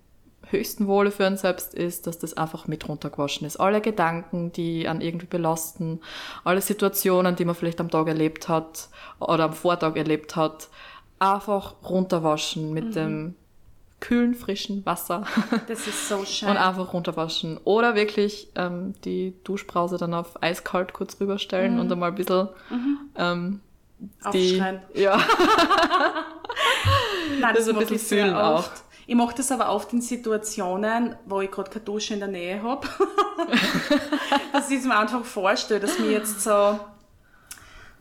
höchsten 0.49 0.87
Wohle 0.87 1.11
für 1.11 1.25
einen 1.25 1.37
selbst 1.37 1.73
ist, 1.73 2.07
dass 2.07 2.19
das 2.19 2.35
einfach 2.35 2.67
mit 2.67 2.89
runtergewaschen 2.89 3.47
ist. 3.47 3.55
Alle 3.55 3.79
Gedanken, 3.79 4.51
die 4.51 4.89
an 4.89 4.99
irgendwie 4.99 5.27
belasten, 5.27 6.01
alle 6.43 6.59
Situationen, 6.59 7.37
die 7.37 7.45
man 7.45 7.55
vielleicht 7.55 7.79
am 7.79 7.89
Tag 7.89 8.07
erlebt 8.07 8.49
hat 8.49 8.89
oder 9.19 9.45
am 9.45 9.53
Vortag 9.53 9.95
erlebt 9.95 10.35
hat, 10.35 10.67
einfach 11.19 11.75
runterwaschen 11.83 12.73
mit 12.73 12.87
mhm. 12.87 12.91
dem 12.91 13.35
kühlen, 14.11 14.35
frischen 14.35 14.85
Wasser. 14.85 15.23
Das 15.69 15.87
ist 15.87 16.09
so 16.09 16.25
schön. 16.25 16.49
Und 16.49 16.57
einfach 16.57 16.91
runterwaschen. 16.91 17.57
Oder 17.63 17.95
wirklich 17.95 18.49
ähm, 18.55 18.93
die 19.05 19.33
Duschbrause 19.45 19.97
dann 19.97 20.13
auf 20.13 20.43
eiskalt 20.43 20.91
kurz 20.91 21.17
rüberstellen 21.21 21.75
mhm. 21.75 21.79
und 21.79 21.91
einmal 21.91 22.09
ein 22.09 22.15
bisschen 22.15 22.49
mhm. 22.69 22.97
ähm, 23.15 23.61
die, 24.33 24.61
Ja. 24.95 25.17
Nein, 27.39 27.55
das, 27.55 27.65
das 27.65 27.73
ein 27.73 27.79
bisschen 27.79 27.99
fühlen 27.99 28.35
auch. 28.35 28.65
Ich 29.07 29.15
mache 29.15 29.35
das 29.37 29.49
aber 29.49 29.71
oft 29.71 29.93
in 29.93 30.01
Situationen, 30.01 31.15
wo 31.25 31.39
ich 31.39 31.49
gerade 31.49 31.69
keine 31.69 31.85
Dusche 31.85 32.13
in 32.13 32.19
der 32.19 32.29
Nähe 32.29 32.61
habe. 32.61 32.87
dass 34.51 34.69
ich 34.69 34.83
mir 34.83 34.97
einfach 34.97 35.23
vorstelle, 35.23 35.79
dass 35.79 35.99
mir 35.99 36.11
jetzt 36.11 36.41
so 36.41 36.77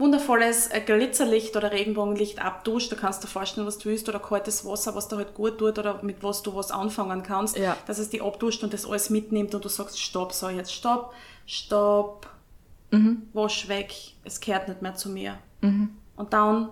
wundervolles 0.01 0.69
äh, 0.69 0.81
Glitzerlicht 0.81 1.57
oder 1.57 1.71
Regenbogenlicht 1.71 2.43
abduscht. 2.43 2.91
Da 2.91 2.97
kannst 2.97 3.23
du 3.23 3.27
dir 3.27 3.33
vorstellen, 3.33 3.67
was 3.67 3.79
du 3.79 3.91
willst, 3.91 4.09
oder 4.09 4.19
kaltes 4.19 4.65
Wasser, 4.65 4.95
was 4.95 5.09
da 5.09 5.17
halt 5.17 5.35
gut 5.35 5.59
tut 5.59 5.79
oder 5.79 6.03
mit 6.03 6.23
was 6.23 6.43
du 6.43 6.55
was 6.55 6.71
anfangen 6.71 7.23
kannst. 7.23 7.57
Ja. 7.57 7.77
Dass 7.87 7.99
es 7.99 8.09
die 8.09 8.23
abduscht 8.23 8.65
und 8.65 8.73
das 8.73 8.87
alles 8.87 9.11
mitnimmt 9.11 9.55
und 9.55 9.65
du 9.65 9.69
sagst, 9.69 10.01
stopp, 10.01 10.33
so 10.33 10.49
jetzt 10.49 10.73
stopp, 10.73 11.15
stopp, 11.47 12.27
mhm. 12.91 13.29
wasch 13.33 13.69
weg, 13.69 13.95
es 14.25 14.41
kehrt 14.41 14.69
nicht 14.69 14.83
mehr 14.83 14.95
zu 14.95 15.11
mir. 15.11 15.39
Mhm. 15.61 15.91
Und 16.17 16.33
dann 16.33 16.71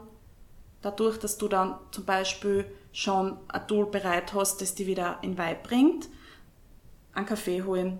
dadurch, 0.82 1.18
dass 1.18 1.38
du 1.38 1.48
dann 1.48 1.76
zum 1.90 2.04
Beispiel 2.04 2.64
schon 2.92 3.36
ein 3.48 3.66
Tool 3.68 3.86
bereit 3.86 4.32
hast, 4.34 4.60
das 4.60 4.74
dich 4.74 4.86
wieder 4.86 5.18
in 5.22 5.38
Weib 5.38 5.64
bringt, 5.64 6.08
einen 7.12 7.26
Kaffee 7.26 7.62
holen, 7.62 7.98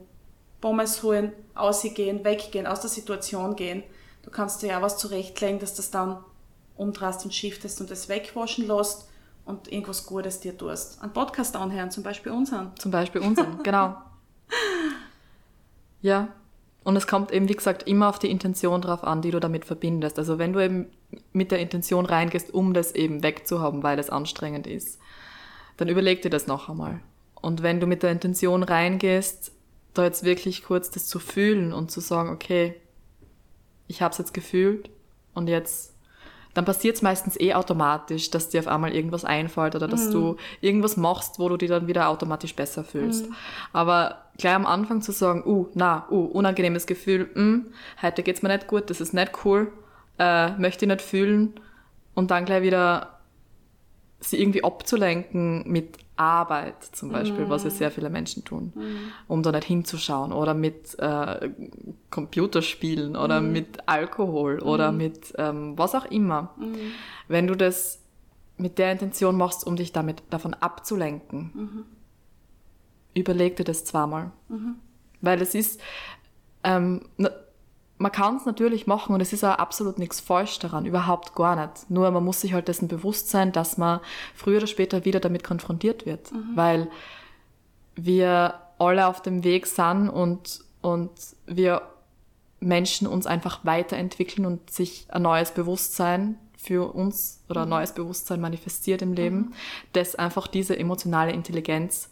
Pommes 0.60 1.02
holen, 1.02 1.32
ausgehen, 1.54 2.24
weggehen, 2.24 2.66
aus 2.66 2.80
der 2.80 2.90
Situation 2.90 3.54
gehen. 3.56 3.82
Du 4.28 4.34
kannst 4.34 4.60
dir 4.60 4.66
ja 4.66 4.82
was 4.82 4.98
zurechtlegen, 4.98 5.58
dass 5.58 5.72
das 5.74 5.90
dann 5.90 6.18
umdrehst 6.76 7.24
und 7.24 7.32
shiftest 7.32 7.80
und 7.80 7.90
das 7.90 8.10
wegwaschen 8.10 8.66
lässt 8.66 9.08
und 9.46 9.72
irgendwas 9.72 10.04
Gutes 10.04 10.38
dir 10.40 10.54
tust. 10.54 11.02
Ein 11.02 11.14
Podcast 11.14 11.56
anhören, 11.56 11.90
zum 11.90 12.02
Beispiel 12.02 12.32
unseren. 12.32 12.76
Zum 12.76 12.90
Beispiel 12.90 13.22
unseren, 13.22 13.62
genau. 13.62 13.96
Ja, 16.02 16.28
und 16.84 16.94
es 16.96 17.06
kommt 17.06 17.32
eben, 17.32 17.48
wie 17.48 17.54
gesagt, 17.54 17.84
immer 17.88 18.10
auf 18.10 18.18
die 18.18 18.30
Intention 18.30 18.82
drauf 18.82 19.02
an, 19.02 19.22
die 19.22 19.30
du 19.30 19.40
damit 19.40 19.64
verbindest. 19.64 20.18
Also 20.18 20.38
wenn 20.38 20.52
du 20.52 20.62
eben 20.62 20.90
mit 21.32 21.50
der 21.50 21.60
Intention 21.60 22.04
reingehst, 22.04 22.52
um 22.52 22.74
das 22.74 22.92
eben 22.92 23.22
wegzuhaben, 23.22 23.82
weil 23.82 23.98
es 23.98 24.10
anstrengend 24.10 24.66
ist, 24.66 24.98
dann 25.78 25.88
überleg 25.88 26.20
dir 26.20 26.30
das 26.30 26.46
noch 26.46 26.68
einmal. 26.68 27.00
Und 27.34 27.62
wenn 27.62 27.80
du 27.80 27.86
mit 27.86 28.02
der 28.02 28.12
Intention 28.12 28.62
reingehst, 28.62 29.52
da 29.94 30.04
jetzt 30.04 30.22
wirklich 30.22 30.64
kurz 30.64 30.90
das 30.90 31.06
zu 31.06 31.18
fühlen 31.18 31.72
und 31.72 31.90
zu 31.90 32.00
sagen, 32.00 32.28
okay, 32.28 32.78
ich 33.88 34.02
habe 34.02 34.12
es 34.12 34.18
jetzt 34.18 34.34
gefühlt 34.34 34.90
und 35.34 35.48
jetzt 35.48 35.94
dann 36.54 36.64
passiert 36.64 36.96
es 36.96 37.02
meistens 37.02 37.38
eh 37.38 37.54
automatisch, 37.54 38.30
dass 38.30 38.48
dir 38.48 38.60
auf 38.60 38.66
einmal 38.66 38.92
irgendwas 38.92 39.24
einfällt 39.24 39.76
oder 39.76 39.86
dass 39.86 40.06
mhm. 40.06 40.12
du 40.12 40.36
irgendwas 40.60 40.96
machst, 40.96 41.38
wo 41.38 41.48
du 41.48 41.56
dich 41.56 41.68
dann 41.68 41.86
wieder 41.86 42.08
automatisch 42.08 42.54
besser 42.56 42.82
fühlst. 42.82 43.28
Mhm. 43.28 43.34
Aber 43.72 44.24
gleich 44.38 44.54
am 44.54 44.66
Anfang 44.66 45.00
zu 45.00 45.12
sagen, 45.12 45.44
uh, 45.46 45.68
na, 45.74 46.06
uh, 46.10 46.24
unangenehmes 46.24 46.86
Gefühl, 46.86 47.30
mm, 47.34 47.66
heute 48.02 48.22
geht's 48.22 48.42
mir 48.42 48.48
nicht 48.48 48.66
gut, 48.66 48.90
das 48.90 49.00
ist 49.00 49.14
nicht 49.14 49.44
cool, 49.44 49.70
äh, 50.18 50.50
möchte 50.58 50.84
ich 50.84 50.90
nicht 50.90 51.02
fühlen 51.02 51.60
und 52.14 52.30
dann 52.32 52.44
gleich 52.44 52.62
wieder 52.62 53.20
sie 54.20 54.40
irgendwie 54.40 54.64
abzulenken 54.64 55.62
mit 55.70 55.98
Arbeit 56.18 56.84
zum 56.84 57.10
Beispiel, 57.10 57.46
mm. 57.46 57.50
was 57.50 57.64
ja 57.64 57.70
mhm. 57.70 57.74
sehr 57.74 57.90
viele 57.90 58.10
Menschen 58.10 58.44
tun, 58.44 58.72
mm. 58.74 59.32
um 59.32 59.42
da 59.42 59.52
nicht 59.52 59.64
hinzuschauen 59.64 60.32
oder 60.32 60.54
mit 60.54 60.98
äh, 60.98 61.50
Computerspielen 62.10 63.16
oder 63.16 63.40
mm. 63.40 63.52
mit 63.52 63.78
Alkohol 63.86 64.58
oder 64.60 64.92
mhm. 64.92 64.98
mit 64.98 65.34
ähm, 65.38 65.78
was 65.78 65.94
auch 65.94 66.04
immer. 66.06 66.54
Mhm. 66.56 66.76
Wenn 67.28 67.46
du 67.46 67.54
das 67.54 68.00
mit 68.56 68.78
der 68.78 68.92
Intention 68.92 69.36
machst, 69.36 69.66
um 69.66 69.76
dich 69.76 69.92
damit 69.92 70.22
davon 70.30 70.54
abzulenken, 70.54 71.86
überleg 73.14 73.56
dir 73.56 73.64
das 73.64 73.84
zweimal. 73.84 74.32
Weil 75.20 75.40
es 75.40 75.54
ist, 75.54 75.80
ähm, 76.64 77.02
man 77.98 78.12
kann 78.12 78.36
es 78.36 78.46
natürlich 78.46 78.86
machen 78.86 79.14
und 79.14 79.20
es 79.20 79.32
ist 79.32 79.44
auch 79.44 79.58
absolut 79.58 79.98
nichts 79.98 80.20
falsch 80.20 80.58
daran, 80.60 80.86
überhaupt 80.86 81.34
gar 81.34 81.56
nicht. 81.56 81.90
Nur 81.90 82.10
man 82.10 82.24
muss 82.24 82.40
sich 82.40 82.52
halt 82.52 82.68
dessen 82.68 82.88
bewusst 82.88 83.28
sein, 83.28 83.52
dass 83.52 83.76
man 83.76 84.00
früher 84.34 84.58
oder 84.58 84.68
später 84.68 85.04
wieder 85.04 85.20
damit 85.20 85.42
konfrontiert 85.42 86.06
wird, 86.06 86.32
mhm. 86.32 86.50
weil 86.54 86.90
wir 87.96 88.54
alle 88.78 89.08
auf 89.08 89.20
dem 89.20 89.42
Weg 89.42 89.66
sind 89.66 90.08
und, 90.08 90.60
und 90.80 91.10
wir 91.46 91.82
Menschen 92.60 93.08
uns 93.08 93.26
einfach 93.26 93.64
weiterentwickeln 93.64 94.46
und 94.46 94.70
sich 94.70 95.06
ein 95.08 95.22
neues 95.22 95.50
Bewusstsein 95.50 96.38
für 96.56 96.92
uns 96.94 97.40
oder 97.48 97.62
ein 97.62 97.68
mhm. 97.68 97.74
neues 97.74 97.92
Bewusstsein 97.92 98.40
manifestiert 98.40 99.02
im 99.02 99.12
Leben, 99.12 99.36
mhm. 99.36 99.52
das 99.92 100.14
einfach 100.14 100.46
diese 100.46 100.78
emotionale 100.78 101.32
Intelligenz 101.32 102.10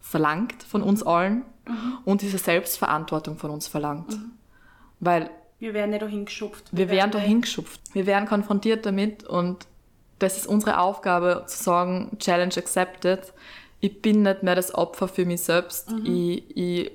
verlangt 0.00 0.62
von 0.62 0.82
uns 0.82 1.02
allen 1.02 1.44
mhm. 1.66 1.98
und 2.04 2.20
diese 2.20 2.38
Selbstverantwortung 2.38 3.38
von 3.38 3.50
uns 3.50 3.68
verlangt. 3.68 4.10
Mhm. 4.10 4.32
Weil 5.00 5.30
Wir 5.58 5.74
werden 5.74 5.90
nicht 5.90 6.02
dahin 6.02 6.24
geschupft. 6.24 6.64
Wir 6.72 6.88
werden 6.88 7.10
dahin 7.10 7.40
geschupft. 7.42 7.80
Wir 7.92 8.06
werden 8.06 8.26
konfrontiert 8.28 8.84
damit 8.86 9.24
und 9.24 9.66
das 10.18 10.36
ist 10.38 10.46
unsere 10.46 10.78
Aufgabe, 10.78 11.44
zu 11.46 11.62
sagen, 11.62 12.16
Challenge 12.18 12.54
accepted. 12.56 13.32
Ich 13.80 14.00
bin 14.00 14.22
nicht 14.22 14.42
mehr 14.42 14.54
das 14.54 14.74
Opfer 14.74 15.08
für 15.08 15.24
mich 15.26 15.42
selbst. 15.42 15.90
Mhm. 15.90 16.06
Ich, 16.06 16.56
ich 16.56 16.90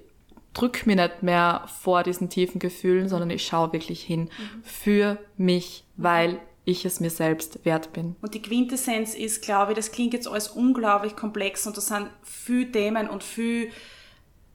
drück 0.53 0.87
mich 0.87 0.95
nicht 0.95 1.21
mehr 1.21 1.65
vor 1.81 2.01
diesen 2.03 2.29
tiefen 2.29 2.59
Gefühlen, 2.59 3.07
sondern 3.09 3.29
ich 3.29 3.45
schaue 3.45 3.71
wirklich 3.73 4.01
hin 4.01 4.21
Mhm. 4.21 4.63
für 4.63 5.17
mich, 5.37 5.83
weil 5.97 6.39
ich 6.65 6.85
es 6.85 6.99
mir 6.99 7.09
selbst 7.09 7.65
wert 7.65 7.93
bin. 7.93 8.15
Und 8.21 8.33
die 8.33 8.41
Quintessenz 8.41 9.15
ist, 9.15 9.41
glaube 9.41 9.71
ich, 9.71 9.75
das 9.75 9.91
klingt 9.91 10.13
jetzt 10.13 10.27
alles 10.27 10.47
unglaublich 10.47 11.15
komplex 11.15 11.65
und 11.67 11.75
da 11.77 11.81
sind 11.81 12.07
viel 12.23 12.71
Themen 12.71 13.09
und 13.09 13.23
viel 13.23 13.71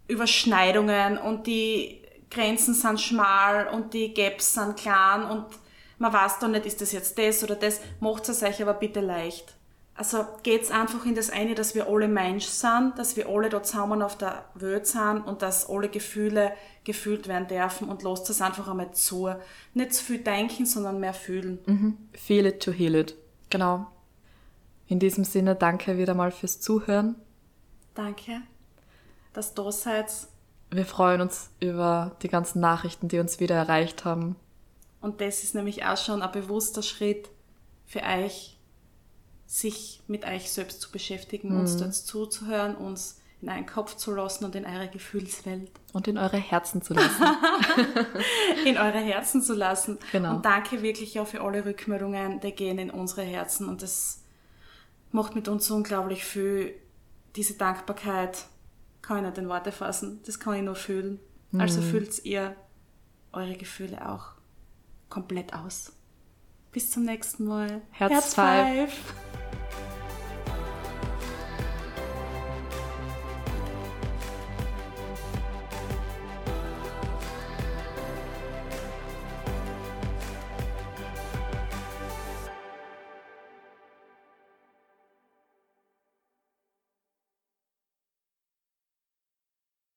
Überschneidungen 0.09 1.19
und 1.19 1.47
die 1.47 2.01
Grenzen 2.35 2.75
sind 2.75 3.01
schmal 3.01 3.69
und 3.69 3.95
die 3.95 4.13
Gaps 4.13 4.55
sind 4.55 4.77
klein 4.77 5.25
und 5.25 5.47
man 5.99 6.13
weiß 6.13 6.39
da 6.41 6.49
nicht, 6.49 6.67
ist 6.67 6.81
das 6.81 6.93
jetzt 6.93 7.19
das 7.19 7.45
oder 7.45 7.55
das. 7.55 7.81
Macht 8.01 8.29
es 8.29 8.43
euch 8.43 8.61
aber 8.61 8.75
bitte 8.75 9.01
leicht. 9.01 9.55
Also 9.97 10.27
geht's 10.43 10.73
einfach 10.73 11.07
in 11.07 11.15
das 11.15 11.31
eine, 11.31 11.55
dass 11.55 11.77
wir 11.77 11.89
alle 11.89 12.09
Mensch 12.09 12.47
sind, 12.47 12.99
dass 12.99 13.17
wir 13.17 13.29
alle 13.29 13.49
da 13.49 13.63
zusammen 13.63 14.03
auf 14.03 14.19
der 14.19 14.45
Welt 14.55 14.89
sind 14.89 15.21
und 15.21 15.41
dass 15.41 15.71
alle 15.71 15.89
Gefühle 15.89 16.53
gefühlt 16.83 17.29
werden 17.29 17.47
dürfen 17.47 17.89
und 17.89 18.03
lasst 18.03 18.29
es 18.29 18.43
einfach 18.43 18.67
einmal 18.67 18.93
zu. 18.93 19.33
Nicht 19.73 19.95
zu 19.95 20.05
viel 20.05 20.19
denken, 20.19 20.67
sondern 20.67 20.99
mehr 20.99 21.15
fühlen. 21.15 22.09
Feel 22.13 22.47
it 22.47 22.61
to 22.61 22.73
heal 22.73 22.97
it. 22.97 23.15
Genau. 23.51 23.87
In 24.89 24.99
diesem 24.99 25.23
Sinne, 25.23 25.55
danke 25.55 25.97
wieder 25.97 26.15
mal 26.15 26.33
fürs 26.33 26.61
Zuhören. 26.61 27.15
Danke, 27.95 28.43
dass 29.33 29.55
du 29.55 29.63
da 29.63 29.71
seid. 29.73 30.11
Wir 30.75 30.87
freuen 30.87 31.21
uns 31.21 31.51
über 31.61 32.17
die 32.23 32.29
ganzen 32.29 32.61
Nachrichten, 32.61 33.07
die 33.07 33.21
uns 33.21 33.39
wieder 33.39 33.55
erreicht 33.55 34.05
haben. 34.05 34.35
Und 35.01 35.21
das 35.21 35.45
ist 35.45 35.55
nämlich 35.55 35.85
auch 35.85 35.97
schon 35.97 36.21
ein 36.21 36.33
bewusster 36.33 36.83
Schritt 36.83 37.29
für 37.87 38.03
euch, 38.03 38.59
sich 39.47 40.03
mit 40.09 40.27
euch 40.27 40.51
selbst 40.51 40.81
zu 40.81 40.91
beschäftigen, 40.91 41.57
uns 41.61 41.77
dort 41.77 41.95
zuzuhören, 41.95 42.75
uns 42.75 43.21
in 43.41 43.51
einen 43.51 43.67
Kopf 43.67 43.95
zu 43.97 44.13
lassen 44.13 44.45
und 44.47 44.57
in 44.57 44.65
eure 44.65 44.89
Gefühlswelt, 44.89 45.71
Und 45.93 46.09
in 46.09 46.19
eure 46.19 46.39
Herzen 46.39 46.83
zu 46.83 46.95
lassen. 46.95 47.23
in 48.65 48.77
eure 48.77 48.99
Herzen 48.99 49.43
zu 49.43 49.55
lassen. 49.55 49.99
Genau. 50.11 50.37
Und 50.37 50.45
danke 50.45 50.83
wirklich 50.83 51.21
auch 51.21 51.27
für 51.27 51.43
alle 51.43 51.65
Rückmeldungen, 51.65 52.41
die 52.41 52.51
gehen 52.51 52.79
in 52.79 52.91
unsere 52.91 53.23
Herzen 53.23 53.69
und 53.69 53.83
das 53.83 54.23
macht 55.13 55.37
mit 55.37 55.47
uns 55.47 55.71
unglaublich 55.71 56.25
viel. 56.25 56.75
Diese 57.37 57.55
Dankbarkeit 57.55 58.47
kann 59.07 59.19
ich 59.19 59.25
nicht 59.25 59.39
in 59.39 59.49
Worte 59.49 59.73
fassen, 59.73 60.21
das 60.27 60.41
kann 60.41 60.55
ich 60.55 60.63
nur 60.63 60.75
fühlen. 60.75 61.21
Also 61.57 61.81
fühlt 61.83 62.25
ihr 62.25 62.57
eure 63.33 63.55
Gefühle 63.55 64.09
auch 64.11 64.33
komplett 65.09 65.55
aus. 65.55 65.93
Bis 66.73 66.91
zum 66.91 67.05
nächsten 67.05 67.45
Mal. 67.45 67.83
Herz 67.93 68.35
five. 68.35 68.91